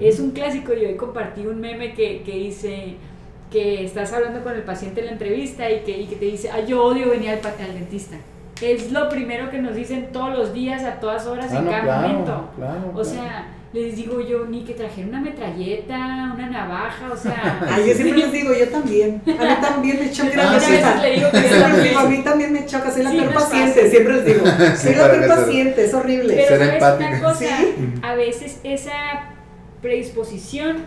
Es 0.00 0.20
un 0.20 0.32
clásico, 0.32 0.72
yo 0.74 0.88
hoy 0.88 0.96
compartí 0.96 1.46
un 1.46 1.60
meme 1.60 1.94
que, 1.94 2.22
que 2.22 2.32
dice 2.32 2.96
que 3.50 3.84
estás 3.84 4.12
hablando 4.12 4.42
con 4.42 4.54
el 4.54 4.62
paciente 4.62 5.00
en 5.00 5.06
la 5.06 5.12
entrevista 5.12 5.70
y 5.70 5.80
que, 5.80 5.98
y 6.00 6.06
que 6.06 6.16
te 6.16 6.24
dice, 6.24 6.50
ah, 6.50 6.60
yo 6.60 6.82
odio 6.82 7.10
venir 7.10 7.30
al, 7.30 7.38
al, 7.38 7.74
dentista. 7.74 8.16
Es 8.60 8.92
lo 8.92 9.08
primero 9.08 9.50
que 9.50 9.58
nos 9.58 9.74
dicen 9.74 10.10
todos 10.12 10.36
los 10.36 10.52
días, 10.52 10.84
a 10.84 11.00
todas 11.00 11.26
horas, 11.26 11.52
en 11.52 11.66
cada 11.66 12.00
momento. 12.00 12.50
o 12.94 13.04
sea, 13.04 13.48
les 13.72 13.96
digo 13.96 14.20
yo, 14.20 14.46
ni 14.46 14.62
que 14.62 14.74
trajera 14.74 15.08
una 15.08 15.20
metralleta, 15.20 16.32
una 16.32 16.48
navaja, 16.48 17.10
o 17.12 17.16
sea... 17.16 17.60
Ay, 17.68 17.88
yo 17.88 17.94
siempre 17.94 18.18
les 18.18 18.32
digo, 18.32 18.54
yo 18.54 18.68
también. 18.68 19.20
A 19.26 19.30
mí 19.30 19.56
también 19.60 19.98
me 20.00 20.10
choca. 20.10 20.30
Ah, 20.44 22.00
a, 22.00 22.00
a 22.00 22.08
mí 22.08 22.22
también 22.22 22.52
me 22.52 22.64
choca, 22.66 22.90
soy 22.90 23.02
la 23.02 23.10
peor 23.10 23.34
paciente, 23.34 23.90
siempre 23.90 24.14
les 24.14 24.24
digo. 24.24 24.46
soy 24.76 24.94
la 24.94 25.10
peor 25.10 25.28
paciente, 25.28 25.84
es 25.84 25.94
horrible. 25.94 26.34
Pero 26.34 26.48
Ser 26.64 26.74
empática. 26.74 27.10
Una 27.10 27.20
cosa, 27.20 27.46
a 28.02 28.14
veces 28.14 28.60
esa 28.62 28.92
predisposición 29.82 30.84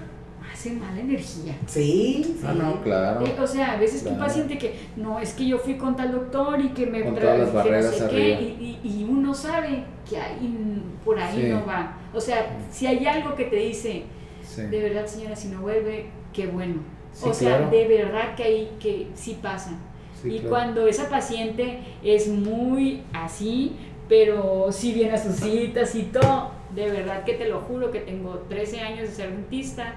hace 0.58 0.72
mala 0.72 1.00
energía. 1.00 1.56
Sí, 1.68 2.36
Ah, 2.44 2.54
no, 2.54 2.82
claro. 2.82 3.24
Eh, 3.26 3.36
o 3.40 3.46
sea, 3.46 3.74
a 3.74 3.78
veces 3.78 4.02
que 4.02 4.10
un 4.10 4.16
Claro. 4.16 4.28
paciente 4.28 4.58
que, 4.58 4.74
no, 4.96 5.20
es 5.20 5.34
que 5.34 5.46
yo 5.48 5.60
fui 5.60 5.76
con 5.78 5.96
tal 5.96 6.12
doctor 6.12 6.60
y 6.60 6.70
que 6.70 6.88
me 6.88 7.04
Con 7.04 7.16
todas 7.16 7.38
las 7.38 7.50
que 7.50 7.54
no 7.54 7.60
barreras 7.60 7.96
sé 7.96 8.04
arriba. 8.06 8.40
qué, 8.40 8.44
y, 8.60 8.80
y- 8.84 9.08
uno 9.08 9.34
sabe 9.36 9.84
que 10.10 10.18
ahí, 10.18 10.48
mm, 10.48 11.04
por 11.06 11.20
ahí 11.20 11.42
Sí. 11.44 11.48
no 11.50 11.64
va. 11.66 11.98
O 12.14 12.20
sea, 12.20 12.58
si 12.72 12.88
hay 12.88 13.06
algo 13.06 13.36
que 13.36 13.46
te 13.46 13.58
dice, 13.58 14.04
Sí. 14.42 14.64
de 14.64 14.82
verdad 14.82 15.06
señora, 15.06 15.36
si 15.36 15.50
no 15.50 15.62
vuelve, 15.62 16.08
qué 16.34 16.48
bueno. 16.48 16.76
Sí, 17.12 17.30
o 17.30 17.34
sea, 17.34 17.58
claro. 17.58 17.72
de 17.72 17.88
verdad 17.88 18.36
que 18.36 18.44
ahí 18.44 18.72
que 18.80 19.08
sí 19.14 19.38
pasa. 19.42 19.78
Sí, 20.22 20.30
y 20.30 20.40
claro. 20.40 20.50
cuando 20.50 20.88
esa 20.88 21.08
paciente 21.10 21.80
es 22.04 22.28
muy 22.28 23.04
así, 23.14 23.76
pero 24.10 24.72
sí 24.72 24.94
viene 24.94 25.14
a 25.14 25.18
sus 25.18 25.36
citas 25.36 25.94
y 25.96 26.04
todo, 26.04 26.52
de 26.74 26.90
verdad 26.90 27.24
que 27.24 27.34
te 27.34 27.48
lo 27.48 27.60
juro 27.62 27.92
que 27.92 28.00
tengo 28.00 28.44
13 28.50 28.80
años 28.80 29.02
de 29.10 29.16
ser 29.16 29.32
dentista, 29.32 29.96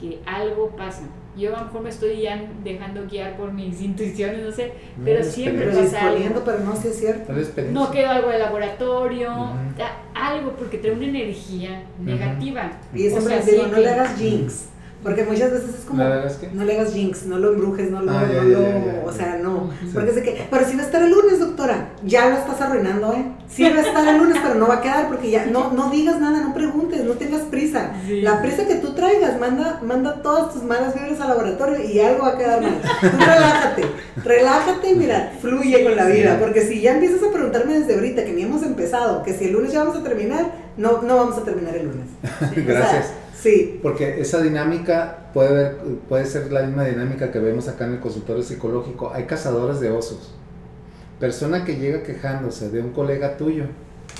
que 0.00 0.20
algo 0.26 0.70
pasa. 0.76 1.02
Yo 1.36 1.54
a 1.54 1.58
lo 1.60 1.66
mejor 1.66 1.82
me 1.82 1.90
estoy 1.90 2.22
ya 2.22 2.42
dejando 2.64 3.06
guiar 3.06 3.36
por 3.36 3.52
mis 3.52 3.82
intuiciones, 3.82 4.42
no 4.42 4.50
sé, 4.52 4.72
No, 4.96 5.04
pero 5.04 5.22
siempre 5.22 5.66
pasa 5.66 6.08
algo. 6.08 6.42
Pero 6.46 6.58
no, 6.60 6.74
sí 6.76 6.88
es 6.88 6.98
cierto. 6.98 7.32
No 7.72 7.90
quedó 7.90 8.08
algo 8.10 8.30
de 8.30 8.38
laboratorio, 8.38 9.30
a- 9.30 9.58
algo 10.14 10.52
porque 10.52 10.78
trae 10.78 10.94
una 10.94 11.04
energía 11.04 11.82
negativa. 12.02 12.70
Y 12.94 13.06
O 13.08 13.10
siempre 13.10 13.22
sea, 13.34 13.36
les 13.36 13.46
digo, 13.46 13.66
no 13.66 13.74
que- 13.74 13.80
le 13.82 13.90
hagas 13.90 14.16
jinx. 14.18 14.68
Porque 15.06 15.22
muchas 15.24 15.52
veces 15.52 15.70
es 15.78 15.84
como, 15.86 16.02
¿No 16.02 16.08
le 16.08 16.14
hagas 16.16 16.34
qué? 16.34 16.50
no 16.52 16.64
le 16.64 16.78
hagas 16.78 16.92
jinx, 16.92 17.26
no 17.26 17.38
lo 17.38 17.52
embrujes, 17.52 17.90
no 17.92 18.02
lo, 18.02 18.10
Ah, 18.10 18.26
ya, 18.30 18.42
no 18.42 18.48
ya, 18.50 18.58
lo- 18.58 18.62
ya, 18.62 18.84
ya, 18.84 19.02
o 19.06 19.12
sea, 19.12 19.38
no. 19.40 19.70
Sí. 19.80 19.90
Porque 19.94 20.10
es 20.10 20.16
de 20.16 20.22
que, 20.24 20.46
pero 20.50 20.66
si 20.66 20.74
va 20.76 20.82
a 20.82 20.86
estar 20.86 21.00
el 21.02 21.10
lunes, 21.10 21.38
doctora, 21.38 21.90
ya 22.04 22.28
lo 22.28 22.36
estás 22.36 22.60
arruinando, 22.60 23.12
¿eh? 23.14 23.24
Sí 23.48 23.62
va 23.62 23.78
a 23.78 23.86
estar 23.86 24.06
el 24.08 24.18
lunes, 24.18 24.36
pero 24.42 24.56
no 24.56 24.66
va 24.66 24.74
a 24.74 24.80
quedar 24.80 25.06
porque 25.08 25.30
ya, 25.30 25.46
no, 25.46 25.70
no 25.72 25.90
digas 25.90 26.20
nada, 26.20 26.40
no 26.40 26.52
preguntes, 26.52 27.04
no 27.04 27.12
tengas 27.12 27.42
prisa. 27.42 27.92
Sí. 28.06 28.20
La 28.20 28.42
prisa 28.42 28.66
que 28.66 28.74
tú 28.74 28.94
traigas, 28.94 29.38
manda, 29.38 29.80
manda 29.84 30.20
todas 30.22 30.52
tus 30.52 30.64
malas 30.64 30.92
vibras 30.94 31.20
al 31.20 31.28
laboratorio 31.28 31.80
y 31.88 32.00
algo 32.00 32.24
va 32.24 32.30
a 32.32 32.38
quedar 32.38 32.60
mal. 32.62 32.80
Tú 33.00 33.06
relájate, 33.18 33.84
relájate 34.24 34.90
y 34.90 34.94
mira, 34.96 35.32
fluye 35.40 35.84
con 35.84 35.94
la 35.96 36.06
vida, 36.06 36.38
porque 36.40 36.62
si 36.62 36.80
ya 36.80 36.94
empiezas 36.94 37.22
a 37.22 37.30
preguntarme 37.32 37.78
desde 37.78 37.94
ahorita 37.94 38.24
que 38.24 38.32
ni 38.32 38.42
hemos 38.42 38.62
empezado, 38.64 39.22
que 39.22 39.32
si 39.34 39.44
el 39.46 39.52
lunes 39.52 39.72
ya 39.72 39.84
vamos 39.84 39.96
a 39.98 40.02
terminar, 40.02 40.50
no, 40.76 41.02
no 41.02 41.16
vamos 41.16 41.38
a 41.38 41.42
terminar 41.44 41.76
el 41.76 41.86
lunes. 41.86 42.06
O 42.36 42.54
sea, 42.54 42.64
Gracias. 42.64 43.12
Sí, 43.40 43.80
Porque 43.82 44.20
esa 44.20 44.40
dinámica 44.42 45.30
puede, 45.32 45.52
ver, 45.54 45.76
puede 46.08 46.26
ser 46.26 46.50
la 46.52 46.62
misma 46.62 46.84
dinámica 46.84 47.30
que 47.30 47.38
vemos 47.38 47.68
acá 47.68 47.86
en 47.86 47.94
el 47.94 48.00
consultorio 48.00 48.42
psicológico. 48.42 49.12
Hay 49.12 49.24
cazadores 49.24 49.80
de 49.80 49.90
osos. 49.90 50.34
Persona 51.20 51.64
que 51.64 51.76
llega 51.76 52.02
quejándose 52.02 52.70
de 52.70 52.80
un 52.82 52.92
colega 52.92 53.36
tuyo, 53.36 53.64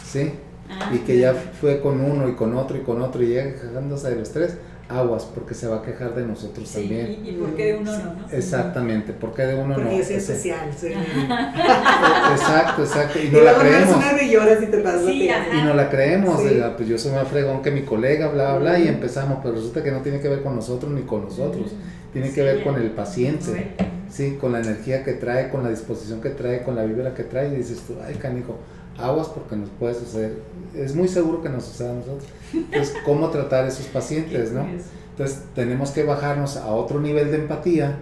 ¿sí? 0.05 0.33
Ah, 0.69 0.91
Y 0.95 0.99
que 1.01 1.19
ya 1.19 1.35
fue 1.35 1.81
con 1.81 2.01
uno 2.01 2.29
y 2.29 2.35
con 2.35 2.55
otro 2.57 2.77
y 2.77 2.81
con 2.81 3.03
otro 3.03 3.23
y 3.23 3.29
llega 3.29 3.53
quejándose 3.53 4.11
de 4.11 4.17
los 4.17 4.31
tres, 4.33 4.57
aguas, 4.89 5.25
porque 5.35 5.53
se 5.55 5.67
va 5.67 5.79
a 5.79 5.83
quejar 5.83 6.15
de 6.15 6.25
nosotros 6.25 6.69
Sí, 6.69 6.81
también. 6.83 7.21
y, 7.25 7.31
y 7.31 7.33
por 7.33 7.55
qué 7.55 7.65
de 7.73 7.79
uno 7.79 7.93
no, 7.93 8.05
¿no? 8.15 8.29
Exactamente, 8.31 9.13
porque 9.13 9.43
de 9.43 9.55
uno 9.57 9.75
porque 9.75 9.91
no. 9.91 9.99
yo 9.99 10.05
soy 10.05 10.15
especial. 10.17 10.71
Soy 10.79 10.93
Exacto, 12.33 12.83
exacto. 12.83 13.19
Y 13.19 13.27
y 13.27 13.31
no 13.31 13.41
la 13.41 13.53
me 13.59 13.59
das 13.71 13.83
creemos. 13.83 13.97
una 13.97 14.23
y 14.23 14.31
lloras 14.31 14.63
y 14.63 14.67
te 14.67 14.79
pasas 14.79 15.05
Sí, 15.05 15.29
la. 15.29 15.59
Y 15.59 15.63
no 15.65 15.75
la 15.75 15.91
creemos, 15.91 16.41
Sí. 16.43 16.49
diga, 16.49 16.77
pues 16.77 16.89
yo 16.89 16.99
soy 16.99 17.13
más 17.13 17.29
fregón 17.29 17.63
que 17.63 17.71
mi 17.71 17.83
colega, 17.83 18.29
bla, 18.29 18.57
bla, 18.57 18.59
bla, 18.73 18.79
y 18.79 18.89
empezamos, 18.89 19.39
pero 19.43 19.55
resulta 19.55 19.83
que 19.83 19.91
no 19.91 20.01
tiene 20.03 20.21
que 20.21 20.29
ver 20.29 20.43
con 20.43 20.55
nosotros 20.57 20.91
ni 20.93 21.03
con 21.03 21.25
nosotros, 21.25 21.73
tiene 22.13 22.29
que 22.29 22.35
Sí, 22.35 22.41
ver 22.41 22.63
con 22.63 22.77
el 22.77 22.91
paciente, 22.91 23.73
sí, 24.11 24.37
con 24.41 24.53
la 24.53 24.61
energía 24.61 25.03
que 25.05 25.13
trae, 25.15 25.49
con 25.51 25.63
la 25.63 25.71
disposición 25.71 26.21
que 26.21 26.31
trae, 26.31 26.63
con 26.63 26.77
la 26.77 26.85
vibra 26.85 27.15
que 27.15 27.25
trae, 27.25 27.49
y 27.49 27.57
dices 27.57 27.81
tú, 27.87 27.95
ay, 28.07 28.15
canijo, 28.15 28.57
aguas 28.99 29.29
porque 29.29 29.57
nos 29.57 29.69
puede 29.71 29.95
suceder, 29.95 30.35
es 30.75 30.95
muy 30.95 31.09
seguro 31.09 31.43
que 31.43 31.49
nos 31.49 31.65
suceda 31.65 31.91
a 31.91 31.95
nosotros. 31.95 32.25
Entonces, 32.53 32.95
¿cómo 33.05 33.31
tratar 33.31 33.65
a 33.65 33.69
esos 33.69 33.87
pacientes, 33.87 34.53
no? 34.53 34.67
Entonces, 35.11 35.45
tenemos 35.55 35.91
que 35.91 36.05
bajarnos 36.05 36.57
a 36.57 36.69
otro 36.69 37.01
nivel 37.01 37.31
de 37.31 37.39
empatía, 37.39 37.97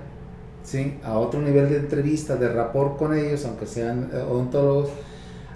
¿sí? 0.63 0.99
A 1.05 1.19
otro 1.19 1.41
nivel 1.41 1.69
de 1.69 1.77
entrevista, 1.79 2.37
de 2.37 2.49
rapport 2.49 2.97
con 2.97 3.17
ellos, 3.17 3.45
aunque 3.45 3.67
sean 3.67 4.11
eh, 4.13 4.17
odontólogos, 4.19 4.91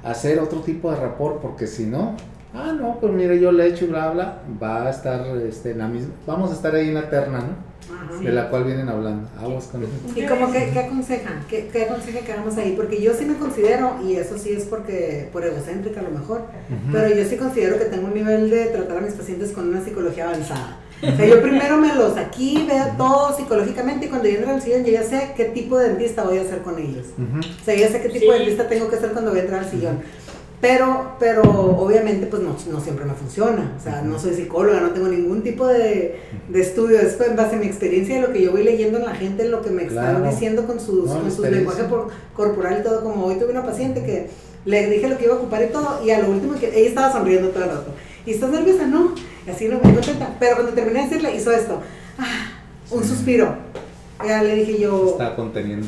hacer 0.05 0.39
otro 0.39 0.61
tipo 0.61 0.91
de 0.91 0.97
rapport, 0.99 1.41
porque 1.41 1.66
si 1.66 1.86
no, 1.86 2.14
ah, 2.55 2.72
no, 2.78 2.99
pues 3.01 3.12
mire, 3.12 3.41
yo 3.41 3.53
le 3.53 3.64
he 3.64 3.68
hecho 3.68 3.86
y 3.86 3.89
bla, 3.89 4.11
bla, 4.11 4.43
va 4.62 4.86
a 4.86 4.91
estar 4.91 5.26
este, 5.39 5.72
en 5.72 5.78
la 5.78 5.89
misma, 5.89 6.12
vamos 6.26 6.51
a 6.51 6.55
estar 6.55 6.74
ahí 6.74 6.89
en 6.89 6.95
la 6.95 7.11
terna, 7.11 7.41
¿no? 7.41 7.68
Ajá. 7.93 8.20
De 8.20 8.32
la 8.32 8.51
cual 8.51 8.64
vienen 8.64 8.89
hablando, 8.89 9.28
aguas 9.39 9.64
con 9.66 9.82
eso. 9.82 9.93
¿Y 10.14 10.26
como 10.26 10.53
que, 10.53 10.70
qué 10.72 10.78
aconsejan? 10.80 11.45
¿Qué, 11.49 11.68
¿Qué 11.72 11.84
aconseja 11.84 12.20
que 12.20 12.32
hagamos 12.32 12.57
ahí? 12.57 12.74
Porque 12.76 13.01
yo 13.01 13.14
sí 13.14 13.24
me 13.24 13.36
considero, 13.36 13.97
y 14.05 14.16
eso 14.16 14.36
sí 14.39 14.53
es 14.53 14.64
porque 14.64 15.28
por 15.32 15.45
egocéntrica 15.45 16.01
a 16.01 16.05
lo 16.05 16.11
mejor, 16.11 16.43
pero 16.93 17.14
yo 17.14 17.24
sí 17.24 17.36
considero 17.36 17.78
que 17.78 17.86
tengo 17.86 18.07
un 18.07 18.14
nivel 18.14 18.51
de 18.51 18.66
tratar 18.66 18.99
a 18.99 19.01
mis 19.01 19.14
pacientes 19.14 19.53
con 19.53 19.68
una 19.68 19.82
psicología 19.82 20.28
avanzada. 20.28 20.78
O 21.01 21.16
sea, 21.16 21.26
yo 21.26 21.41
primero 21.41 21.76
me 21.76 21.95
los 21.95 22.16
aquí, 22.16 22.66
veo 22.68 22.84
todo 22.97 23.36
psicológicamente 23.36 24.07
y 24.07 24.09
cuando 24.09 24.28
yo 24.28 24.39
entro 24.39 24.51
al 24.51 24.61
sillón 24.61 24.84
yo 24.84 24.93
ya 24.93 25.05
sé 25.05 25.32
qué 25.36 25.45
tipo 25.45 25.78
de 25.78 25.91
dentista 25.91 26.24
voy 26.24 26.39
a 26.39 26.43
hacer 26.43 26.59
con 26.62 26.76
ellos. 26.78 27.07
O 27.18 27.64
sea, 27.64 27.76
ya 27.76 27.89
sé 27.89 28.03
qué 28.03 28.09
tipo 28.09 28.32
de 28.32 28.41
dentista 28.41 28.68
tengo 28.68 28.89
que 28.91 28.97
hacer 28.97 29.12
cuando 29.12 29.30
voy 29.30 29.39
a 29.41 29.43
entrar 29.43 29.62
al 29.62 29.70
sillón. 29.70 30.01
Pero, 30.61 31.13
pero 31.21 31.43
obviamente 31.43 32.27
pues 32.27 32.43
no, 32.43 32.57
no 32.73 32.81
siempre 32.81 33.05
me 33.05 33.15
funciona. 33.15 33.75
O 33.79 33.83
sea, 33.83 34.03
no 34.03 34.19
soy 34.19 34.35
psicóloga, 34.35 34.81
no 34.81 34.91
tengo 34.91 35.07
ningún 35.07 35.43
tipo 35.43 35.67
de, 35.69 36.19
de 36.49 36.61
estudio. 36.61 36.99
Es 36.99 37.17
en 37.21 37.37
base 37.37 37.55
a 37.55 37.59
mi 37.61 37.67
experiencia 37.67 38.17
de 38.17 38.23
lo 38.23 38.33
que 38.33 38.43
yo 38.43 38.51
voy 38.51 38.65
leyendo 38.65 38.99
en 38.99 39.05
la 39.05 39.15
gente, 39.15 39.49
lo 39.49 39.63
que 39.63 39.71
me 39.71 39.85
están 39.85 40.17
Claro. 40.17 40.31
diciendo 40.31 40.67
con 40.67 40.81
sus, 40.81 41.07
No, 41.07 41.15
con 41.19 41.27
experiencia. 41.27 41.51
lenguaje 41.59 41.85
por- 41.85 42.09
corporal 42.35 42.79
y 42.81 42.83
todo. 42.83 43.05
Como 43.05 43.27
hoy 43.27 43.37
tuve 43.37 43.53
una 43.53 43.65
paciente 43.65 44.03
que 44.03 44.31
le 44.65 44.91
dije 44.91 45.09
lo 45.09 45.17
que 45.17 45.27
iba 45.27 45.35
a 45.35 45.37
ocupar 45.37 45.63
y 45.63 45.67
todo, 45.69 46.05
y 46.05 46.11
a 46.11 46.19
lo 46.21 46.31
último 46.31 46.59
que 46.59 46.67
ella 46.77 46.89
estaba 46.89 47.13
sonriendo 47.13 47.51
todo 47.51 47.63
el 47.65 47.71
rato. 47.71 47.93
¿Y 48.27 48.33
estás 48.33 48.51
nerviosa? 48.51 48.85
No. 48.87 49.15
Y 49.47 49.51
así 49.51 49.69
no 49.69 49.77
me 49.77 49.95
contenta. 49.95 50.35
Pero 50.41 50.57
cuando 50.57 50.73
terminé 50.73 51.01
de 51.03 51.07
decirle, 51.09 51.37
hizo 51.37 51.53
esto. 51.53 51.81
Ah, 52.19 52.51
un 52.91 53.05
Sí. 53.05 53.11
suspiro. 53.11 53.55
Ya 54.27 54.43
le 54.43 54.57
dije 54.57 54.81
yo, 54.81 55.11
Está 55.13 55.37
conteniendo. 55.37 55.87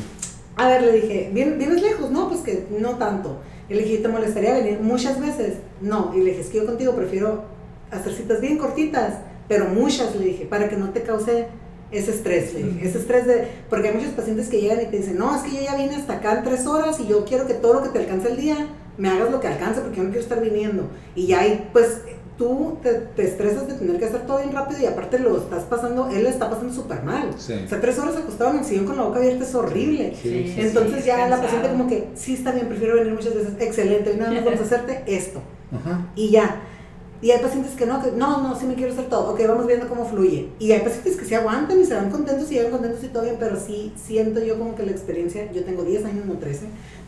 a 0.55 0.67
ver, 0.69 0.81
le 0.83 0.91
dije, 0.93 1.29
"¿Vien- 1.33 1.57
¿vienes 1.57 1.81
lejos? 1.81 2.09
No, 2.09 2.29
pues 2.29 2.39
que 2.39 2.65
no 2.79 2.91
tanto. 2.91 3.41
Y 3.71 3.73
le 3.73 3.83
dije, 3.83 3.99
¿te 3.99 4.09
molestaría 4.09 4.53
venir 4.53 4.81
muchas 4.81 5.17
veces? 5.17 5.53
No. 5.79 6.11
Y 6.13 6.19
le 6.19 6.31
dije, 6.31 6.41
es 6.41 6.47
que 6.47 6.57
yo 6.57 6.65
contigo 6.65 6.93
prefiero 6.93 7.45
hacer 7.89 8.11
citas 8.11 8.41
bien 8.41 8.57
cortitas, 8.57 9.19
pero 9.47 9.69
muchas, 9.69 10.13
le 10.17 10.25
dije, 10.25 10.45
para 10.45 10.67
que 10.67 10.75
no 10.75 10.89
te 10.89 11.03
cause 11.03 11.47
ese 11.89 12.11
estrés, 12.11 12.53
le 12.53 12.63
dije, 12.63 12.89
ese 12.89 12.97
estrés 12.97 13.25
de, 13.25 13.47
porque 13.69 13.87
hay 13.87 13.95
muchos 13.95 14.11
pacientes 14.11 14.49
que 14.49 14.59
llegan 14.59 14.81
y 14.81 14.87
te 14.87 14.97
dicen, 14.97 15.17
no, 15.17 15.33
es 15.33 15.43
que 15.43 15.55
yo 15.55 15.61
ya 15.61 15.77
vine 15.77 15.95
hasta 15.95 16.15
acá 16.15 16.39
en 16.39 16.43
tres 16.43 16.67
horas 16.67 16.99
y 16.99 17.07
yo 17.07 17.23
quiero 17.23 17.47
que 17.47 17.53
todo 17.53 17.75
lo 17.75 17.83
que 17.83 17.89
te 17.89 17.99
alcance 17.99 18.29
el 18.29 18.35
día, 18.35 18.57
me 18.97 19.07
hagas 19.07 19.31
lo 19.31 19.39
que 19.39 19.47
alcance 19.47 19.79
porque 19.79 19.97
yo 19.97 20.03
no 20.03 20.09
quiero 20.09 20.23
estar 20.23 20.41
viniendo. 20.41 20.89
Y 21.15 21.27
ya 21.27 21.39
ahí, 21.39 21.69
pues, 21.71 22.01
tú 22.41 22.79
te, 22.81 22.91
te 23.15 23.23
estresas 23.23 23.67
de 23.67 23.75
tener 23.75 23.99
que 23.99 24.05
hacer 24.05 24.25
todo 24.25 24.39
bien 24.39 24.51
rápido 24.51 24.81
y 24.81 24.87
aparte 24.87 25.19
lo 25.19 25.37
estás 25.37 25.63
pasando, 25.65 26.09
él 26.09 26.23
le 26.23 26.29
está 26.29 26.49
pasando 26.49 26.73
súper 26.73 27.03
mal. 27.03 27.29
Sí. 27.37 27.53
O 27.63 27.69
sea, 27.69 27.79
tres 27.79 27.99
horas 27.99 28.17
acostado 28.17 28.49
en 28.49 28.59
el 28.59 28.65
sillón 28.65 28.85
con 28.85 28.97
la 28.97 29.03
boca 29.03 29.19
abierta 29.19 29.43
es 29.43 29.53
horrible. 29.53 30.15
Sí, 30.19 30.51
sí, 30.51 30.61
Entonces 30.61 31.01
sí, 31.01 31.07
ya 31.07 31.27
la 31.29 31.39
paciente 31.39 31.69
como 31.69 31.87
que, 31.87 32.07
sí 32.15 32.33
está 32.33 32.51
bien, 32.51 32.67
prefiero 32.67 32.95
venir 32.95 33.13
muchas 33.13 33.35
veces, 33.35 33.53
excelente, 33.59 34.09
hoy 34.09 34.17
nada 34.17 34.31
más 34.31 34.43
vamos 34.43 34.59
a 34.59 34.63
hacerte 34.63 35.03
esto. 35.05 35.39
Ajá. 35.71 36.07
Y 36.15 36.31
ya. 36.31 36.63
Y 37.21 37.29
hay 37.31 37.39
pacientes 37.39 37.73
que 37.73 37.85
no, 37.85 38.01
que 38.03 38.11
no, 38.11 38.41
no, 38.41 38.59
sí 38.59 38.65
me 38.65 38.73
quiero 38.73 38.93
hacer 38.93 39.05
todo, 39.05 39.33
ok, 39.33 39.41
vamos 39.47 39.67
viendo 39.67 39.87
cómo 39.87 40.05
fluye. 40.05 40.49
Y 40.57 40.71
hay 40.71 40.79
pacientes 40.81 41.17
que 41.17 41.25
se 41.25 41.35
aguantan 41.35 41.79
y 41.79 41.85
se 41.85 41.93
van 41.93 42.09
contentos 42.09 42.51
y 42.51 42.55
llegan 42.55 42.71
contentos 42.71 43.03
y 43.03 43.07
todo 43.09 43.23
bien, 43.23 43.35
pero 43.39 43.57
sí 43.59 43.93
siento 43.95 44.43
yo 44.43 44.57
como 44.57 44.73
que 44.75 44.83
la 44.85 44.91
experiencia, 44.91 45.51
yo 45.51 45.63
tengo 45.63 45.83
10 45.83 46.05
años, 46.05 46.25
no 46.25 46.33
13, 46.39 46.61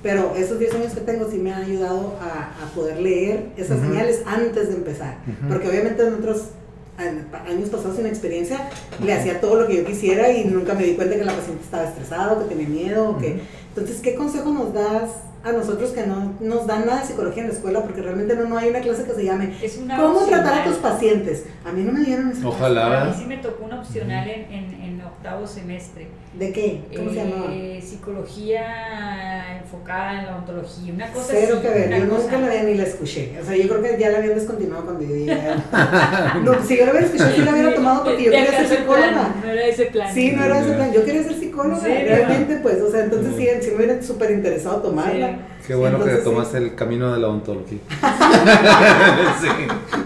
pero 0.04 0.34
esos 0.36 0.60
10 0.60 0.76
años 0.76 0.94
que 0.94 1.02
tengo 1.02 1.30
sí 1.32 1.38
me 1.38 1.52
han 1.52 1.64
ayudado 1.64 2.14
a, 2.22 2.64
a 2.64 2.70
poder 2.76 3.00
leer 3.00 3.48
esas 3.58 3.80
Ujú. 3.80 3.88
señales 3.88 4.22
antes 4.26 4.70
de 4.70 4.76
empezar. 4.76 5.18
Ujú. 5.28 5.50
Porque 5.50 5.70
obviamente 5.70 6.06
en 6.06 6.14
otros 6.14 6.50
años 6.96 7.70
pasados 7.70 7.96
sin 7.98 8.06
experiencia 8.06 8.70
le 9.04 9.14
hacía 9.14 9.42
todo 9.42 9.60
lo 9.62 9.68
que 9.68 9.78
yo 9.78 9.84
quisiera 9.86 10.32
y 10.32 10.46
nunca 10.46 10.76
me 10.76 10.84
di 10.84 10.94
cuenta 10.94 11.16
que 11.16 11.26
la 11.26 11.36
paciente 11.36 11.64
estaba 11.64 11.86
estresada 11.86 12.34
o 12.34 12.40
que 12.40 12.54
tenía 12.54 12.70
miedo. 12.70 13.10
o 13.10 13.18
que... 13.18 13.42
Entonces, 13.76 14.02
¿qué 14.02 14.14
consejo 14.16 14.52
nos 14.52 14.72
das 14.74 15.10
a 15.44 15.52
nosotros 15.52 15.90
que 15.92 16.06
no 16.06 16.34
nos 16.40 16.68
dan 16.68 16.86
nada 16.86 17.02
de 17.02 17.08
psicología 17.08 17.42
en 17.44 17.50
la 17.50 17.56
escuela? 17.56 17.82
Porque 17.82 18.02
realmente 18.02 18.36
no, 18.36 18.46
no 18.46 18.58
hay 18.58 18.70
una 18.70 18.82
clase 18.82 19.04
que 19.04 19.14
se 19.14 19.26
llame 19.26 19.54
Es 19.62 19.78
una 19.78 19.98
¿Cómo 19.98 20.20
opcional. 20.20 20.44
tratar 20.44 20.62
a 20.62 20.66
tus 20.66 20.76
pacientes? 20.78 21.46
A 21.66 21.72
mí 21.72 21.82
no 21.84 21.92
me 21.92 22.02
dieron 22.06 22.30
esa 22.32 22.48
Ojalá. 22.48 23.02
A 23.02 23.06
mí 23.06 23.14
sí 23.18 23.26
me 23.26 23.38
tocó 23.38 23.66
una 23.66 23.80
opcional 23.80 24.28
en, 24.30 24.54
en, 24.54 24.74
en 24.82 25.02
octavo 25.02 25.48
semestre. 25.48 26.08
¿De 26.38 26.52
qué? 26.52 26.82
¿Cómo 26.96 27.10
se 27.10 27.16
llamaba? 27.16 27.48
Eh, 27.52 27.82
psicología 27.82 29.60
enfocada 29.62 30.20
en 30.20 30.26
la 30.26 30.36
ontología, 30.38 30.94
una 30.94 31.12
cosa 31.12 31.28
Cero 31.32 31.56
así, 31.60 31.68
que 31.68 31.74
ver, 31.74 32.00
yo 32.00 32.06
nunca 32.06 32.40
la 32.40 32.50
vi 32.50 32.72
ni 32.72 32.76
la 32.76 32.84
escuché. 32.84 33.38
O 33.42 33.46
sea, 33.46 33.56
yo 33.56 33.68
creo 33.68 33.82
que 33.82 34.00
ya 34.00 34.10
la 34.10 34.18
habían 34.20 34.36
descontinuado 34.36 34.86
cuando 34.86 35.04
yo 35.04 35.16
llegué. 35.16 35.34
No, 36.44 36.64
si 36.64 36.78
yo 36.78 36.86
la 36.86 36.92
hubiera 36.92 37.06
escuchado, 37.08 37.36
sí 37.36 37.42
la 37.42 37.52
hubiera 37.52 37.76
tomado 37.76 38.04
porque 38.04 38.24
yo 38.24 38.32
quería 38.32 38.46
ser 38.52 38.66
plan, 38.68 38.78
psicóloga. 38.78 39.36
No 39.44 39.50
era 39.52 39.66
ese 39.66 39.86
plan. 39.86 40.14
Sí, 40.14 40.32
no 40.32 40.44
era 40.44 40.60
ese 40.60 40.74
plan. 40.74 40.94
Yo 40.94 41.06
quería 41.06 41.24
ser 41.24 41.34
psicóloga, 41.54 41.76
¿En 41.76 41.82
serio? 41.82 42.16
realmente, 42.16 42.58
pues. 42.58 42.82
O 42.82 42.92
sea, 42.92 43.04
entonces 43.04 43.36
sí, 43.38 43.48
sí 43.62 43.70
me 43.72 43.76
hubiera 43.78 44.02
súper 44.02 44.32
interesado 44.32 44.82
tomarla. 44.82 45.38
Qué 45.66 45.76
bueno 45.76 45.96
Entonces, 45.98 46.18
que 46.20 46.24
sí. 46.24 46.30
tomaste 46.30 46.58
el 46.58 46.76
camino 46.76 47.14
de 47.14 47.20
la 47.20 47.28
ontología. 47.30 47.80
sí, 49.42 49.48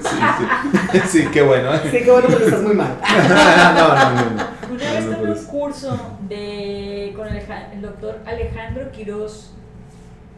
sí, 0.02 0.10
sí. 0.92 1.00
Sí, 1.08 1.28
qué 1.32 1.42
bueno. 1.42 1.74
¿eh? 1.74 1.80
Sí, 1.92 1.98
qué 2.04 2.12
bueno 2.12 2.28
porque 2.30 2.46
estás 2.46 2.62
muy 2.62 2.76
mal. 2.76 2.98
no, 3.76 3.88
no, 3.88 4.14
no, 4.14 4.30
no. 4.36 4.74
Una 4.74 4.92
vez 4.94 5.06
tomé 5.10 5.32
un 5.32 5.46
curso 5.46 6.18
de, 6.30 7.14
con 7.16 7.28
Aleja- 7.28 7.74
el 7.74 7.82
doctor 7.82 8.20
Alejandro 8.26 8.92
Quiroz 8.92 9.54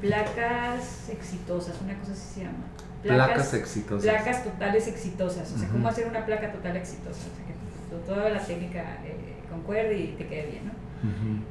placas 0.01 1.09
exitosas, 1.09 1.75
una 1.83 1.97
cosa 1.99 2.13
así 2.13 2.35
se 2.35 2.39
llama. 2.41 2.57
Placas, 3.03 3.53
exitosas. 3.53 4.03
Placas 4.03 4.43
totales 4.43 4.87
exitosas, 4.87 5.51
o 5.53 5.57
sea, 5.57 5.67
cómo 5.69 5.87
hacer 5.87 6.07
una 6.07 6.25
placa 6.25 6.51
total 6.51 6.77
exitosa, 6.77 7.19
o 7.19 7.35
sea, 7.35 7.45
que 7.45 8.05
toda 8.05 8.29
la 8.29 8.39
técnica 8.39 8.97
eh, 9.05 9.35
concuerde 9.49 9.97
y 9.97 10.07
te 10.17 10.27
quede 10.27 10.47
bien, 10.47 10.65
¿no? 10.67 10.78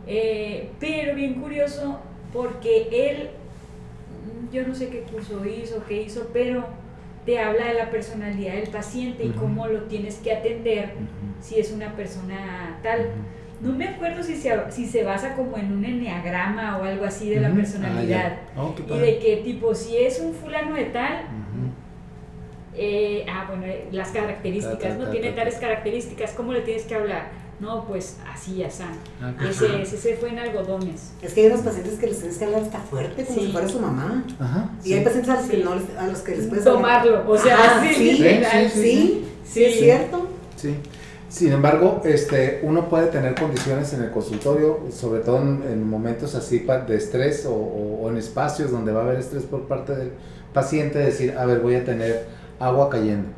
Eh, 0.06 0.70
pero 0.78 1.14
bien 1.14 1.34
curioso 1.34 2.00
porque 2.32 2.88
él, 2.90 3.30
yo 4.52 4.66
no 4.66 4.74
sé 4.74 4.88
qué 4.88 5.00
curso 5.00 5.44
hizo, 5.44 5.84
qué 5.86 6.02
hizo, 6.02 6.28
pero 6.32 6.66
te 7.24 7.38
habla 7.38 7.66
de 7.66 7.74
la 7.74 7.90
personalidad 7.90 8.54
del 8.54 8.70
paciente 8.70 9.24
y 9.24 9.30
cómo 9.30 9.66
lo 9.66 9.82
tienes 9.82 10.16
que 10.16 10.32
atender 10.32 10.92
si 11.40 11.58
es 11.58 11.72
una 11.72 11.94
persona 11.94 12.78
tal. 12.82 13.10
No 13.60 13.72
me 13.72 13.88
acuerdo 13.88 14.22
si 14.22 14.36
se, 14.36 14.52
si 14.70 14.86
se 14.86 15.02
basa 15.02 15.34
como 15.34 15.56
en 15.56 15.72
un 15.72 15.84
enneagrama 15.84 16.78
o 16.78 16.84
algo 16.84 17.04
así 17.04 17.28
de 17.28 17.40
la 17.40 17.50
personalidad. 17.50 18.38
Ah, 18.56 18.62
oh, 18.62 18.74
y 18.94 18.98
de 18.98 19.18
qué 19.18 19.40
tipo, 19.44 19.74
si 19.74 19.96
es 19.96 20.20
un 20.20 20.32
fulano 20.32 20.74
de 20.74 20.84
tal, 20.84 21.24
eh, 22.74 23.26
ah, 23.28 23.46
bueno, 23.48 23.64
eh, 23.66 23.88
las 23.90 24.10
características, 24.10 24.96
¿no? 24.96 25.10
Tiene 25.10 25.32
tales 25.32 25.56
características, 25.56 26.32
¿cómo 26.32 26.52
le 26.52 26.60
tienes 26.60 26.84
que 26.84 26.94
hablar? 26.94 27.47
No, 27.60 27.84
pues 27.86 28.16
así, 28.32 28.62
así. 28.62 28.84
Ah, 29.20 29.34
ese, 29.48 29.82
ese 29.82 30.16
fue 30.16 30.30
en 30.30 30.38
algodones. 30.38 31.10
Es 31.20 31.34
que 31.34 31.40
hay 31.40 31.46
unos 31.48 31.62
pacientes 31.62 31.98
que 31.98 32.06
les 32.06 32.18
tienes 32.18 32.38
que 32.38 32.44
hablar 32.44 32.62
hasta 32.62 32.78
fuerte, 32.78 33.24
como 33.24 33.40
si 33.40 33.52
fuera 33.52 33.68
su 33.68 33.80
mamá. 33.80 34.24
Ajá, 34.38 34.70
y 34.84 34.92
hay 34.92 35.04
pacientes 35.04 35.30
a 35.30 35.40
los, 35.40 35.50
que 35.50 35.56
no 35.58 35.72
a 35.72 36.06
los 36.06 36.18
que 36.20 36.36
les 36.36 36.46
puedes 36.46 36.64
Tomarlo, 36.64 37.28
o 37.28 37.36
sea, 37.36 37.82
sí, 37.82 37.94
sí, 37.94 39.24
sí, 39.44 39.64
es 39.64 39.78
cierto. 39.78 40.26
Sí. 40.56 40.76
Sin 41.28 41.52
embargo, 41.52 42.00
este, 42.04 42.60
uno 42.62 42.88
puede 42.88 43.08
tener 43.08 43.34
condiciones 43.34 43.92
en 43.92 44.02
el 44.02 44.10
consultorio, 44.10 44.80
sobre 44.90 45.20
todo 45.20 45.38
en, 45.38 45.88
momentos 45.88 46.34
así 46.34 46.60
de 46.60 46.96
estrés 46.96 47.44
o, 47.44 47.54
o, 47.54 48.08
en 48.08 48.16
espacios 48.16 48.70
donde 48.70 48.92
va 48.92 49.00
a 49.00 49.04
haber 49.04 49.18
estrés 49.18 49.42
por 49.42 49.68
parte 49.68 49.94
del 49.94 50.12
paciente, 50.54 50.98
decir, 50.98 51.34
a 51.36 51.44
ver, 51.44 51.60
voy 51.60 51.74
a 51.74 51.84
tener 51.84 52.26
agua 52.58 52.88
cayendo. 52.88 53.28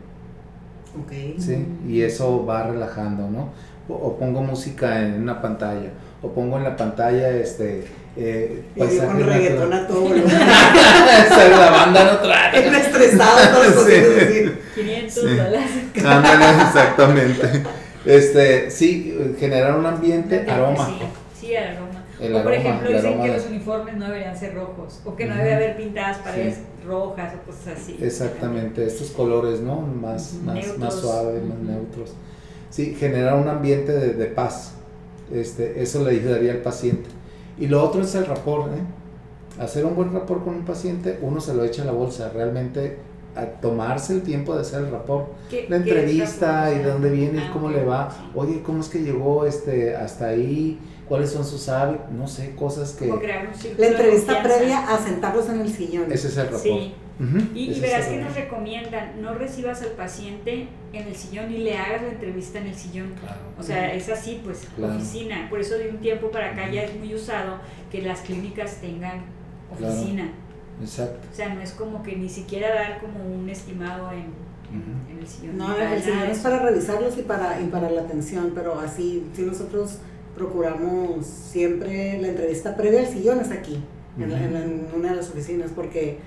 Okay. 1.05 1.37
¿Sí? 1.39 1.67
Y 1.89 2.03
eso 2.03 2.45
va 2.47 2.65
relajando, 2.65 3.29
¿no? 3.29 3.51
O, 3.91 4.17
pongo 4.17 4.43
música 4.43 5.01
en 5.01 5.23
una 5.23 5.41
pantalla, 5.41 5.91
o 6.23 6.31
pongo 6.31 6.59
en 6.59 6.65
la 6.65 6.77
pantalla 6.77 7.31
este... 7.31 7.85
Eh, 8.17 8.65
y 8.75 8.81
yo 8.81 9.07
con 9.07 9.25
reggaetón 9.25 9.73
a 9.73 9.87
todo 9.87 10.09
la 10.15 11.71
banda 11.71 12.05
no 12.05 12.19
trae. 12.19 12.59
Es 12.59 12.87
estresado 12.87 13.57
todos 13.57 13.77
los 13.77 13.87
sí. 13.87 14.53
500 14.75 15.37
dólares. 15.37 15.71
exactamente. 15.95 17.63
Este, 18.05 18.71
sí, 18.71 19.35
generar 19.39 19.79
un 19.79 19.87
ambiente, 19.87 20.47
aroma. 20.49 20.87
Sí, 20.87 21.47
sí, 21.47 21.57
aroma. 21.57 22.05
o 22.19 22.43
por 22.43 22.53
ejemplo, 22.53 22.91
dicen 22.91 23.23
que 23.23 23.29
los 23.29 23.47
uniformes 23.47 23.97
no 23.97 24.07
deberían 24.07 24.37
ser 24.37 24.55
rojos, 24.55 25.01
o 25.05 25.15
que 25.15 25.27
no 25.27 25.37
debe 25.37 25.55
haber 25.55 25.77
pintadas 25.77 26.19
paredes 26.19 26.61
rojas 26.87 27.35
o 27.35 27.47
cosas 27.47 27.79
así. 27.79 27.99
Exactamente, 28.01 28.85
estos 28.87 29.11
colores, 29.11 29.61
¿no? 29.61 29.81
Más, 29.81 30.35
más, 30.45 30.79
más 30.79 30.95
suaves, 30.95 31.45
más 31.45 31.59
neutros. 31.59 32.15
Sí, 32.71 32.95
generar 32.99 33.37
un 33.37 33.49
ambiente 33.49 33.93
de, 33.93 34.15
de, 34.15 34.27
paz. 34.27 34.75
Este, 35.33 35.83
eso 35.83 36.05
le 36.05 36.13
ayudaría 36.13 36.53
al 36.53 36.59
paciente. 36.59 37.09
Y 37.59 37.67
lo 37.67 37.83
otro 37.83 38.03
es 38.03 38.15
el 38.15 38.27
rapport, 38.27 38.73
¿eh? 38.73 38.81
Hacer 39.61 39.85
un 39.85 39.95
buen 39.95 40.13
rapport 40.13 40.45
con 40.45 40.55
un 40.55 40.65
paciente, 40.65 41.19
uno 41.21 41.41
se 41.41 41.53
lo 41.55 41.65
echa 41.65 41.83
a 41.83 41.87
la 41.87 41.93
bolsa. 41.93 42.31
Realmente 42.31 42.99
a 43.35 43.47
tomarse 43.47 44.15
el 44.15 44.23
tiempo 44.23 44.55
de 44.55 44.63
hacer 44.63 44.81
el 44.81 44.91
rapport, 44.91 45.29
la 45.69 45.77
entrevista 45.77 46.73
y 46.73 46.79
de 46.79 46.85
dónde 46.85 47.11
viene, 47.11 47.41
ah, 47.41 47.51
cómo 47.53 47.71
le 47.71 47.85
va, 47.85 48.31
oye, 48.35 48.63
cómo 48.63 48.81
es 48.81 48.89
que 48.89 49.01
llegó 49.03 49.47
este 49.47 49.95
hasta 49.95 50.29
ahí, 50.29 50.81
cuáles 51.09 51.31
son 51.31 51.45
sus 51.45 51.69
hábitos, 51.69 52.11
no 52.11 52.27
sé, 52.27 52.55
cosas 52.57 52.93
que... 52.93 53.07
La 53.79 53.87
entrevista 53.87 54.43
previa 54.43 54.89
a 54.89 54.99
sentarlos 54.99 55.49
en 55.49 55.61
el 55.61 55.73
sillón. 55.73 56.11
Ese 56.11 56.29
es 56.29 56.37
el 56.37 56.45
rapport. 56.47 56.63
Sí. 56.63 56.95
Y, 57.55 57.81
verás 57.81 58.07
que 58.07 58.17
nos 58.19 58.35
recomiendan, 58.35 59.21
no 59.21 59.35
recibas 59.35 59.83
al 59.83 59.91
paciente 59.91 60.69
en 60.93 61.07
el 61.07 61.15
sillón 61.15 61.53
y 61.53 61.59
le 61.59 61.77
hagas 61.77 62.03
la 62.03 62.09
entrevista 62.09 62.59
en 62.59 62.69
el 62.69 62.75
sillón. 62.75 63.13
O 63.59 63.63
sea, 63.63 63.93
es 63.95 64.09
así, 64.09 64.41
pues, 64.43 64.67
oficina. 64.83 65.47
Por 65.51 65.61
eso 65.61 65.77
de 65.77 65.91
un 65.91 65.99
tiempo 65.99 66.31
para 66.31 66.53
acá 66.53 66.71
ya 66.71 66.83
es 66.83 66.97
muy 66.97 67.15
usado 67.15 67.59
que 67.91 68.03
las 68.03 68.21
clínicas 68.21 68.77
tengan 68.81 69.25
oficina. 69.71 70.33
Exacto. 70.81 71.29
O 71.31 71.35
sea, 71.35 71.55
no 71.55 71.61
es 71.61 71.73
como 71.73 72.03
que 72.03 72.17
ni 72.17 72.29
siquiera 72.29 72.75
dar 72.75 73.01
como 73.01 73.23
un 73.25 73.49
estimado 73.49 74.11
en, 74.13 74.33
el 75.19 75.27
sillón. 75.27 75.59
No, 75.59 75.77
el 75.77 76.03
sillón 76.03 76.31
es 76.31 76.39
para 76.39 76.61
revisarlos 76.61 77.19
y 77.19 77.23
para, 77.23 77.61
y 77.61 77.67
para 77.67 77.91
la 77.91 78.03
atención, 78.03 78.53
pero 78.55 78.79
así, 78.79 79.27
si 79.35 79.43
nosotros 79.43 79.99
procuramos 80.35 81.27
siempre 81.27 82.19
la 82.21 82.29
entrevista 82.29 82.77
previa 82.77 83.01
al 83.01 83.07
sillón 83.07 83.41
es 83.41 83.51
aquí, 83.51 83.83
en, 84.19 84.87
una 84.95 85.11
de 85.11 85.17
las 85.17 85.29
oficinas, 85.31 85.71
porque, 85.75 86.19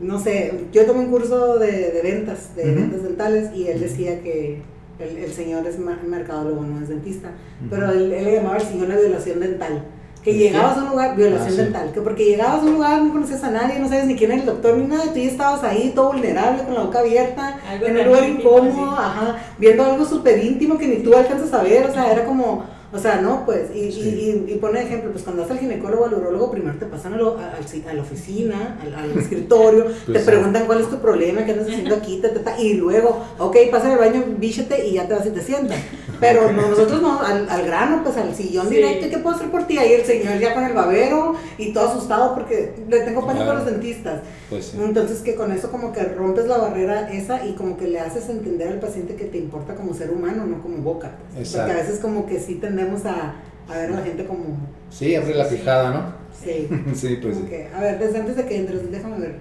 no 0.00 0.18
sé, 0.20 0.52
yo 0.72 0.86
tomé 0.86 1.00
un 1.00 1.10
curso 1.10 1.58
de, 1.58 2.00
ventas, 2.02 2.54
de 2.54 2.74
ventas 2.74 3.02
dentales, 3.02 3.50
y 3.54 3.68
él 3.68 3.80
decía 3.80 4.20
que 4.22 4.62
el, 4.98 5.32
señor 5.32 5.66
es 5.66 5.78
mercadólogo, 5.78 6.62
no 6.62 6.80
es 6.82 6.88
dentista, 6.88 7.30
pero 7.70 7.90
él, 7.90 8.12
él, 8.12 8.24
le 8.24 8.34
llamaba 8.36 8.56
el 8.56 8.62
sillón 8.62 8.88
la 8.88 8.96
violación 8.96 9.40
dental 9.40 9.82
que 10.26 10.34
llegabas 10.34 10.76
a 10.76 10.82
un 10.82 10.90
lugar, 10.90 11.14
violación 11.14 11.54
ah, 11.54 11.62
dental, 11.62 11.92
que 11.92 12.00
porque 12.00 12.24
llegabas 12.24 12.60
a 12.60 12.64
un 12.64 12.72
lugar, 12.72 13.00
no 13.00 13.12
conocías 13.12 13.44
a 13.44 13.50
nadie, 13.52 13.78
no 13.78 13.88
sabes 13.88 14.06
ni 14.06 14.16
quién 14.16 14.32
era 14.32 14.40
el 14.40 14.46
doctor 14.46 14.76
ni 14.76 14.88
nada, 14.88 15.04
tú 15.12 15.20
ya 15.20 15.30
estabas 15.30 15.62
ahí 15.62 15.92
todo 15.94 16.14
vulnerable, 16.14 16.64
con 16.64 16.74
la 16.74 16.82
boca 16.82 16.98
abierta, 16.98 17.60
en 17.80 17.96
un 17.96 18.04
lugar 18.06 18.28
incómodo, 18.28 18.90
ajá, 18.90 19.36
viendo 19.56 19.84
algo 19.84 20.04
súper 20.04 20.44
íntimo 20.44 20.76
que 20.78 20.88
ni 20.88 20.96
tú 20.96 21.14
alcanzas 21.14 21.54
a 21.54 21.62
ver, 21.62 21.86
o 21.86 21.92
sea, 21.92 22.10
era 22.10 22.24
como 22.24 22.64
o 22.96 22.98
sea, 22.98 23.20
no, 23.20 23.44
pues, 23.44 23.70
y, 23.74 23.80
y, 23.80 24.46
y, 24.48 24.54
pone 24.56 24.82
ejemplo, 24.82 25.12
pues 25.12 25.22
cuando 25.22 25.42
vas 25.42 25.50
al 25.50 25.58
ginecólogo 25.58 26.04
o 26.04 26.06
al 26.06 26.14
urólogo, 26.14 26.50
primero 26.50 26.78
te 26.78 26.86
pasan 26.86 27.14
a, 27.14 27.16
a, 27.16 27.94
la 27.94 28.02
oficina, 28.02 28.78
al, 28.80 29.18
escritorio, 29.18 29.84
pues 29.84 30.18
te 30.18 30.30
preguntan 30.30 30.66
cuál 30.66 30.80
es 30.80 30.88
tu 30.88 30.98
problema, 30.98 31.44
qué 31.44 31.52
andas 31.52 31.68
haciendo 31.68 31.94
aquí, 31.94 32.22
y 32.58 32.74
luego, 32.74 33.24
ok, 33.38 33.56
pasa 33.70 33.92
al 33.92 33.98
baño, 33.98 34.24
bíchate 34.38 34.86
y 34.86 34.94
ya 34.94 35.06
te 35.06 35.14
vas 35.14 35.26
y 35.26 35.30
te 35.30 35.42
sientas. 35.42 35.78
Pero 36.20 36.52
nosotros 36.52 37.02
no, 37.02 37.20
al, 37.20 37.66
grano, 37.66 38.02
pues 38.02 38.16
al 38.16 38.34
sillón 38.34 38.68
directo, 38.70 39.06
¿qué 39.10 39.18
puedo 39.18 39.36
hacer 39.36 39.50
por 39.50 39.66
ti? 39.66 39.78
Ahí 39.78 39.92
el 39.92 40.04
señor 40.04 40.38
ya 40.38 40.54
con 40.54 40.64
el 40.64 40.72
babero 40.72 41.34
y 41.58 41.72
todo 41.72 41.88
asustado 41.88 42.34
porque 42.34 42.74
le 42.88 43.00
tengo 43.00 43.26
pánico 43.26 43.50
a 43.50 43.54
los 43.54 43.66
dentistas. 43.66 44.22
Pues 44.48 44.74
Entonces 44.74 45.20
que 45.20 45.34
con 45.34 45.52
eso 45.52 45.70
como 45.70 45.92
que 45.92 46.02
rompes 46.04 46.46
la 46.46 46.58
barrera 46.58 47.10
esa 47.12 47.44
y 47.44 47.54
como 47.54 47.76
que 47.76 47.88
le 47.88 48.00
haces 48.00 48.28
entender 48.28 48.68
al 48.68 48.80
paciente 48.80 49.14
que 49.16 49.24
te 49.24 49.38
importa 49.38 49.74
como 49.74 49.94
ser 49.94 50.10
humano, 50.10 50.46
no 50.46 50.62
como 50.62 50.78
boca. 50.78 51.16
Pues. 51.34 51.54
Porque 51.54 51.72
a 51.72 51.74
veces 51.74 51.98
como 52.00 52.26
que 52.26 52.40
sí 52.40 52.56
tendemos 52.56 53.04
a, 53.04 53.34
a 53.68 53.76
ver 53.76 53.90
a 53.90 53.96
la 53.96 54.02
gente 54.02 54.24
como... 54.26 54.44
Sí, 54.90 55.14
abre 55.14 55.34
la 55.34 55.44
fijada, 55.44 55.90
¿no? 55.90 56.26
Sí. 56.44 56.68
sí, 56.94 57.18
pues 57.20 57.36
A 57.74 57.80
ver, 57.80 57.98
desde 57.98 58.18
antes 58.18 58.36
de 58.36 58.46
que 58.46 58.56
entres, 58.56 58.90
déjame 58.90 59.18
ver. 59.18 59.36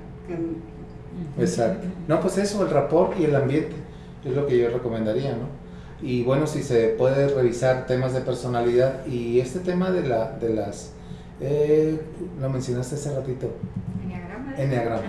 Exacto. 1.39 1.87
No, 2.07 2.19
pues 2.19 2.37
eso, 2.37 2.63
el 2.63 2.69
rapport 2.69 3.17
y 3.19 3.25
el 3.25 3.35
ambiente 3.35 3.75
es 4.23 4.33
lo 4.33 4.45
que 4.45 4.57
yo 4.57 4.69
recomendaría, 4.69 5.31
¿no? 5.31 5.64
Y 6.01 6.23
bueno, 6.23 6.45
si 6.47 6.61
se 6.61 6.89
puede 6.89 7.27
revisar 7.29 7.87
temas 7.87 8.13
de 8.13 8.21
personalidad 8.21 9.05
y 9.07 9.39
este 9.39 9.59
tema 9.59 9.91
de, 9.91 10.07
la, 10.07 10.31
de 10.31 10.53
las... 10.53 10.91
Eh, 11.41 11.99
lo 12.39 12.49
mencionaste 12.49 12.95
hace 12.95 13.13
ratito, 13.13 13.51
Enneagrama. 14.57 15.03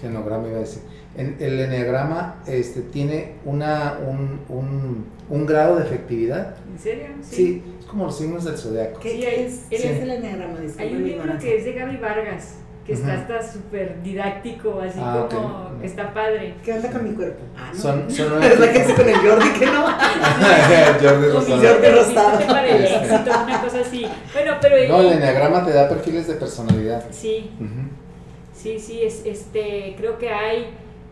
Genograma 0.00 0.48
iba 0.48 0.56
a 0.56 0.60
decir. 0.60 0.82
En, 1.16 1.36
el 1.40 1.60
enneagrama 1.60 2.42
este, 2.46 2.80
tiene 2.80 3.34
una, 3.44 3.98
un, 4.06 4.40
un, 4.48 5.06
un, 5.28 5.46
grado 5.46 5.76
de 5.76 5.84
efectividad. 5.84 6.56
¿En 6.72 6.78
serio? 6.78 7.06
Sí. 7.22 7.62
es 7.78 7.86
como 7.86 8.06
los 8.06 8.16
signos 8.16 8.44
del 8.44 8.56
zodiaco. 8.56 9.00
¿Qué 9.00 9.44
es? 9.44 9.66
es 9.70 9.84
el 9.84 10.10
enneagrama? 10.10 10.58
Hay 10.78 10.94
un 10.94 11.04
libro 11.04 11.38
que 11.38 11.58
es 11.58 11.64
de 11.64 11.72
Gaby 11.72 11.96
Vargas 11.98 12.54
que 12.86 12.94
está 12.94 13.14
hasta 13.14 13.42
súper 13.42 14.02
didáctico, 14.02 14.80
así 14.80 14.98
ah, 15.00 15.26
como 15.30 15.80
que 15.80 15.86
está 15.86 16.12
padre. 16.12 16.54
¿Qué 16.64 16.72
onda 16.72 16.90
con 16.90 17.04
mi 17.04 17.14
cuerpo? 17.14 17.42
Ah, 17.56 17.70
no. 17.72 17.80
Son, 17.80 18.10
son 18.10 18.32
una... 18.36 18.46
Es 18.46 18.58
la 18.58 18.72
que 18.72 18.80
hace 18.80 18.94
con 18.94 19.08
el 19.08 19.16
Jordi, 19.16 19.50
que 19.58 19.66
no. 19.66 19.86
Jordi 21.00 21.28
Rosado. 21.28 21.62
Jordi 21.62 21.88
Rosado. 21.88 22.46
para 22.46 22.66
el 22.66 22.84
éxito, 22.84 23.30
una 23.44 23.60
cosa 23.60 23.80
así. 23.80 24.06
Bueno, 24.32 24.52
pero... 24.60 24.88
No, 24.88 25.00
el 25.00 25.12
enneagrama 25.12 25.64
te 25.64 25.72
da 25.72 25.88
perfiles 25.88 26.26
de 26.26 26.34
personalidad. 26.34 27.04
Sí. 27.10 27.50
Sí, 28.52 28.78
sí, 28.78 29.02
es, 29.02 29.24
este, 29.24 29.94
creo 29.96 30.18
que 30.18 30.30
hay, 30.30 30.66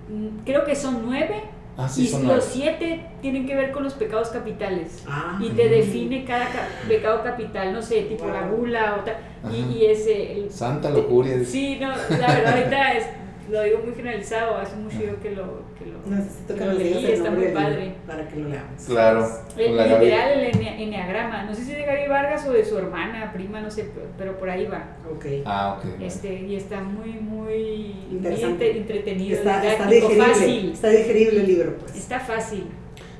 mm, 0.09 0.45
creo 0.45 0.64
que 0.64 0.77
son 0.77 1.03
nueve. 1.05 1.43
Ah, 1.81 1.89
sí, 1.89 2.12
y 2.12 2.26
los 2.26 2.43
siete 2.43 3.07
tienen 3.22 3.47
que 3.47 3.55
ver 3.55 3.70
con 3.70 3.85
los 3.85 3.95
pecados 3.95 4.31
capitales. 4.31 5.05
Ah, 5.07 5.39
y 5.41 5.51
te 5.51 5.68
define 5.68 6.24
cada 6.24 6.49
pecado 6.89 7.22
capital, 7.22 7.72
no 7.72 7.81
sé, 7.81 8.03
tipo 8.03 8.26
la 8.26 8.49
gula 8.49 8.97
o 8.99 9.05
tal. 9.05 9.16
Y, 9.55 9.79
y, 9.79 9.87
ese. 9.87 10.49
Santa 10.51 10.91
locura. 10.91 11.31
Sí, 11.45 11.79
no, 11.81 11.91
la 11.91 12.35
verdad, 12.35 12.59
ahorita 12.59 12.93
es, 12.95 13.07
lo 13.51 13.62
digo 13.62 13.78
muy 13.84 13.94
generalizado, 13.94 14.57
hace 14.59 14.76
mucho 14.76 14.99
yo 15.01 15.20
que 15.20 15.30
lo, 15.30 15.62
que 15.78 15.86
lo, 15.86 16.16
Necesito 16.16 16.55
que, 16.55 16.64
lo 16.64 16.72
leí, 16.72 17.07
está 17.07 17.30
muy 17.30 17.49
padre. 17.49 17.94
Para 18.07 18.28
que 18.28 18.36
lo 18.36 18.49
leamos. 18.49 18.82
Claro. 18.86 19.28
El, 19.57 19.76
literal, 19.76 20.40
el 20.40 20.66
enneagrama, 20.66 21.44
no 21.44 21.55
sé 21.55 21.64
si 21.64 21.72
de 21.72 21.82
Gaby 21.82 22.09
Vargas 22.09 22.46
o 22.46 22.53
de 22.53 22.64
su 22.64 22.76
hermana, 22.78 23.32
prima, 23.32 23.61
no 23.61 23.70
sé, 23.70 23.88
pero 24.16 24.38
por 24.38 24.51
ahí 24.51 24.66
va. 24.66 24.96
Ok. 25.11 25.26
Ah, 25.44 25.78
ok. 25.78 26.01
Este, 26.01 26.42
y 26.42 26.57
está 26.57 26.80
muy, 26.80 27.12
muy, 27.12 27.94
Interesante. 28.11 28.76
entretenido, 28.76 29.38
está, 29.38 29.64
está 29.64 29.86
digerible, 29.86 30.24
fácil. 30.24 30.72
Está 30.72 30.88
digerible 30.90 31.40
el 31.40 31.46
libro, 31.46 31.76
pues. 31.78 31.96
Está 31.96 32.20
fácil. 32.20 32.66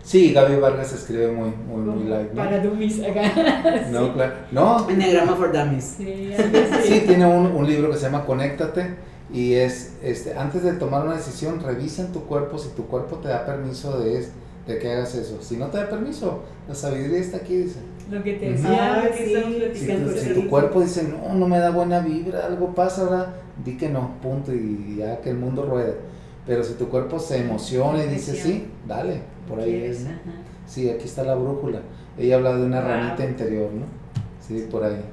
Sí, 0.03 0.33
Gaby 0.33 0.57
Vargas 0.57 0.93
escribe 0.95 1.31
muy, 1.31 1.51
muy, 1.51 1.83
muy 1.83 2.05
light. 2.05 2.31
¿no? 2.33 2.43
Para 2.43 2.61
dummies 2.61 3.03
acá. 3.05 3.85
No, 3.91 4.15
claro. 4.15 4.33
No. 4.51 4.89
Enneagrama 4.89 5.37
for 5.37 5.53
Dummies. 5.53 5.97
Sí, 5.99 6.33
sí 6.83 7.03
tiene 7.07 7.27
un, 7.27 7.47
un, 7.47 7.67
libro 7.67 7.91
que 7.91 7.99
se 7.99 8.05
llama 8.05 8.25
Conéctate 8.25 9.09
y 9.33 9.55
es, 9.55 9.93
este, 10.03 10.35
antes 10.35 10.63
de 10.63 10.73
tomar 10.73 11.05
una 11.05 11.17
decisión, 11.17 11.61
revisa 11.61 12.03
en 12.03 12.13
tu 12.13 12.25
cuerpo 12.25 12.59
si 12.59 12.71
tu 12.71 12.87
cuerpo 12.87 13.17
te 13.17 13.29
da 13.29 13.45
permiso 13.45 14.01
de, 14.01 14.27
de 14.67 14.79
que 14.79 14.91
hagas 14.91 15.15
eso. 15.15 15.43
Si 15.43 15.57
no 15.57 15.67
te 15.67 15.77
da 15.77 15.89
permiso, 15.89 16.41
la 16.67 16.75
sabiduría 16.75 17.19
está 17.19 17.39
aquí, 17.39 17.57
dice. 17.57 17.81
Lo 18.11 18.23
que 18.23 18.35
te 18.35 18.53
decía, 18.53 19.11
que 19.15 19.75
sí. 19.75 19.87
si, 20.19 20.35
tu, 20.35 20.49
cuerpo 20.49 20.81
dice, 20.81 21.03
no, 21.03 21.35
no 21.35 21.47
me 21.47 21.59
da 21.59 21.71
buena 21.71 22.01
vibra, 22.01 22.47
algo 22.47 22.75
pasa, 22.75 23.03
ahora 23.03 23.35
di 23.63 23.77
que 23.77 23.91
no, 23.91 24.15
punto, 24.23 24.55
y 24.55 24.97
ya 24.99 25.21
que 25.21 25.31
el 25.31 25.37
mundo 25.37 25.67
ruede. 25.67 25.97
Pero 26.47 26.65
si 26.65 26.75
tu 26.75 26.89
cuerpo 26.89 27.19
se 27.19 27.43
emociona 27.43 28.03
y 28.03 28.09
dice, 28.09 28.35
sí, 28.35 28.69
dale, 28.87 29.21
por 29.47 29.61
ahí 29.61 29.75
es. 29.75 30.07
Sí, 30.67 30.89
aquí 30.89 31.05
está 31.05 31.23
la 31.23 31.35
brújula. 31.35 31.83
Ella 32.17 32.37
habla 32.37 32.57
de 32.57 32.65
una 32.65 32.81
ranita 32.81 33.25
interior, 33.25 33.71
¿no? 33.73 33.85
Sí, 34.41 34.67
por 34.71 34.85
ahí. 34.85 35.05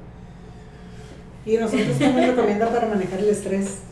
¿Y 1.44 1.58
nosotros 1.58 1.96
qué 1.98 2.08
nos 2.08 2.26
recomienda 2.26 2.68
para 2.70 2.88
manejar 2.88 3.20
el 3.20 3.28
estrés? 3.28 3.85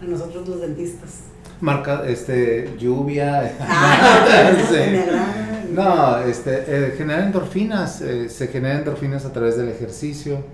A 0.00 0.04
nosotros 0.04 0.48
los 0.48 0.60
dentistas. 0.60 1.20
Marca, 1.60 2.04
este, 2.06 2.74
lluvia. 2.78 3.56
Ah, 3.60 4.52
no, 5.72 6.18
este, 6.18 6.64
eh, 6.66 6.94
genera 6.96 7.24
endorfinas. 7.24 8.00
Eh, 8.00 8.28
se 8.28 8.48
generan 8.48 8.78
endorfinas 8.78 9.24
a 9.24 9.32
través 9.32 9.56
del 9.56 9.68
ejercicio, 9.68 10.44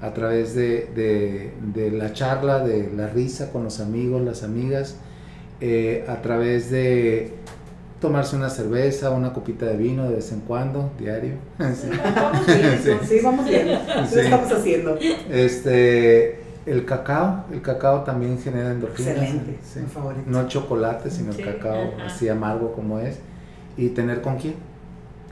a 0.00 0.12
través 0.12 0.54
de, 0.54 0.90
de, 0.94 1.52
de 1.60 1.90
la 1.90 2.12
charla, 2.12 2.60
de 2.60 2.90
la 2.96 3.08
risa 3.08 3.52
con 3.52 3.64
los 3.64 3.80
amigos, 3.80 4.22
las 4.22 4.42
amigas, 4.42 4.96
eh, 5.60 6.04
a 6.08 6.20
través 6.20 6.70
de 6.70 7.34
tomarse 8.00 8.36
una 8.36 8.50
cerveza, 8.50 9.10
una 9.10 9.32
copita 9.32 9.66
de 9.66 9.76
vino 9.76 10.08
de 10.08 10.16
vez 10.16 10.32
en 10.32 10.40
cuando, 10.40 10.90
diario. 10.98 11.34
Sí, 13.08 13.20
vamos 13.22 13.46
bien. 13.48 13.78
Sí. 14.10 14.18
estamos 14.20 14.52
haciendo. 14.52 14.98
Este, 15.30 16.43
el 16.66 16.84
cacao, 16.84 17.44
el 17.52 17.62
cacao 17.62 18.02
también 18.02 18.40
genera 18.40 18.70
endorfinas. 18.70 19.16
Excelente, 19.16 19.58
mi 19.76 19.86
favorito. 19.86 20.22
No 20.26 20.48
chocolate, 20.48 21.10
sino 21.10 21.32
el 21.32 21.44
cacao 21.44 21.94
así 22.04 22.28
amargo 22.28 22.72
como 22.72 22.98
es. 22.98 23.18
¿Y 23.76 23.88
tener 23.88 24.20
con 24.20 24.36
quién? 24.36 24.54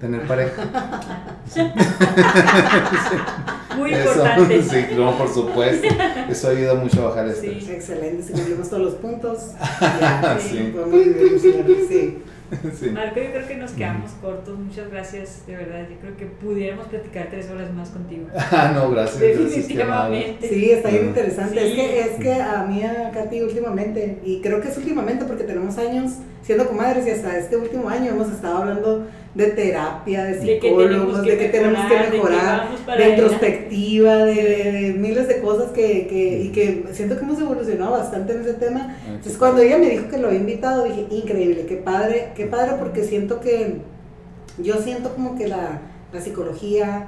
Tener 0.01 0.27
pareja. 0.27 0.63
Muy 3.77 3.95
importante. 3.95 4.63
Sí, 4.63 4.87
no, 4.97 5.17
por 5.17 5.29
supuesto. 5.29 5.89
Eso 6.29 6.49
ayuda 6.49 6.75
mucho 6.75 7.03
a 7.03 7.11
bajar 7.11 7.27
el 7.27 7.33
estrés. 7.33 7.69
Excelente, 7.69 8.23
si 8.23 8.33
cumplimos 8.33 8.69
todos 8.69 8.83
los 8.83 8.95
puntos. 8.95 9.39
Ya, 9.81 10.39
sí. 10.41 10.73
Podemos 10.75 11.41
sí. 11.89 12.23
Marco, 12.93 13.21
yo 13.21 13.31
creo 13.33 13.49
que 13.49 13.57
nos 13.57 13.71
quedamos 13.73 14.11
cortos. 14.21 14.59
Muchas 14.59 14.91
gracias, 14.91 15.47
de 15.47 15.57
verdad. 15.57 15.87
Yo 15.89 15.97
creo 16.01 16.17
que 16.17 16.27
pudiéramos 16.27 16.87
platicar 16.87 17.29
tres 17.31 17.51
horas 17.51 17.73
más 17.73 17.91
contigo. 17.91 18.27
Ah, 18.55 18.71
no, 18.75 18.91
gracias. 18.91 19.19
Definitivamente. 19.19 20.47
sí, 20.47 20.71
está 20.71 20.91
bien 20.91 21.07
interesante. 21.07 21.67
Es, 21.67 21.75
que, 21.75 22.01
es 22.01 22.11
que 22.21 22.35
a 22.35 22.65
mí, 22.65 22.83
a 22.83 23.11
Katy, 23.11 23.41
últimamente, 23.41 24.19
y 24.25 24.41
creo 24.41 24.61
que 24.61 24.69
es 24.69 24.77
últimamente 24.77 25.25
porque 25.25 25.45
tenemos 25.45 25.79
años 25.79 26.13
siendo 26.43 26.67
comadres 26.67 27.07
y 27.07 27.11
hasta 27.11 27.39
este 27.39 27.57
último 27.57 27.89
año 27.89 28.11
hemos 28.11 28.31
estado 28.31 28.59
hablando 28.59 29.07
de 29.35 29.47
terapia, 29.47 30.25
de 30.25 30.41
psicólogos, 30.41 31.23
de 31.23 31.39
que 31.39 31.49
tenemos 31.49 31.81
que 31.87 32.11
mejorar, 32.11 32.69
de, 32.99 33.09
introspectiva, 33.09 34.17
de, 34.25 34.95
miles 34.99 35.27
de 35.27 35.41
cosas 35.41 35.71
que, 35.71 36.07
que, 36.07 36.43
y 36.43 36.49
que 36.51 36.85
siento 36.93 37.17
que 37.17 37.25
hemos 37.25 37.41
evolucionado 37.41 37.93
bastante 37.93 38.35
en 38.35 38.43
ese 38.43 38.55
tema. 38.55 38.97
Entonces 39.07 39.39
cuando 39.39 39.63
ella 39.63 39.79
me 39.79 39.89
dijo 39.89 40.09
que 40.09 40.19
lo 40.19 40.29
había 40.29 40.41
invitado, 40.41 40.85
dije, 40.85 41.07
increíble, 41.11 41.65
qué 41.67 41.77
padre, 41.77 42.33
qué 42.35 42.47
padre 42.47 42.77
porque 42.79 43.05
siento 43.05 43.41
que, 43.41 43.81
yo 44.59 44.77
siento 44.83 45.15
como 45.15 45.37
que 45.37 45.49
la, 45.49 45.81
la 46.13 46.21
psicología 46.21 47.07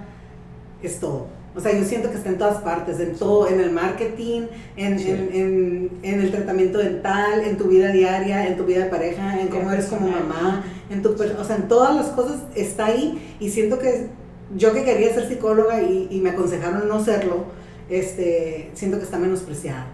es 0.83 1.01
todo. 1.01 1.27
O 1.57 1.61
sea, 1.61 1.73
yo 1.79 1.85
siento 1.85 2.11
que 2.11 2.17
está 2.17 2.31
en 2.31 2.39
todas 2.39 2.63
partes, 2.63 2.99
en 2.99 3.15
todo, 3.15 3.49
en 3.49 3.61
el 3.61 3.71
marketing, 3.71 4.47
en, 4.77 4.99
en, 4.99 5.31
en, 5.33 5.91
en, 6.03 6.21
el 6.21 6.33
tratamiento 6.33 6.79
dental, 6.79 7.43
en 7.45 7.57
tu 7.57 7.65
vida 7.65 7.93
diaria, 7.93 8.49
en 8.49 8.57
tu 8.57 8.65
vida 8.65 8.85
de 8.85 8.91
pareja, 8.91 9.41
en 9.41 9.49
cómo 9.49 9.71
eres 9.71 9.87
como 9.87 10.09
mamá, 10.09 10.65
en 10.91 11.01
tu, 11.03 11.11
o 11.13 11.45
sea, 11.45 11.57
en 11.57 11.69
todas 11.69 11.95
las 11.95 12.07
cosas 12.09 12.41
está 12.57 12.87
ahí 12.87 13.37
y 13.39 13.51
siento 13.51 13.79
que 13.79 14.09
yo 14.57 14.73
que 14.73 14.85
quería 14.85 15.15
ser 15.15 15.29
psicóloga 15.29 15.81
y, 15.83 16.09
y 16.11 16.21
me 16.21 16.31
aconsejaron 16.31 16.89
no 16.89 17.05
serlo, 17.05 17.45
este, 17.89 18.71
siento 18.75 18.99
que 18.99 19.05
está 19.05 19.19
menospreciada. 19.19 19.87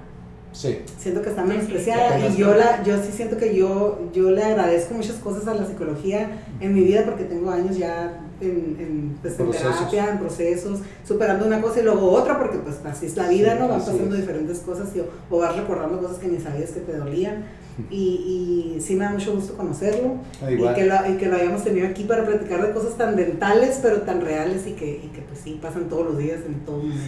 Sí. 0.53 0.79
Siento 0.99 1.23
que 1.23 1.31
está 1.31 1.45
menospreciada 1.45 2.19
y 2.29 2.37
yo 2.37 2.55
la 2.55 2.83
yo 2.83 3.01
sí 3.03 3.13
siento 3.13 3.37
que 3.37 3.55
yo 3.55 4.01
yo 4.13 4.31
le 4.31 4.43
agradezco 4.43 4.95
muchas 4.95 5.17
cosas 5.17 5.47
a 5.47 5.55
la 5.55 5.67
psicología 5.67 6.29
en 6.61 6.75
mi 6.75 6.83
vida 6.83 7.05
porque 7.05 7.25
tengo 7.25 7.51
años 7.51 7.79
ya 7.79 8.21
en, 8.41 8.77
en, 8.79 9.19
pues, 9.21 9.39
en 9.39 9.51
terapia, 9.51 10.11
en 10.11 10.19
procesos, 10.19 10.81
superando 11.07 11.47
una 11.47 11.61
cosa 11.61 11.81
y 11.81 11.83
luego 11.83 12.11
otra, 12.11 12.39
porque 12.39 12.59
pues 12.59 12.77
así 12.85 13.07
es 13.07 13.17
la 13.17 13.29
vida, 13.29 13.55
¿no? 13.57 13.69
Van 13.69 13.81
pasando 13.81 14.17
diferentes 14.17 14.61
cosas 14.61 14.89
y, 14.97 15.03
o 15.31 15.39
vas 15.39 15.57
recordando 15.57 15.99
cosas 15.99 16.19
que 16.19 16.29
ni 16.29 16.41
sabías 16.41 16.71
que 16.71 16.81
te 16.81 16.97
dolían. 16.97 17.45
Y, 17.89 18.75
y 18.77 18.81
sí 18.83 18.95
me 18.95 19.05
da 19.05 19.13
mucho 19.13 19.33
gusto 19.33 19.57
conocerlo 19.57 20.17
ah, 20.43 20.51
y 20.51 20.59
que, 20.75 20.85
lo, 20.85 20.95
y 21.09 21.17
que 21.17 21.27
lo 21.27 21.37
hayamos 21.37 21.65
tenido 21.65 21.87
aquí 21.87 22.05
para 22.05 22.27
platicar 22.27 22.67
de 22.67 22.75
cosas 22.75 22.99
tan 22.99 23.17
dentales, 23.17 23.79
pero 23.81 24.03
tan 24.03 24.21
reales 24.21 24.67
y 24.67 24.73
que, 24.73 25.01
y 25.03 25.09
que 25.09 25.23
pues 25.23 25.41
sí, 25.43 25.59
pasan 25.63 25.89
todos 25.89 26.05
los 26.05 26.19
días 26.19 26.41
en 26.47 26.57
todo 26.67 26.79
momento. 26.79 27.05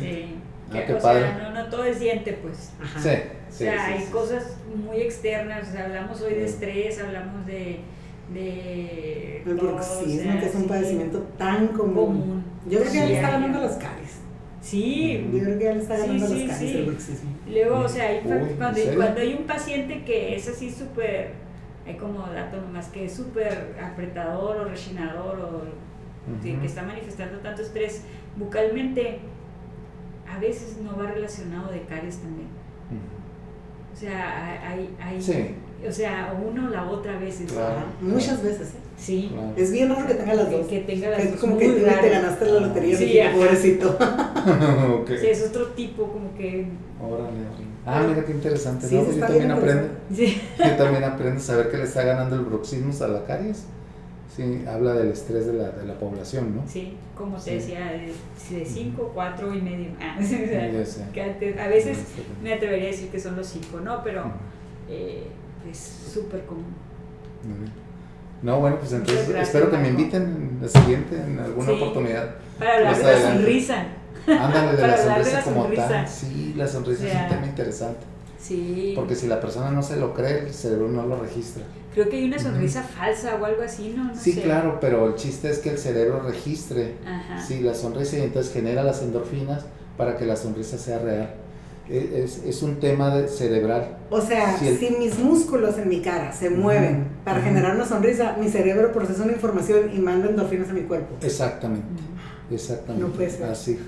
Sí. 0.73 0.79
Ah, 0.79 0.87
que, 0.87 0.95
o 0.95 1.01
sea, 1.01 1.39
no, 1.43 1.63
no 1.63 1.69
todo 1.69 1.85
es 1.85 2.01
diente, 2.01 2.33
pues. 2.43 2.73
Sí, 3.01 3.09
o 3.49 3.53
sea, 3.53 3.87
hay 3.87 4.05
cosas 4.07 4.57
muy 4.75 5.03
externas. 5.03 5.69
O 5.69 5.73
sea, 5.73 5.85
hablamos 5.85 6.21
hoy 6.23 6.35
de 6.35 6.45
estrés, 6.45 7.01
hablamos 7.01 7.47
de 7.47 7.81
de 8.33 9.43
el 9.45 9.55
bruxismo, 9.55 10.39
que 10.39 10.47
es 10.47 10.55
un 10.55 10.69
padecimiento 10.69 11.19
tan 11.37 11.69
común. 11.69 12.45
Yo 12.69 12.81
creo 12.81 12.93
que 12.93 12.99
ya 12.99 13.07
le 13.07 13.15
está 13.17 13.31
ganando 13.31 13.61
las 13.61 13.77
caries. 13.77 14.21
Sí. 14.61 15.29
Yo 15.33 15.41
creo 15.41 15.59
que 15.59 15.65
ya 15.65 15.75
le 15.75 15.81
está 15.81 15.97
ganando 15.99 16.29
las 16.29 16.31
caries 16.31 16.75
el 16.75 16.87
bruxismo. 16.87 17.31
Luego, 17.49 17.79
o 17.81 17.89
sea, 17.89 18.09
hay, 18.09 18.21
cuando, 18.21 18.47
cuando, 18.97 19.21
hay 19.21 19.35
un 19.35 19.45
paciente 19.45 20.05
que 20.05 20.37
es 20.37 20.49
así 20.49 20.71
súper, 20.71 21.33
hay 21.87 21.97
como 21.97 22.21
dato 22.29 22.59
más 22.73 22.89
que 22.89 23.07
es 23.07 23.13
súper 23.13 23.77
apretador 23.83 24.59
o 24.59 24.65
rechinador 24.65 25.41
o 25.41 25.63
que 26.41 26.65
está 26.65 26.83
manifestando 26.83 27.39
tanto 27.39 27.63
estrés 27.63 28.03
bucalmente, 28.37 29.19
a 30.35 30.39
veces 30.39 30.77
no 30.83 30.97
va 30.97 31.11
relacionado 31.11 31.71
de 31.71 31.83
caries 31.83 32.19
también. 32.19 32.49
O 33.93 33.97
sea, 33.97 34.69
hay, 34.69 34.95
hay 35.01 35.21
o 35.87 35.93
sea, 35.93 36.35
uno 36.49 36.71
la 36.71 36.89
otra 36.89 37.19
vez. 37.19 37.41
Muchas 38.01 38.43
veces, 38.43 38.69
¿eh? 38.69 38.79
Sí. 38.97 39.35
Es 39.57 39.73
bien 39.73 39.89
raro 39.89 40.07
que 40.07 40.15
tenga 40.15 40.35
las 40.35 40.51
dos. 40.51 40.67
Que 40.67 40.81
tenga 40.81 41.11
las 41.11 41.31
dos. 41.31 41.41
Como 41.41 41.59
que 41.59 41.69
te 41.69 42.09
ganaste 42.09 42.47
la 42.47 42.61
lotería, 42.61 42.97
sí, 42.97 43.21
pobrecito. 43.35 43.99
Sí, 45.07 45.27
es 45.27 45.47
otro 45.49 45.69
tipo, 45.69 46.09
como 46.09 46.35
que. 46.35 46.67
Órale, 47.01 47.73
Ah, 47.85 48.05
mira 48.09 48.25
qué 48.25 48.33
interesante, 48.33 48.87
¿no? 48.91 49.13
Yo 49.13 49.19
también 49.19 49.51
aprendo. 49.51 49.89
Sí. 50.15 50.41
Yo 50.59 50.77
también 50.77 51.05
aprendo 51.05 51.41
a 51.41 51.43
saber 51.43 51.71
que 51.71 51.79
le 51.79 51.85
está 51.85 52.03
ganando 52.05 52.37
el 52.37 52.43
bruxismo 52.43 52.93
a 53.05 53.09
la 53.09 53.25
caries. 53.25 53.65
Sí, 54.35 54.65
habla 54.67 54.95
del 54.95 55.11
estrés 55.11 55.47
de 55.47 55.53
la, 55.53 55.71
de 55.71 55.85
la 55.87 55.99
población, 55.99 56.57
¿no? 56.57 56.63
Sí, 56.67 56.97
como 57.17 57.37
te 57.37 57.57
decía, 57.57 57.93
de 58.51 58.65
5, 58.65 59.11
4 59.15 59.55
y 59.55 59.61
medio. 59.61 59.91
Ah, 60.01 60.17
o 60.19 60.25
sea, 60.25 61.13
que 61.13 61.55
a 61.59 61.69
veces 61.69 61.99
me 62.43 62.55
atrevería 62.55 62.89
a 62.89 62.91
decir 62.93 63.11
que 63.11 63.21
son 63.21 63.37
los 63.37 63.47
5, 63.47 63.81
¿no? 63.81 64.03
Pero 64.03 64.25
eh, 64.89 65.27
es 65.71 65.79
súper 66.13 66.47
común. 66.47 66.75
No, 68.43 68.59
bueno, 68.59 68.79
pues 68.79 68.93
entonces 68.93 69.29
espero 69.29 69.71
que 69.71 69.77
me 69.77 69.89
inviten 69.89 70.23
en 70.23 70.59
la 70.63 70.69
siguiente, 70.69 71.17
en 71.17 71.39
alguna 71.39 71.73
oportunidad. 71.73 72.35
Para 72.59 72.77
hablar 72.77 72.97
de 72.97 73.03
la 73.03 73.33
sonrisa. 73.33 73.87
Ándale, 74.27 74.77
de 74.77 74.87
la 74.87 74.97
sonrisa 74.97 75.43
como 75.43 75.65
tal. 75.65 76.09
Sí, 76.09 76.55
la 76.57 76.67
sonrisa 76.67 77.07
es 77.07 77.15
un 77.15 77.29
tema 77.29 77.47
interesante. 77.47 78.12
Sí. 78.43 78.93
Porque 78.97 79.15
si 79.15 79.29
la 79.29 79.41
persona 79.41 79.71
no 79.71 79.83
se 79.83 79.97
lo 79.97 80.13
cree, 80.13 80.41
el 80.41 80.53
cerebro 80.53 80.89
no 80.89 81.07
lo 81.07 81.21
registra. 81.21 81.63
Creo 81.95 82.09
que 82.09 82.17
hay 82.17 82.25
una 82.25 82.39
sonrisa 82.39 82.83
falsa 82.83 83.37
o 83.41 83.45
algo 83.45 83.63
así, 83.63 83.95
¿no? 83.97 84.13
sí, 84.15 84.35
claro, 84.37 84.79
pero 84.81 85.07
el 85.09 85.15
chiste 85.15 85.51
es 85.51 85.59
que 85.59 85.71
el 85.71 85.79
cerebro 85.79 86.21
registre 86.23 86.97
sí, 87.47 87.61
la 87.61 87.75
sonrisa 87.75 88.17
y 88.19 88.23
entonces 88.23 88.53
genera 88.53 88.83
las 88.83 89.03
endorfinas 89.03 89.65
para 89.97 90.17
que 90.17 90.25
la 90.25 90.37
sonrisa 90.37 90.79
sea 90.79 90.99
real. 90.99 91.35
E, 91.89 92.23
es, 92.25 92.43
es 92.45 92.63
un 92.63 92.81
tema 92.81 93.15
de 93.15 93.29
cerebral. 93.29 93.99
O 94.11 94.21
sea, 94.21 94.57
si, 94.57 94.97
mis 94.99 95.19
músculos 95.19 95.77
en 95.79 95.89
mi 95.89 96.01
cara 96.01 96.33
se 96.33 96.49
mueven 96.49 97.09
para 97.25 97.43
generar 97.43 97.77
una 97.77 97.85
sonrisa, 97.85 98.37
mi 98.41 98.49
cerebro 98.49 98.93
procesa 98.93 99.25
una 99.25 99.33
información 99.33 99.91
y 99.95 99.99
manda 99.99 100.31
endorfinas 100.31 100.71
a 100.71 100.73
mi 100.73 100.83
cuerpo. 100.83 101.17
Exactamente, 101.21 102.03
exactamente. 102.51 103.07
No 103.07 103.13
puede 103.13 103.31
ser. 103.31 103.45
Así, 103.45 103.79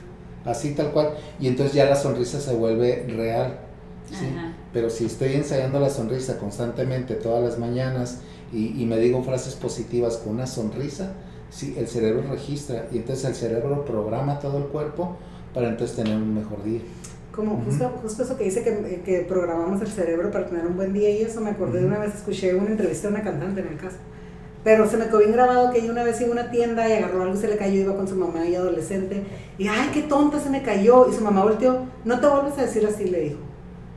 así 0.44 0.74
tal 0.74 0.92
cual. 0.92 1.14
Y 1.40 1.48
entonces 1.48 1.74
ya 1.74 1.86
la 1.86 1.96
sonrisa 1.96 2.38
se 2.38 2.54
vuelve 2.54 3.06
real. 3.08 3.58
¿Sí? 4.14 4.26
Pero 4.72 4.90
si 4.90 5.06
estoy 5.06 5.34
ensayando 5.34 5.80
la 5.80 5.90
sonrisa 5.90 6.38
constantemente 6.38 7.14
todas 7.14 7.42
las 7.42 7.58
mañanas 7.58 8.18
y, 8.52 8.80
y 8.80 8.86
me 8.86 8.98
digo 8.98 9.22
frases 9.22 9.54
positivas 9.54 10.16
con 10.16 10.34
una 10.34 10.46
sonrisa, 10.46 11.12
sí, 11.50 11.74
el 11.78 11.88
cerebro 11.88 12.22
registra 12.30 12.86
y 12.92 12.98
entonces 12.98 13.24
el 13.24 13.34
cerebro 13.34 13.84
programa 13.84 14.38
todo 14.38 14.58
el 14.58 14.64
cuerpo 14.64 15.16
para 15.52 15.68
entonces 15.68 15.96
tener 15.96 16.16
un 16.16 16.34
mejor 16.34 16.62
día 16.64 16.80
como 17.34 17.56
justo, 17.64 17.90
justo 18.00 18.22
eso 18.22 18.36
que 18.36 18.44
dice 18.44 18.62
que, 18.62 19.02
que, 19.04 19.20
programamos 19.20 19.80
el 19.80 19.88
cerebro 19.88 20.30
para 20.30 20.46
tener 20.46 20.66
un 20.66 20.76
buen 20.76 20.92
día 20.92 21.10
y 21.10 21.22
eso 21.22 21.40
me 21.40 21.50
acordé 21.50 21.80
de 21.80 21.86
una 21.86 21.98
vez 21.98 22.14
escuché 22.14 22.54
una 22.54 22.70
entrevista 22.70 23.08
de 23.08 23.14
una 23.14 23.24
cantante 23.24 23.60
en 23.60 23.68
el 23.68 23.76
caso 23.76 23.96
Pero 24.62 24.88
se 24.88 24.96
me 24.96 25.06
quedó 25.06 25.18
bien 25.18 25.32
grabado 25.32 25.72
que 25.72 25.80
ella 25.80 25.90
una 25.90 26.04
vez 26.04 26.20
iba 26.20 26.30
a 26.30 26.32
una 26.32 26.50
tienda 26.50 26.88
y 26.88 26.92
agarró 26.92 27.22
algo 27.22 27.34
y 27.34 27.38
se 27.38 27.48
le 27.48 27.56
cayó, 27.56 27.80
iba 27.80 27.96
con 27.96 28.06
su 28.06 28.14
mamá 28.14 28.46
y 28.46 28.54
adolescente. 28.54 29.24
Y 29.58 29.68
ay, 29.68 29.90
qué 29.92 30.02
tonta 30.02 30.40
se 30.40 30.48
me 30.48 30.62
cayó. 30.62 31.06
Y 31.10 31.12
su 31.12 31.22
mamá 31.22 31.42
volteó, 31.42 31.80
no 32.04 32.18
te 32.18 32.26
vuelves 32.26 32.56
a 32.56 32.62
decir 32.62 32.86
así, 32.86 33.04
le 33.04 33.20
dijo. 33.20 33.38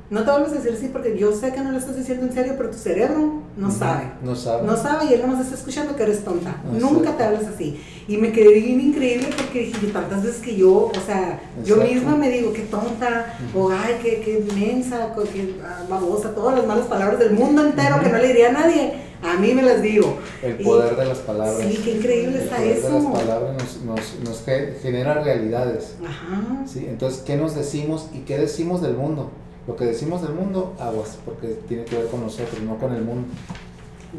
No 0.09 0.23
te 0.23 0.31
vuelves 0.31 0.51
a 0.51 0.55
decir 0.55 0.71
así 0.73 0.87
porque 0.87 1.17
yo 1.17 1.33
sé 1.33 1.51
que 1.51 1.59
no 1.59 1.71
lo 1.71 1.77
estás 1.77 1.97
diciendo 1.97 2.25
en 2.25 2.33
serio, 2.33 2.53
pero 2.57 2.69
tu 2.69 2.77
cerebro 2.77 3.41
no 3.57 3.71
sabe. 3.71 4.11
No 4.23 4.35
sabe. 4.35 4.65
No 4.65 4.77
sabe 4.77 5.05
y 5.05 5.13
él 5.13 5.21
nomás 5.21 5.41
está 5.41 5.55
escuchando 5.55 5.95
que 5.95 6.03
eres 6.03 6.23
tonta. 6.23 6.55
Nunca 6.71 7.17
te 7.17 7.23
hablas 7.23 7.45
así. 7.45 7.81
Y 8.07 8.17
me 8.17 8.31
quedé 8.31 8.59
bien 8.59 8.79
increíble 8.79 9.29
porque 9.35 9.59
dije, 9.59 9.87
tantas 9.87 10.23
veces 10.23 10.41
que 10.41 10.55
yo, 10.55 10.91
o 10.95 11.05
sea, 11.05 11.41
yo 11.65 11.75
misma 11.77 12.15
me 12.15 12.29
digo, 12.29 12.53
qué 12.53 12.61
tonta, 12.61 13.37
o 13.53 13.69
ay, 13.69 13.97
qué, 14.01 14.21
qué 14.23 14.45
inmensa, 14.49 15.13
qué 15.33 15.55
ah, 15.61 15.83
babosa, 15.89 16.33
todas 16.33 16.57
las 16.57 16.65
malas 16.65 16.85
palabras 16.85 17.19
del 17.19 17.33
mundo 17.33 17.65
entero 17.65 17.99
que 18.01 18.09
no 18.09 18.17
le 18.17 18.27
diría 18.27 18.49
a 18.49 18.53
nadie 18.53 19.07
a 19.21 19.35
mí 19.37 19.53
me 19.53 19.63
las 19.63 19.81
digo. 19.81 20.17
El 20.43 20.57
poder 20.57 20.95
de 20.95 21.05
las 21.05 21.17
palabras. 21.19 21.57
Sí, 21.59 21.81
qué 21.83 21.95
increíble 21.95 22.43
está 22.43 22.63
eso. 22.63 22.87
El 22.87 22.93
poder 22.93 23.01
de 23.01 23.09
las 23.09 23.25
palabras 23.25 23.77
nos, 23.83 24.19
nos, 24.23 24.45
genera 24.81 25.23
realidades. 25.23 25.95
Ajá. 26.05 26.65
¿sí? 26.67 26.85
Entonces, 26.87 27.23
¿qué 27.25 27.35
nos 27.35 27.55
decimos 27.55 28.09
y 28.13 28.19
qué 28.19 28.37
decimos 28.37 28.81
del 28.81 28.93
mundo? 28.93 29.31
Lo 29.67 29.75
que 29.75 29.85
decimos 29.85 30.21
del 30.21 30.31
mundo, 30.31 30.75
aguas, 30.79 31.19
porque 31.25 31.59
tiene 31.67 31.83
que 31.83 31.97
ver 31.97 32.07
con 32.07 32.21
nosotros, 32.21 32.61
no 32.61 32.77
con 32.77 32.93
el 32.93 33.03
mundo. 33.03 33.27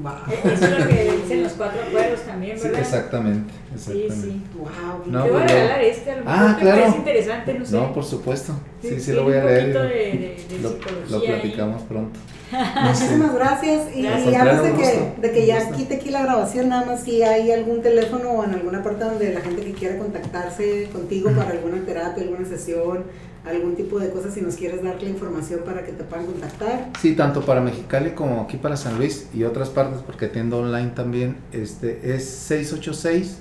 Wow. 0.03 0.13
Eso 0.53 0.65
es 0.67 0.79
lo 0.79 0.87
que 0.87 1.13
dicen 1.23 1.43
los 1.43 1.53
cuatro 1.53 1.81
pueblos 1.91 2.21
también, 2.21 2.57
¿verdad? 2.57 2.73
Sí, 2.73 2.81
exactamente, 2.81 3.53
exactamente. 3.75 4.15
Sí, 4.15 4.23
sí. 4.23 4.43
Wow. 4.59 5.03
No, 5.07 5.25
Te 5.25 5.31
voy 5.31 5.43
a 5.43 5.47
regalar 5.47 5.83
este, 5.83 6.11
a 6.11 6.17
lo 6.17 6.25
mejor 6.25 6.39
ah, 6.39 6.57
te 6.57 6.63
claro. 6.63 6.81
parece 6.81 6.99
interesante, 6.99 7.55
no 7.55 7.65
sé. 7.65 7.77
No, 7.77 7.93
por 7.95 8.05
supuesto. 8.05 8.53
Sí, 8.83 9.01
sí, 9.01 9.13
lo 9.13 9.25
voy 9.25 9.35
a 9.35 9.45
leer. 9.45 9.73
De, 9.73 9.81
de, 9.81 10.47
de 10.49 10.59
lo, 10.61 10.77
lo, 11.09 11.25
platicamos 11.25 11.83
pronto. 11.83 12.21
Muchísimas 12.83 13.35
gracias. 13.35 13.97
Y, 13.97 14.07
antes 14.07 14.63
de 14.63 14.73
que, 14.75 15.13
de 15.21 15.33
que 15.33 15.47
ya 15.47 15.71
quite 15.71 15.97
aquí 15.97 16.11
la 16.11 16.23
grabación, 16.23 16.69
nada 16.69 16.85
más 16.85 17.03
si 17.03 17.23
hay 17.23 17.51
algún 17.53 17.83
teléfono 17.83 18.31
o 18.31 18.45
en 18.45 18.53
alguna 18.53 18.83
parte 18.83 19.05
donde 19.05 19.33
la 19.33 19.41
gente 19.41 19.63
que 19.63 19.73
quiera 19.73 19.99
contactarse 19.99 20.89
contigo 20.93 21.31
para 21.31 21.51
alguna 21.51 21.85
terapia, 21.85 22.23
alguna 22.23 22.47
sesión, 22.47 23.05
algún 23.49 23.75
tipo 23.75 23.99
de 23.99 24.11
cosas, 24.11 24.35
si 24.35 24.41
nos 24.41 24.57
quieres 24.57 24.83
dar 24.83 25.03
la 25.03 25.09
información 25.09 25.61
para 25.65 25.85
que 25.85 25.93
te 25.93 26.05
puedan 26.05 26.27
contactar. 26.27 26.91
Sí, 27.01 27.15
tanto 27.15 27.43
para 27.43 27.61
Mexicali 27.61 28.11
como 28.11 28.43
aquí 28.43 28.57
para 28.57 28.77
San 28.77 28.99
Luis 28.99 29.29
y 29.35 29.45
otras 29.45 29.71
partes, 29.71 30.03
porque 30.03 30.27
atiendo 30.27 30.59
online 30.59 30.93
también, 30.95 31.39
este 31.53 32.15
es 32.15 32.25
686 32.25 33.39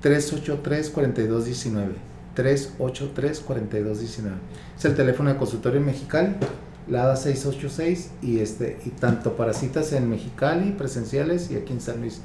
383 0.00 0.90
4219 0.90 1.94
383 2.34 3.40
4219 3.40 4.36
Es 4.76 4.84
el 4.84 4.94
teléfono 4.94 5.30
de 5.30 5.36
consultorio 5.36 5.78
en 5.78 5.86
Mexicali 5.86 6.34
la 6.88 7.04
ADA 7.04 7.16
686 7.16 8.10
y 8.22 8.40
este 8.40 8.78
y 8.84 8.90
tanto 8.90 9.36
para 9.36 9.52
citas 9.52 9.92
en 9.92 10.08
Mexicali 10.10 10.72
presenciales 10.72 11.50
y 11.50 11.56
aquí 11.56 11.72
en 11.72 11.80
San 11.80 12.00
Luis 12.00 12.20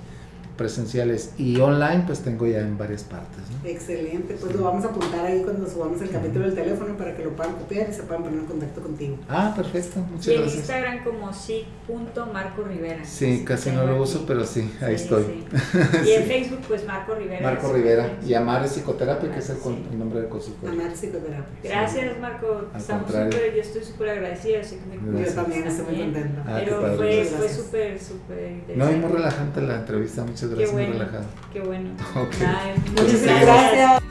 presenciales 0.57 1.31
y 1.37 1.59
online 1.59 2.03
pues 2.05 2.19
tengo 2.19 2.45
ya 2.47 2.59
en 2.59 2.77
varias 2.77 3.03
partes. 3.03 3.43
Excelente, 3.63 4.35
pues 4.39 4.55
lo 4.55 4.63
vamos 4.63 4.83
a 4.85 4.89
apuntar 4.89 5.25
ahí 5.25 5.41
cuando 5.43 5.69
subamos 5.69 6.01
el 6.01 6.09
capítulo 6.09 6.45
del 6.45 6.55
teléfono 6.55 6.95
para 6.97 7.15
que 7.15 7.23
lo 7.23 7.31
puedan 7.31 7.53
copiar 7.55 7.89
y 7.89 7.93
se 7.93 8.03
puedan 8.03 8.23
poner 8.23 8.39
en 8.39 8.45
contacto 8.45 8.81
contigo. 8.81 9.17
Ah, 9.29 9.53
perfecto, 9.55 9.99
muchas 9.99 10.27
y 10.27 10.33
gracias. 10.33 10.53
en 10.53 10.59
Instagram 10.59 11.03
como 11.03 11.33
sí.marco 11.33 12.63
Rivera. 12.63 13.05
Sí, 13.05 13.43
casi 13.45 13.71
no 13.71 13.85
lo 13.85 14.01
uso, 14.01 14.25
pero 14.27 14.45
sí, 14.45 14.71
ahí 14.81 14.95
estoy. 14.95 15.45
Y 16.05 16.11
en 16.11 16.23
Facebook 16.23 16.61
pues 16.67 16.85
Marco 16.85 17.15
Rivera. 17.15 17.41
Marco 17.41 17.73
Rivera 17.73 18.17
y 18.25 18.33
Amar 18.33 18.67
Psicoterapia, 18.67 19.31
que 19.31 19.39
es 19.39 19.49
el, 19.49 19.57
el, 19.91 19.99
nombre 19.99 20.21
del 20.21 20.29
consultorio. 20.29 20.79
Amar 20.79 20.95
Psicoterapia. 20.95 21.45
Gracias 21.63 22.19
Marco, 22.19 22.65
estamos 22.75 23.11
súper, 23.11 23.53
yo 23.55 23.61
estoy 23.61 23.83
súper 23.83 24.09
agradecida, 24.09 24.61
así 24.61 24.77
que 24.77 24.97
me 24.97 25.23
Yo 25.25 25.33
también 25.33 25.67
estoy 25.67 25.85
muy 25.85 26.03
contenta. 26.05 26.43
Ah, 26.47 26.61
pero 26.63 26.95
fue, 26.95 27.23
fue 27.25 27.49
súper, 27.49 27.99
súper 27.99 28.51
interesante. 28.51 28.77
No, 28.77 28.91
y 28.91 28.95
muy 28.95 29.11
relajante 29.11 29.61
la 29.61 29.75
entrevista, 29.75 30.23
muchas 30.23 30.46
gracias, 30.46 30.46
Qué 30.55 30.67
bueno, 30.67 30.87
muy 30.89 30.97
relajado. 30.99 31.25
Qué 31.53 31.59
bueno. 31.61 31.89
Okay. 32.15 32.47
Muchas 32.91 33.41
gracias. 33.41 34.03